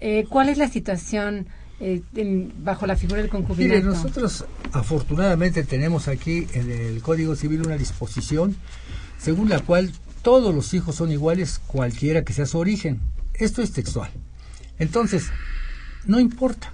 eh, 0.00 0.24
¿cuál 0.28 0.48
es 0.48 0.58
la 0.58 0.68
situación 0.68 1.46
eh, 1.80 2.02
bajo 2.62 2.86
la 2.86 2.96
figura 2.96 3.20
del 3.20 3.30
concubinato? 3.30 3.74
Mire, 3.74 3.82
nosotros 3.82 4.44
afortunadamente 4.72 5.64
tenemos 5.64 6.08
aquí 6.08 6.46
en 6.52 6.70
el 6.70 7.02
Código 7.02 7.34
Civil 7.34 7.62
una 7.62 7.76
disposición 7.76 8.56
según 9.18 9.48
la 9.48 9.60
cual 9.60 9.92
todos 10.22 10.54
los 10.54 10.74
hijos 10.74 10.96
son 10.96 11.10
iguales 11.10 11.60
cualquiera 11.66 12.24
que 12.24 12.32
sea 12.32 12.46
su 12.46 12.58
origen. 12.58 13.00
Esto 13.34 13.62
es 13.62 13.72
textual. 13.72 14.10
Entonces, 14.78 15.30
no 16.06 16.20
importa 16.20 16.72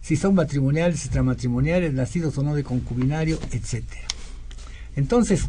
si 0.00 0.16
son 0.16 0.34
matrimoniales, 0.34 1.04
extramatrimoniales, 1.04 1.92
nacidos 1.92 2.38
o 2.38 2.42
no 2.42 2.54
de 2.54 2.64
concubinario, 2.64 3.38
etcétera. 3.50 4.06
Entonces, 4.94 5.48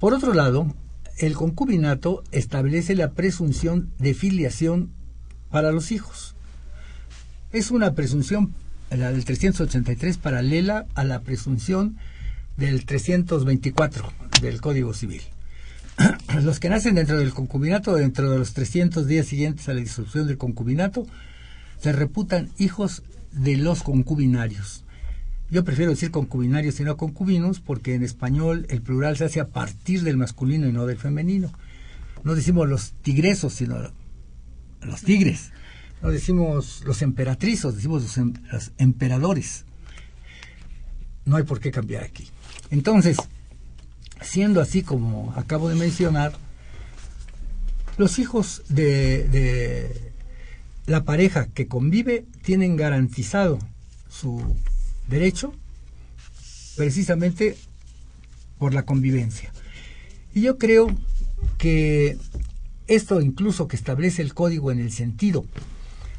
por 0.00 0.14
otro 0.14 0.34
lado, 0.34 0.74
el 1.18 1.34
concubinato 1.34 2.24
establece 2.32 2.94
la 2.94 3.12
presunción 3.12 3.92
de 3.98 4.14
filiación 4.14 4.90
para 5.50 5.70
los 5.70 5.92
hijos. 5.92 6.33
Es 7.54 7.70
una 7.70 7.94
presunción, 7.94 8.52
la 8.90 9.12
del 9.12 9.24
383, 9.24 10.18
paralela 10.18 10.86
a 10.96 11.04
la 11.04 11.20
presunción 11.20 11.96
del 12.56 12.84
324 12.84 14.12
del 14.42 14.60
Código 14.60 14.92
Civil. 14.92 15.22
Los 16.42 16.58
que 16.58 16.68
nacen 16.68 16.96
dentro 16.96 17.16
del 17.16 17.32
concubinato, 17.32 17.94
dentro 17.94 18.28
de 18.28 18.38
los 18.38 18.54
300 18.54 19.06
días 19.06 19.26
siguientes 19.26 19.68
a 19.68 19.74
la 19.74 19.78
disolución 19.78 20.26
del 20.26 20.36
concubinato, 20.36 21.06
se 21.78 21.92
reputan 21.92 22.50
hijos 22.58 23.04
de 23.30 23.56
los 23.56 23.84
concubinarios. 23.84 24.82
Yo 25.48 25.62
prefiero 25.62 25.92
decir 25.92 26.10
concubinarios 26.10 26.80
y 26.80 26.82
no 26.82 26.96
concubinos 26.96 27.60
porque 27.60 27.94
en 27.94 28.02
español 28.02 28.66
el 28.68 28.82
plural 28.82 29.16
se 29.16 29.26
hace 29.26 29.38
a 29.38 29.50
partir 29.50 30.02
del 30.02 30.16
masculino 30.16 30.66
y 30.66 30.72
no 30.72 30.86
del 30.86 30.98
femenino. 30.98 31.52
No 32.24 32.34
decimos 32.34 32.68
los 32.68 32.94
tigresos, 32.94 33.54
sino 33.54 33.76
los 34.82 35.02
tigres. 35.02 35.52
No 36.04 36.10
decimos 36.10 36.82
los 36.84 37.00
emperatrizos, 37.00 37.76
decimos 37.76 38.02
los, 38.02 38.18
em- 38.18 38.34
emperadores. 38.76 39.64
No 41.24 41.36
hay 41.36 41.44
por 41.44 41.60
qué 41.60 41.70
cambiar 41.70 42.04
aquí. 42.04 42.28
Entonces, 42.70 43.16
siendo 44.20 44.60
así 44.60 44.82
como 44.82 45.32
acabo 45.34 45.70
de 45.70 45.76
mencionar, 45.76 46.34
los 47.96 48.18
hijos 48.18 48.64
de 48.68 50.12
la 50.84 51.04
pareja 51.04 51.46
que 51.46 51.68
convive 51.68 52.26
tienen 52.42 52.76
garantizado 52.76 53.58
su 54.10 54.42
derecho 55.08 55.54
precisamente 56.76 57.56
por 58.58 58.74
la 58.74 58.82
convivencia. 58.82 59.54
Y 60.34 60.42
yo 60.42 60.58
creo 60.58 60.88
que 61.56 62.18
esto 62.88 63.22
incluso 63.22 63.68
que 63.68 63.76
establece 63.76 64.20
el 64.20 64.34
código 64.34 64.70
en 64.70 64.80
el 64.80 64.92
sentido 64.92 65.46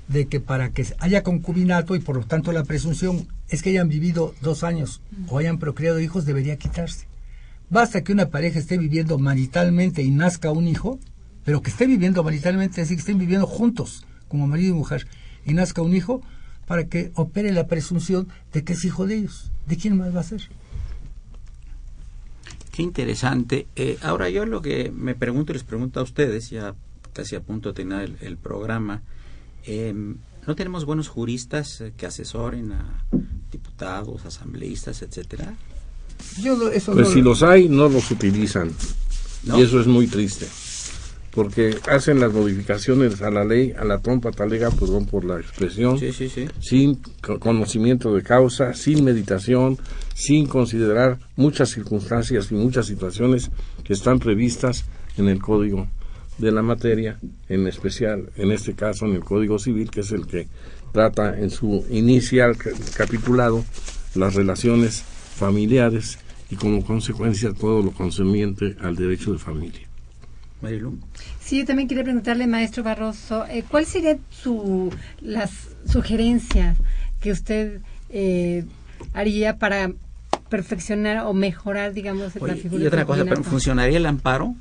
de 0.07 0.27
que 0.27 0.39
para 0.39 0.69
que 0.69 0.85
haya 0.99 1.23
concubinato 1.23 1.95
y 1.95 1.99
por 1.99 2.17
lo 2.17 2.25
tanto 2.25 2.51
la 2.51 2.63
presunción 2.63 3.27
es 3.49 3.61
que 3.61 3.71
hayan 3.71 3.89
vivido 3.89 4.33
dos 4.41 4.63
años 4.63 5.01
o 5.29 5.37
hayan 5.37 5.57
procreado 5.57 5.99
hijos 5.99 6.25
debería 6.25 6.57
quitarse. 6.57 7.07
Basta 7.69 8.03
que 8.03 8.11
una 8.11 8.29
pareja 8.29 8.59
esté 8.59 8.77
viviendo 8.77 9.17
maritalmente 9.17 10.03
y 10.03 10.11
nazca 10.11 10.51
un 10.51 10.67
hijo, 10.67 10.99
pero 11.43 11.61
que 11.61 11.71
esté 11.71 11.87
viviendo 11.87 12.23
maritalmente, 12.23 12.81
es 12.81 12.87
decir, 12.87 12.97
que 12.97 13.01
estén 13.01 13.17
viviendo 13.17 13.47
juntos 13.47 14.05
como 14.27 14.47
marido 14.47 14.75
y 14.75 14.77
mujer 14.77 15.07
y 15.45 15.53
nazca 15.53 15.81
un 15.81 15.95
hijo 15.95 16.21
para 16.67 16.85
que 16.85 17.11
opere 17.15 17.51
la 17.51 17.67
presunción 17.67 18.27
de 18.53 18.63
que 18.63 18.73
es 18.73 18.85
hijo 18.85 19.05
de 19.05 19.15
ellos. 19.15 19.51
¿De 19.67 19.77
quién 19.77 19.97
más 19.97 20.15
va 20.15 20.21
a 20.21 20.23
ser? 20.23 20.41
Qué 22.71 22.83
interesante. 22.83 23.67
Eh, 23.75 23.97
ahora 24.01 24.29
yo 24.29 24.45
lo 24.45 24.61
que 24.61 24.91
me 24.91 25.15
pregunto 25.15 25.51
y 25.51 25.55
les 25.55 25.63
pregunto 25.63 25.99
a 25.99 26.03
ustedes, 26.03 26.49
ya 26.49 26.75
casi 27.13 27.35
a 27.35 27.41
punto 27.41 27.69
de 27.69 27.75
terminar 27.75 28.03
el, 28.03 28.17
el 28.21 28.37
programa, 28.37 29.01
eh, 29.67 29.93
¿no 30.47 30.55
tenemos 30.55 30.85
buenos 30.85 31.07
juristas 31.07 31.81
eh, 31.81 31.93
que 31.97 32.05
asesoren 32.05 32.71
a 32.73 33.05
diputados, 33.51 34.25
asambleístas, 34.25 35.01
etcétera? 35.01 35.53
Yo 36.41 36.55
no- 36.55 36.69
eso 36.69 36.93
Pues 36.93 37.07
no- 37.09 37.13
si 37.13 37.21
los 37.21 37.43
hay, 37.43 37.67
no 37.69 37.89
los 37.89 38.09
utilizan. 38.11 38.71
No. 39.43 39.59
Y 39.59 39.63
eso 39.63 39.79
es 39.79 39.87
muy 39.87 40.07
triste. 40.07 40.47
Porque 41.31 41.77
hacen 41.89 42.21
las 42.21 42.31
modificaciones 42.31 43.21
a 43.21 43.29
la 43.29 43.43
ley, 43.43 43.73
a 43.77 43.83
la 43.83 43.99
trompa 43.99 44.31
talega, 44.31 44.71
perdón 44.71 45.05
por 45.05 45.25
la 45.25 45.37
expresión, 45.37 45.99
Sí, 45.99 46.13
sí, 46.13 46.29
sí. 46.29 46.45
sin 46.61 46.95
co- 47.21 47.39
conocimiento 47.39 48.15
de 48.15 48.23
causa, 48.23 48.73
sin 48.73 49.03
meditación, 49.03 49.77
sin 50.15 50.47
considerar 50.47 51.19
muchas 51.35 51.71
circunstancias 51.71 52.51
y 52.51 52.55
muchas 52.55 52.85
situaciones 52.85 53.51
que 53.83 53.91
están 53.91 54.19
previstas 54.19 54.85
en 55.17 55.27
el 55.27 55.41
código 55.41 55.87
de 56.37 56.51
la 56.51 56.61
materia, 56.61 57.17
en 57.49 57.67
especial, 57.67 58.29
en 58.35 58.51
este 58.51 58.73
caso, 58.73 59.05
en 59.05 59.13
el 59.13 59.23
Código 59.23 59.57
Civil, 59.59 59.89
que 59.89 60.01
es 60.01 60.11
el 60.11 60.27
que 60.27 60.47
trata 60.91 61.39
en 61.39 61.49
su 61.49 61.85
inicial 61.89 62.57
ca- 62.57 62.71
capitulado 62.97 63.63
las 64.15 64.33
relaciones 64.35 65.01
familiares 65.01 66.19
y 66.49 66.55
como 66.55 66.83
consecuencia 66.85 67.53
todo 67.53 67.81
lo 67.81 67.91
concerniente 67.91 68.75
al 68.81 68.95
derecho 68.95 69.31
de 69.33 69.39
familia. 69.39 69.81
Marilu. 70.61 70.97
Sí, 71.41 71.59
yo 71.59 71.65
también 71.65 71.87
quería 71.87 72.03
preguntarle, 72.03 72.47
maestro 72.47 72.83
Barroso, 72.83 73.45
eh, 73.47 73.63
¿cuál 73.69 73.85
serían 73.85 74.19
su, 74.29 74.91
las 75.21 75.51
sugerencias 75.87 76.77
que 77.19 77.31
usted 77.31 77.79
eh, 78.09 78.63
haría 79.13 79.57
para 79.57 79.91
perfeccionar 80.49 81.25
o 81.25 81.33
mejorar, 81.33 81.93
digamos, 81.93 82.35
la 82.35 82.41
Oye, 82.41 82.55
figura 82.55 82.83
y 82.83 82.87
otra 82.87 83.05
cosa. 83.05 83.25
¿funcionaría 83.43 83.97
el 83.97 84.05
amparo? 84.05 84.55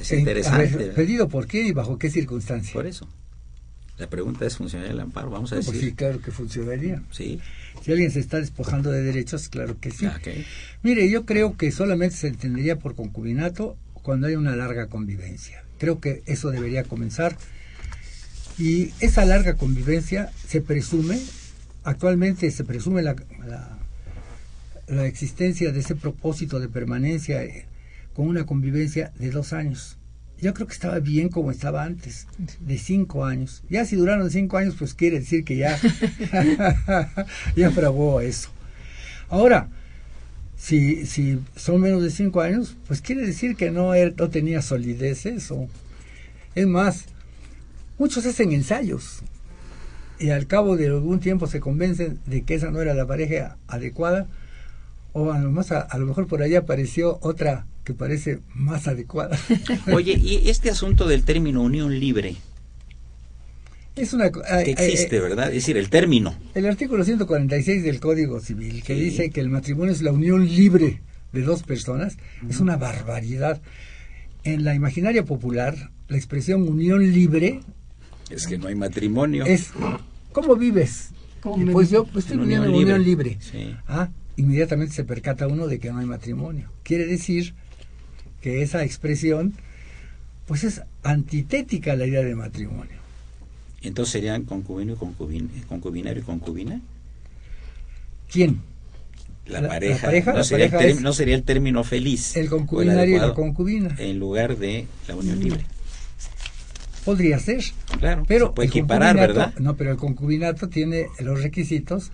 Es 0.00 0.12
a 0.12 0.16
interesante. 0.16 0.86
¿Pedido 0.88 1.28
por 1.28 1.46
quién 1.46 1.66
y 1.66 1.72
bajo 1.72 1.98
qué 1.98 2.10
circunstancia? 2.10 2.72
Por 2.72 2.86
eso. 2.86 3.08
La 3.98 4.08
pregunta 4.08 4.44
es, 4.44 4.56
¿funcionaría 4.56 4.92
el 4.92 5.00
amparo? 5.00 5.30
Vamos 5.30 5.52
a 5.52 5.56
pues 5.56 5.66
decir. 5.66 5.80
sí, 5.90 5.92
claro 5.94 6.20
que 6.20 6.30
funcionaría. 6.30 7.02
Sí. 7.10 7.40
Si 7.82 7.92
alguien 7.92 8.10
se 8.10 8.20
está 8.20 8.38
despojando 8.38 8.90
de 8.90 9.02
derechos, 9.02 9.48
claro 9.48 9.78
que 9.80 9.90
sí. 9.90 10.04
Ah. 10.04 10.20
Mire, 10.82 11.08
yo 11.08 11.24
creo 11.24 11.56
que 11.56 11.72
solamente 11.72 12.16
se 12.16 12.28
entendería 12.28 12.78
por 12.78 12.94
concubinato 12.94 13.76
cuando 13.94 14.26
hay 14.26 14.36
una 14.36 14.54
larga 14.54 14.88
convivencia. 14.88 15.64
Creo 15.78 15.98
que 15.98 16.22
eso 16.26 16.50
debería 16.50 16.84
comenzar. 16.84 17.36
Y 18.58 18.92
esa 19.00 19.24
larga 19.24 19.54
convivencia 19.54 20.30
se 20.46 20.60
presume, 20.60 21.18
actualmente 21.84 22.50
se 22.50 22.64
presume 22.64 23.02
la, 23.02 23.16
la, 23.46 23.78
la 24.88 25.06
existencia 25.06 25.72
de 25.72 25.80
ese 25.80 25.94
propósito 25.94 26.60
de 26.60 26.68
permanencia 26.68 27.42
eh, 27.42 27.66
con 28.16 28.28
una 28.28 28.46
convivencia 28.46 29.12
de 29.18 29.30
dos 29.30 29.52
años. 29.52 29.98
Yo 30.40 30.54
creo 30.54 30.66
que 30.66 30.72
estaba 30.72 30.98
bien 31.00 31.28
como 31.28 31.50
estaba 31.50 31.84
antes, 31.84 32.26
de 32.60 32.78
cinco 32.78 33.26
años. 33.26 33.62
Ya 33.68 33.84
si 33.84 33.94
duraron 33.96 34.30
cinco 34.30 34.56
años, 34.56 34.74
pues 34.78 34.94
quiere 34.94 35.20
decir 35.20 35.44
que 35.44 35.58
ya, 35.58 35.78
ya 37.56 37.70
fraguó 37.70 38.22
eso. 38.22 38.48
Ahora, 39.28 39.68
si, 40.56 41.04
si 41.04 41.40
son 41.56 41.82
menos 41.82 42.02
de 42.02 42.10
cinco 42.10 42.40
años, 42.40 42.74
pues 42.86 43.02
quiere 43.02 43.26
decir 43.26 43.54
que 43.54 43.70
no, 43.70 43.94
er- 43.94 44.14
no 44.16 44.30
tenía 44.30 44.62
solidez 44.62 45.26
eso. 45.26 45.68
Es 46.54 46.66
más, 46.66 47.04
muchos 47.98 48.24
hacen 48.24 48.52
ensayos 48.52 49.20
y 50.18 50.30
al 50.30 50.46
cabo 50.46 50.78
de 50.78 50.86
algún 50.86 51.20
tiempo 51.20 51.46
se 51.48 51.60
convencen 51.60 52.18
de 52.24 52.44
que 52.44 52.54
esa 52.54 52.70
no 52.70 52.80
era 52.80 52.94
la 52.94 53.06
pareja 53.06 53.58
adecuada, 53.68 54.26
o 55.12 55.32
a 55.32 55.38
lo, 55.38 55.50
más 55.50 55.70
a, 55.70 55.80
a 55.80 55.98
lo 55.98 56.06
mejor 56.06 56.26
por 56.26 56.40
allá 56.42 56.60
apareció 56.60 57.18
otra 57.20 57.66
que 57.86 57.94
parece 57.94 58.40
más 58.52 58.88
adecuada. 58.88 59.38
Oye, 59.94 60.14
y 60.20 60.50
este 60.50 60.70
asunto 60.70 61.06
del 61.06 61.22
término 61.22 61.62
unión 61.62 61.98
libre, 62.00 62.34
Es 63.94 64.12
una, 64.12 64.28
que 64.30 64.72
existe, 64.72 65.16
eh, 65.16 65.20
¿verdad? 65.20 65.46
Es 65.48 65.54
decir, 65.54 65.76
el 65.76 65.88
término. 65.88 66.34
El 66.56 66.66
artículo 66.66 67.04
146 67.04 67.84
del 67.84 68.00
Código 68.00 68.40
Civil, 68.40 68.82
que 68.82 68.94
Sí. 68.96 69.00
dice 69.00 69.30
que 69.30 69.40
el 69.40 69.48
matrimonio 69.50 69.92
es 69.92 70.02
la 70.02 70.10
unión 70.10 70.44
libre 70.46 71.00
de 71.32 71.42
dos 71.42 71.62
personas, 71.62 72.16
es 72.50 72.58
una 72.58 72.76
barbaridad. 72.76 73.62
En 74.42 74.64
la 74.64 74.74
imaginaria 74.74 75.24
popular, 75.24 75.90
la 76.08 76.16
expresión 76.16 76.68
unión 76.68 77.12
libre 77.12 77.60
Es 78.30 78.48
que 78.48 78.58
no 78.58 78.66
hay 78.66 78.74
matrimonio. 78.74 79.44
es 79.46 79.70
¿cómo 80.32 80.56
vives? 80.56 81.10
¿Cómo 81.40 81.62
Y 81.62 81.66
me 81.66 81.72
pues 81.72 81.88
yo 81.90 82.04
pues, 82.04 82.24
estoy 82.24 82.38
En 82.38 82.42
viviendo 82.42 82.66
en 82.66 82.74
unión 82.74 82.84
unión 82.84 83.04
libre. 83.04 83.30
libre. 83.30 83.38
Sí. 83.40 83.76
Ah, 83.86 84.08
inmediatamente 84.36 84.92
se 84.92 85.04
percata 85.04 85.46
uno 85.46 85.68
de 85.68 85.78
que 85.78 85.90
no 85.92 85.98
hay 85.98 86.06
matrimonio. 86.06 86.68
Quiere 86.82 87.06
decir 87.06 87.54
que 88.46 88.62
esa 88.62 88.84
expresión 88.84 89.54
pues 90.46 90.62
es 90.62 90.82
antitética 91.02 91.94
a 91.94 91.96
la 91.96 92.06
idea 92.06 92.22
de 92.22 92.36
matrimonio. 92.36 92.94
Entonces 93.82 94.12
serían 94.12 94.44
concubino 94.44 94.92
y 94.92 94.94
concubina, 94.94 95.48
concubinario 95.68 96.22
y 96.22 96.24
concubina. 96.24 96.80
¿Quién? 98.30 98.60
La, 99.46 99.62
La- 99.62 99.68
pareja. 99.68 99.96
la 99.96 100.02
pareja- 100.12 100.30
no, 100.30 100.38
la 100.38 100.44
sería 100.44 100.66
pareja 100.70 100.84
el 100.84 100.92
term- 100.92 100.96
es- 100.98 101.02
no 101.02 101.12
sería 101.12 101.34
el 101.34 101.42
término 101.42 101.82
feliz. 101.82 102.36
El 102.36 102.48
concubinario 102.48 103.16
y 103.16 103.18
la 103.18 103.34
concubina. 103.34 103.96
En 103.98 104.20
lugar 104.20 104.56
de 104.56 104.86
la 105.08 105.16
unión 105.16 105.40
libre. 105.40 105.66
Podría 107.04 107.40
ser. 107.40 107.64
Claro, 107.98 108.22
Pero 108.28 108.46
se 108.46 108.52
puede 108.52 108.68
equiparar, 108.68 109.16
¿verdad? 109.16 109.54
No, 109.58 109.74
pero 109.76 109.90
el 109.90 109.96
concubinato 109.96 110.68
tiene 110.68 111.06
los 111.18 111.42
requisitos 111.42 112.12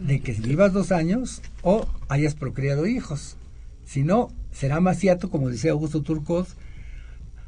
de 0.00 0.20
que 0.22 0.32
vivas 0.32 0.72
dos 0.72 0.92
años 0.92 1.42
o 1.60 1.86
hayas 2.08 2.34
procreado 2.34 2.86
hijos. 2.86 3.36
Si 3.84 4.02
no, 4.02 4.30
será 4.52 4.80
maciato, 4.80 5.30
como 5.30 5.48
decía 5.48 5.72
Augusto 5.72 6.02
Turcot, 6.02 6.48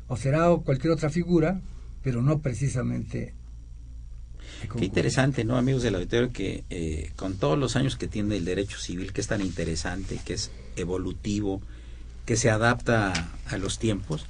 o 0.08 0.16
será 0.16 0.48
cualquier 0.64 0.92
otra 0.92 1.10
figura, 1.10 1.60
pero 2.02 2.22
no 2.22 2.40
precisamente. 2.40 3.34
Qué 4.76 4.84
interesante, 4.84 5.44
¿no, 5.44 5.56
amigos 5.56 5.82
del 5.82 5.94
auditorio? 5.94 6.32
Que 6.32 6.64
eh, 6.70 7.10
con 7.16 7.36
todos 7.36 7.58
los 7.58 7.76
años 7.76 7.96
que 7.96 8.08
tiene 8.08 8.36
el 8.36 8.44
derecho 8.44 8.78
civil, 8.78 9.12
que 9.12 9.20
es 9.20 9.26
tan 9.26 9.40
interesante, 9.40 10.20
que 10.24 10.34
es 10.34 10.50
evolutivo, 10.76 11.60
que 12.26 12.36
se 12.36 12.50
adapta 12.50 13.12
a 13.46 13.58
los 13.58 13.78
tiempos, 13.78 14.26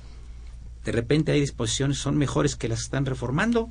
de 0.84 0.92
repente 0.92 1.32
hay 1.32 1.40
disposiciones 1.40 1.98
son 1.98 2.16
mejores 2.16 2.56
que 2.56 2.68
las 2.68 2.80
que 2.80 2.84
están 2.84 3.06
reformando, 3.06 3.70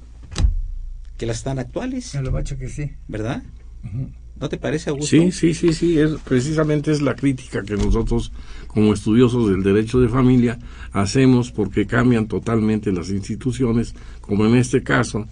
que 1.18 1.26
las 1.26 1.38
están 1.38 1.60
actuales, 1.60 2.16
A 2.16 2.22
lo 2.22 2.32
macho 2.32 2.58
que 2.58 2.70
sí. 2.70 2.92
¿verdad? 3.08 3.44
Ujú. 3.84 4.10
¿No 4.44 4.50
te 4.50 4.58
parece, 4.58 4.90
Augusto? 4.90 5.10
Sí, 5.10 5.32
sí, 5.32 5.54
sí, 5.54 5.72
sí, 5.72 5.98
es, 5.98 6.16
precisamente 6.22 6.92
es 6.92 7.02
la 7.02 7.16
crítica 7.16 7.64
que 7.64 7.78
nosotros 7.78 8.34
como 8.68 8.94
estudiosos 8.94 9.50
del 9.50 9.64
derecho 9.64 10.02
de 10.02 10.10
familia 10.10 10.60
hacemos 10.92 11.50
porque 11.50 11.88
cambian 11.88 12.28
totalmente 12.28 12.92
las 12.92 13.10
instituciones, 13.10 13.96
como 14.20 14.46
en 14.46 14.58
este 14.58 14.84
caso, 14.84 15.30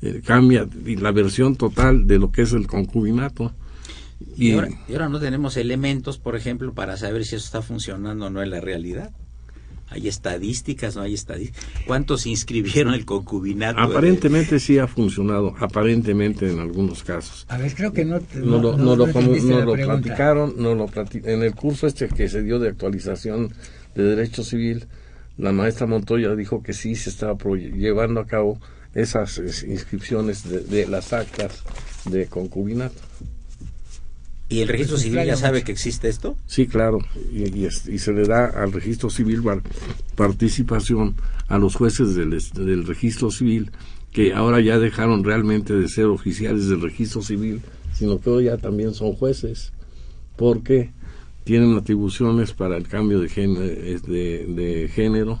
eh, 0.00 0.22
cambia 0.24 0.66
la 0.82 1.12
versión 1.12 1.56
total 1.56 2.06
de 2.06 2.18
lo 2.18 2.32
que 2.32 2.40
es 2.40 2.54
el 2.54 2.66
concubinato. 2.66 3.52
Y, 4.34 4.48
Y, 4.48 4.52
ahora, 4.52 4.68
y 4.88 4.92
ahora 4.94 5.10
no 5.10 5.20
tenemos 5.20 5.58
elementos, 5.58 6.16
por 6.16 6.34
ejemplo, 6.34 6.72
para 6.72 6.96
saber 6.96 7.26
si 7.26 7.36
eso 7.36 7.44
está 7.44 7.60
funcionando 7.60 8.24
o 8.24 8.30
no 8.30 8.42
en 8.42 8.48
la 8.48 8.62
realidad. 8.62 9.12
Hay 9.88 10.08
estadísticas, 10.08 10.96
no 10.96 11.02
hay 11.02 11.14
estadísticas. 11.14 11.64
¿Cuántos 11.86 12.22
se 12.22 12.30
inscribieron 12.30 12.94
el 12.94 13.04
concubinato? 13.04 13.78
aparentemente 13.78 14.58
sí 14.58 14.78
ha 14.78 14.86
funcionado, 14.86 15.54
aparentemente 15.58 16.50
en 16.50 16.58
algunos 16.58 17.04
casos. 17.04 17.44
A 17.48 17.58
ver, 17.58 17.74
creo 17.74 17.92
que 17.92 18.04
no. 18.04 18.20
te- 18.20 18.38
No, 18.40 18.60
lo, 18.60 18.76
no- 18.76 18.78
no 18.78 18.96
lo, 18.96 19.06
no 19.06 19.60
lo 19.64 19.72
platicaron, 19.74 20.54
no 20.58 20.74
lo 20.74 20.86
plati- 20.88 21.24
en 21.26 21.42
el 21.42 21.54
curso 21.54 21.86
este 21.86 22.08
que 22.08 22.28
se 22.28 22.42
dio 22.42 22.58
de 22.58 22.68
actualización 22.70 23.52
de 23.94 24.02
Derecho 24.02 24.42
Civil, 24.42 24.86
la 25.36 25.52
maestra 25.52 25.86
Montoya 25.86 26.34
dijo 26.34 26.62
que 26.62 26.72
sí 26.72 26.94
se 26.96 27.10
estaba 27.10 27.36
pro- 27.36 27.54
llevando 27.56 28.20
a 28.20 28.26
cabo 28.26 28.58
esas 28.94 29.38
es, 29.38 29.64
inscripciones 29.64 30.48
de, 30.48 30.60
de 30.60 30.86
las 30.88 31.12
actas 31.12 31.62
de 32.04 32.26
concubinato. 32.26 32.94
¿Y 34.48 34.60
el 34.60 34.68
registro 34.68 34.96
civil 34.98 35.24
ya 35.24 35.36
sabe 35.36 35.64
que 35.64 35.72
existe 35.72 36.08
esto? 36.08 36.36
Sí, 36.46 36.66
claro, 36.66 36.98
y, 37.32 37.58
y 37.58 37.64
es- 37.64 37.88
y 37.88 37.98
se 37.98 38.12
le 38.12 38.24
da 38.26 38.46
al 38.46 38.72
registro 38.72 39.08
civil 39.10 39.42
par- 39.42 39.62
participación 40.16 41.14
a 41.48 41.58
los 41.58 41.74
jueces 41.76 42.14
del, 42.14 42.30
del 42.54 42.86
registro 42.86 43.30
civil 43.30 43.70
que 44.12 44.32
ahora 44.32 44.60
ya 44.60 44.78
dejaron 44.78 45.24
realmente 45.24 45.74
de 45.74 45.88
ser 45.88 46.06
oficiales 46.06 46.68
del 46.68 46.80
registro 46.80 47.20
civil, 47.20 47.60
sino 47.92 48.20
que 48.20 48.30
hoy 48.30 48.44
ya 48.44 48.56
también 48.58 48.94
son 48.94 49.12
jueces, 49.14 49.72
porque 50.36 50.90
tienen 51.42 51.76
atribuciones 51.76 52.52
para 52.52 52.76
el 52.76 52.86
cambio 52.86 53.18
de, 53.20 53.28
género, 53.28 53.60
de, 53.60 54.46
de 54.46 54.88
género, 54.94 55.40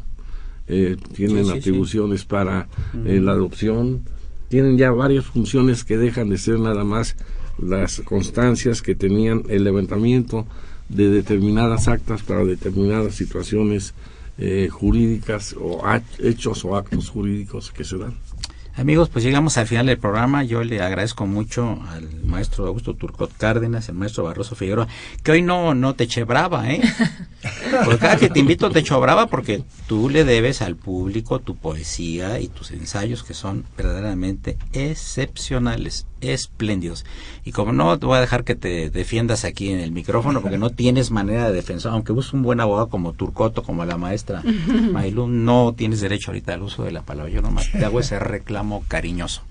eh, 0.66 0.96
tienen 1.14 1.44
Sí, 1.44 1.44
sí, 1.44 1.52
sí. 1.52 1.58
atribuciones 1.60 2.24
para 2.24 2.68
eh, 3.06 3.20
la 3.22 3.32
adopción, 3.32 4.02
tienen 4.48 4.76
ya 4.76 4.90
varias 4.90 5.24
funciones 5.26 5.84
que 5.84 5.96
dejan 5.96 6.28
de 6.30 6.38
ser 6.38 6.58
nada 6.58 6.84
más 6.84 7.16
las 7.58 8.00
constancias 8.00 8.82
que 8.82 8.94
tenían 8.94 9.42
el 9.48 9.64
levantamiento 9.64 10.46
de 10.88 11.08
determinadas 11.08 11.88
actas 11.88 12.22
para 12.22 12.44
determinadas 12.44 13.14
situaciones 13.14 13.94
eh, 14.36 14.68
jurídicas 14.70 15.54
o 15.58 15.82
hechos 16.18 16.64
o 16.64 16.76
actos 16.76 17.08
jurídicos 17.08 17.70
que 17.70 17.84
se 17.84 17.98
dan. 17.98 18.14
Amigos, 18.76 19.08
pues 19.08 19.24
llegamos 19.24 19.56
al 19.56 19.68
final 19.68 19.86
del 19.86 19.98
programa. 19.98 20.42
Yo 20.42 20.64
le 20.64 20.82
agradezco 20.82 21.26
mucho 21.28 21.80
al 21.90 22.24
maestro 22.24 22.66
Augusto 22.66 22.94
Turcot 22.94 23.32
Cárdenas, 23.36 23.88
el 23.88 23.94
maestro 23.94 24.24
Barroso 24.24 24.56
Figueroa, 24.56 24.88
que 25.22 25.30
hoy 25.30 25.42
no, 25.42 25.76
no 25.76 25.94
te 25.94 26.04
eche 26.04 26.24
brava, 26.24 26.68
¿eh? 26.72 26.82
Porque 27.84 27.98
cada 27.98 28.16
que 28.16 28.30
te 28.30 28.40
invito 28.40 28.70
te 28.70 28.80
echo 28.80 29.00
brava 29.00 29.26
porque 29.28 29.62
tú 29.86 30.08
le 30.08 30.24
debes 30.24 30.60
al 30.60 30.76
público 30.76 31.38
tu 31.38 31.54
poesía 31.54 32.40
y 32.40 32.48
tus 32.48 32.72
ensayos 32.72 33.22
que 33.22 33.34
son 33.34 33.64
verdaderamente 33.76 34.56
excepcionales, 34.72 36.06
espléndidos. 36.24 37.04
Y 37.44 37.52
como 37.52 37.72
no 37.72 37.98
te 37.98 38.06
voy 38.06 38.18
a 38.18 38.20
dejar 38.20 38.44
que 38.44 38.54
te 38.54 38.90
defiendas 38.90 39.44
aquí 39.44 39.70
en 39.70 39.80
el 39.80 39.92
micrófono 39.92 40.40
porque 40.40 40.58
no 40.58 40.70
tienes 40.70 41.10
manera 41.10 41.48
de 41.48 41.54
defensor, 41.54 41.92
aunque 41.92 42.12
busques 42.12 42.34
un 42.34 42.42
buen 42.42 42.60
abogado 42.60 42.88
como 42.88 43.12
Turcoto, 43.12 43.62
como 43.62 43.84
la 43.84 43.96
maestra 43.96 44.42
Mailú, 44.92 45.26
no 45.26 45.74
tienes 45.76 46.00
derecho 46.00 46.30
ahorita 46.30 46.54
al 46.54 46.62
uso 46.62 46.84
de 46.84 46.92
la 46.92 47.02
palabra. 47.02 47.32
Yo 47.32 47.42
nomás 47.42 47.70
te 47.70 47.84
hago 47.84 48.00
ese 48.00 48.18
reclamo 48.18 48.84
cariñoso. 48.88 49.42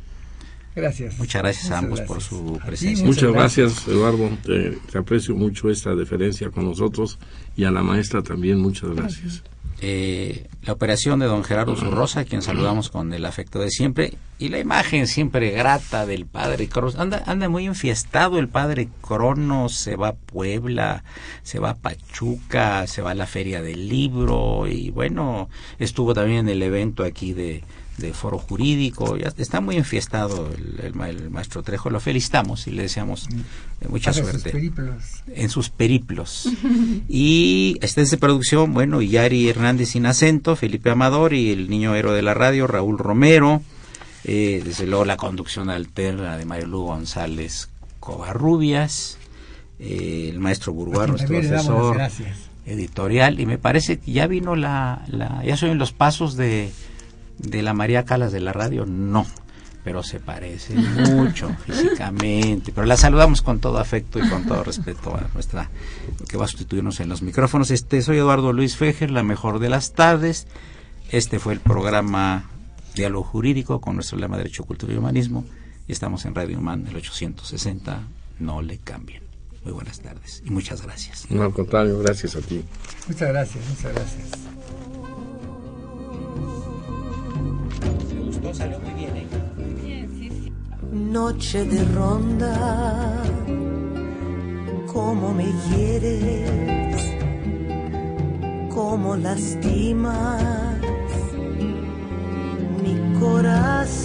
Gracias. 0.76 1.19
Muchas 1.19 1.41
gracias 1.41 1.71
a 1.71 1.78
ambos 1.78 1.99
gracias. 1.99 2.07
por 2.07 2.21
su 2.21 2.59
presencia. 2.65 3.05
Muchas 3.05 3.32
gracias. 3.32 3.74
gracias, 3.74 3.88
Eduardo. 3.88 4.30
Te, 4.43 4.71
te 4.91 4.97
aprecio 4.97 5.36
mucho 5.36 5.69
esta 5.69 5.93
deferencia 5.93 6.49
con 6.49 6.65
nosotros 6.65 7.19
y 7.55 7.65
a 7.65 7.71
la 7.71 7.84
maestra 7.84 8.24
también 8.24 8.59
muchas 8.59 8.89
gracias. 8.91 9.43
Eh, 9.86 10.47
la 10.61 10.71
operación 10.71 11.19
de 11.19 11.25
don 11.25 11.43
Gerardo 11.43 11.75
Zurrosa, 11.75 12.23
quien 12.23 12.41
saludamos 12.41 12.89
con 12.89 13.13
el 13.13 13.25
afecto 13.25 13.59
de 13.59 13.69
siempre, 13.69 14.13
y 14.39 14.47
la 14.47 14.59
imagen 14.59 15.07
siempre 15.07 15.51
grata 15.51 16.05
del 16.05 16.25
padre 16.25 16.69
Cronos. 16.69 16.95
Anda, 16.95 17.21
anda 17.25 17.49
muy 17.49 17.65
enfiestado 17.65 18.39
el 18.39 18.47
padre 18.47 18.88
Cronos, 19.05 19.73
se 19.73 19.97
va 19.97 20.07
a 20.07 20.15
Puebla, 20.15 21.03
se 21.41 21.59
va 21.59 21.71
a 21.71 21.75
Pachuca, 21.75 22.88
se 22.88 23.01
va 23.01 23.11
a 23.11 23.15
la 23.15 23.25
Feria 23.25 23.61
del 23.61 23.89
Libro, 23.89 24.67
y 24.67 24.89
bueno, 24.89 25.49
estuvo 25.79 26.13
también 26.13 26.47
en 26.47 26.49
el 26.49 26.63
evento 26.63 27.03
aquí 27.03 27.34
de, 27.34 27.65
de 27.97 28.13
Foro 28.13 28.39
Jurídico, 28.39 29.17
ya 29.17 29.31
está 29.37 29.61
muy 29.61 29.77
enfiestado 29.77 30.49
el, 30.51 30.79
el 30.79 31.01
el 31.03 31.29
maestro 31.29 31.61
Trejo, 31.63 31.89
lo 31.89 31.99
felicitamos 31.99 32.67
y 32.67 32.71
le 32.71 32.83
deseamos 32.83 33.27
eh, 33.81 33.87
mucha 33.87 34.13
suerte 34.13 34.71
en 35.27 35.49
sus 35.49 35.69
periplos. 35.69 36.49
y 37.07 37.77
este 37.81 38.03
de 38.03 38.17
producción, 38.17 38.73
bueno, 38.73 39.01
Yari 39.01 39.47
Hernández 39.47 39.89
sin 39.89 40.05
acento, 40.05 40.55
Felipe 40.55 40.89
Amador 40.89 41.33
y 41.33 41.51
el 41.51 41.69
niño 41.69 41.95
héroe 41.95 42.15
de 42.15 42.21
la 42.21 42.33
radio, 42.33 42.67
Raúl 42.67 42.97
Romero. 42.97 43.61
Eh, 44.25 44.61
desde 44.63 44.87
luego 44.87 45.03
la 45.03 45.17
conducción 45.17 45.69
alterna 45.69 46.37
de 46.37 46.45
Marilu 46.45 46.83
González 46.83 47.69
Covarrubias, 47.99 49.17
eh, 49.79 50.29
el 50.31 50.39
maestro 50.39 50.71
Burguar, 50.71 51.09
nuestro 51.09 51.37
asesor 51.37 52.01
editorial, 52.65 53.41
y 53.41 53.45
me 53.45 53.57
parece 53.57 53.99
que 53.99 54.13
ya 54.13 54.27
vino 54.27 54.55
la, 54.55 55.03
la 55.07 55.43
ya 55.43 55.57
son 55.57 55.77
los 55.77 55.91
pasos 55.91 56.37
de, 56.37 56.71
de 57.43 57.61
la 57.61 57.73
María 57.73 58.05
Calas 58.05 58.31
de 58.31 58.39
la 58.39 58.53
radio, 58.53 58.85
no, 58.85 59.27
pero 59.83 60.01
se 60.01 60.19
parece 60.19 60.75
mucho 61.11 61.49
físicamente, 61.65 62.71
pero 62.73 62.87
la 62.87 62.97
saludamos 62.97 63.41
con 63.41 63.59
todo 63.59 63.77
afecto 63.77 64.19
y 64.19 64.27
con 64.27 64.45
todo 64.45 64.63
respeto 64.63 65.15
a 65.15 65.27
nuestra, 65.33 65.69
que 66.27 66.37
va 66.37 66.45
a 66.45 66.47
sustituirnos 66.47 66.99
en 66.99 67.09
los 67.09 67.21
micrófonos. 67.21 67.69
Este, 67.71 68.01
soy 68.01 68.17
Eduardo 68.17 68.53
Luis 68.53 68.77
Fejer, 68.77 69.11
la 69.11 69.23
mejor 69.23 69.59
de 69.59 69.69
las 69.69 69.93
tardes, 69.93 70.47
este 71.11 71.39
fue 71.39 71.53
el 71.53 71.59
programa 71.59 72.49
Diálogo 72.95 73.23
Jurídico 73.23 73.81
con 73.81 73.95
nuestro 73.95 74.17
lema 74.17 74.37
Derecho, 74.37 74.63
Cultura 74.63 74.93
y 74.93 74.97
Humanismo, 74.97 75.45
y 75.87 75.91
estamos 75.91 76.25
en 76.25 76.33
Radio 76.33 76.57
Human, 76.57 76.87
el 76.87 76.95
860, 76.95 78.01
no 78.39 78.61
le 78.61 78.77
cambien. 78.77 79.23
Muy 79.63 79.71
buenas 79.71 80.01
tardes 80.01 80.43
y 80.45 80.49
muchas 80.49 80.81
gracias. 80.81 81.29
No, 81.29 81.43
al 81.43 81.53
contrario, 81.53 81.97
gracias 81.99 82.35
a 82.35 82.41
ti. 82.41 82.65
Muchas 83.07 83.29
gracias, 83.29 83.63
muchas 83.69 83.93
gracias. 83.93 84.29
Me 88.13 88.21
gustó, 88.21 88.53
salió 88.53 88.80
muy 88.80 88.93
bien, 88.93 89.17
¿eh? 89.17 89.28
Bien, 89.84 90.09
sí, 90.09 90.30
sí. 90.30 90.51
noche 90.91 91.65
de 91.65 91.84
ronda, 91.93 93.24
cómo 94.91 95.34
me 95.34 95.45
hieres, 95.67 97.15
cómo 98.74 99.15
lastimas 99.15 100.82
mi 102.84 103.19
corazón. 103.19 104.02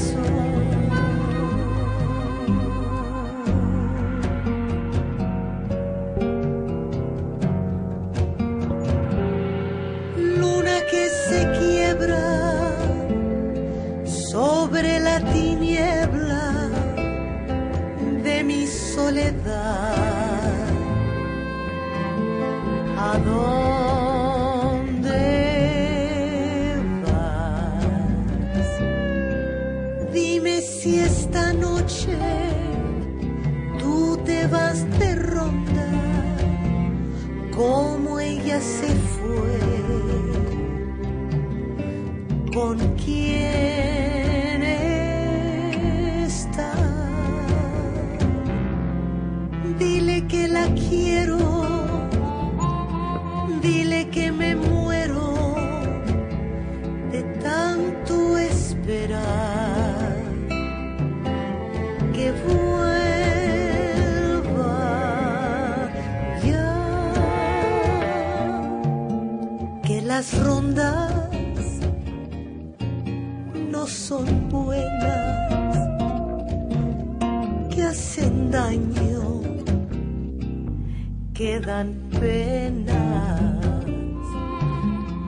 Que 81.58 81.66
dan 81.66 81.94
penas, 82.20 83.84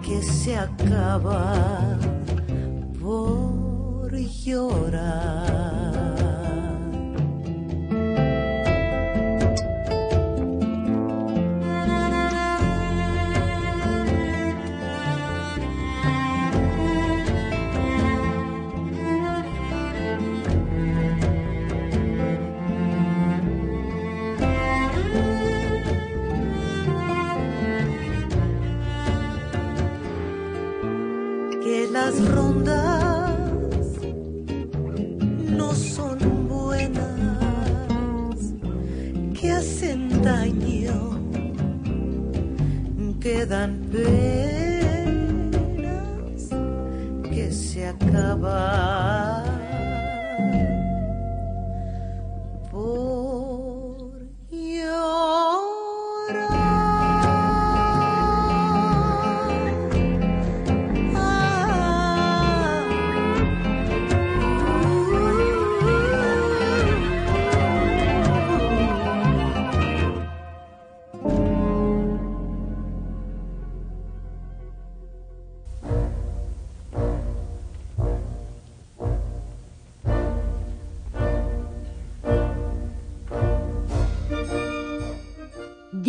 que 0.02 0.22
se 0.22 0.56
acaba 0.56 1.98
por 3.00 4.12
llorar. 4.44 5.59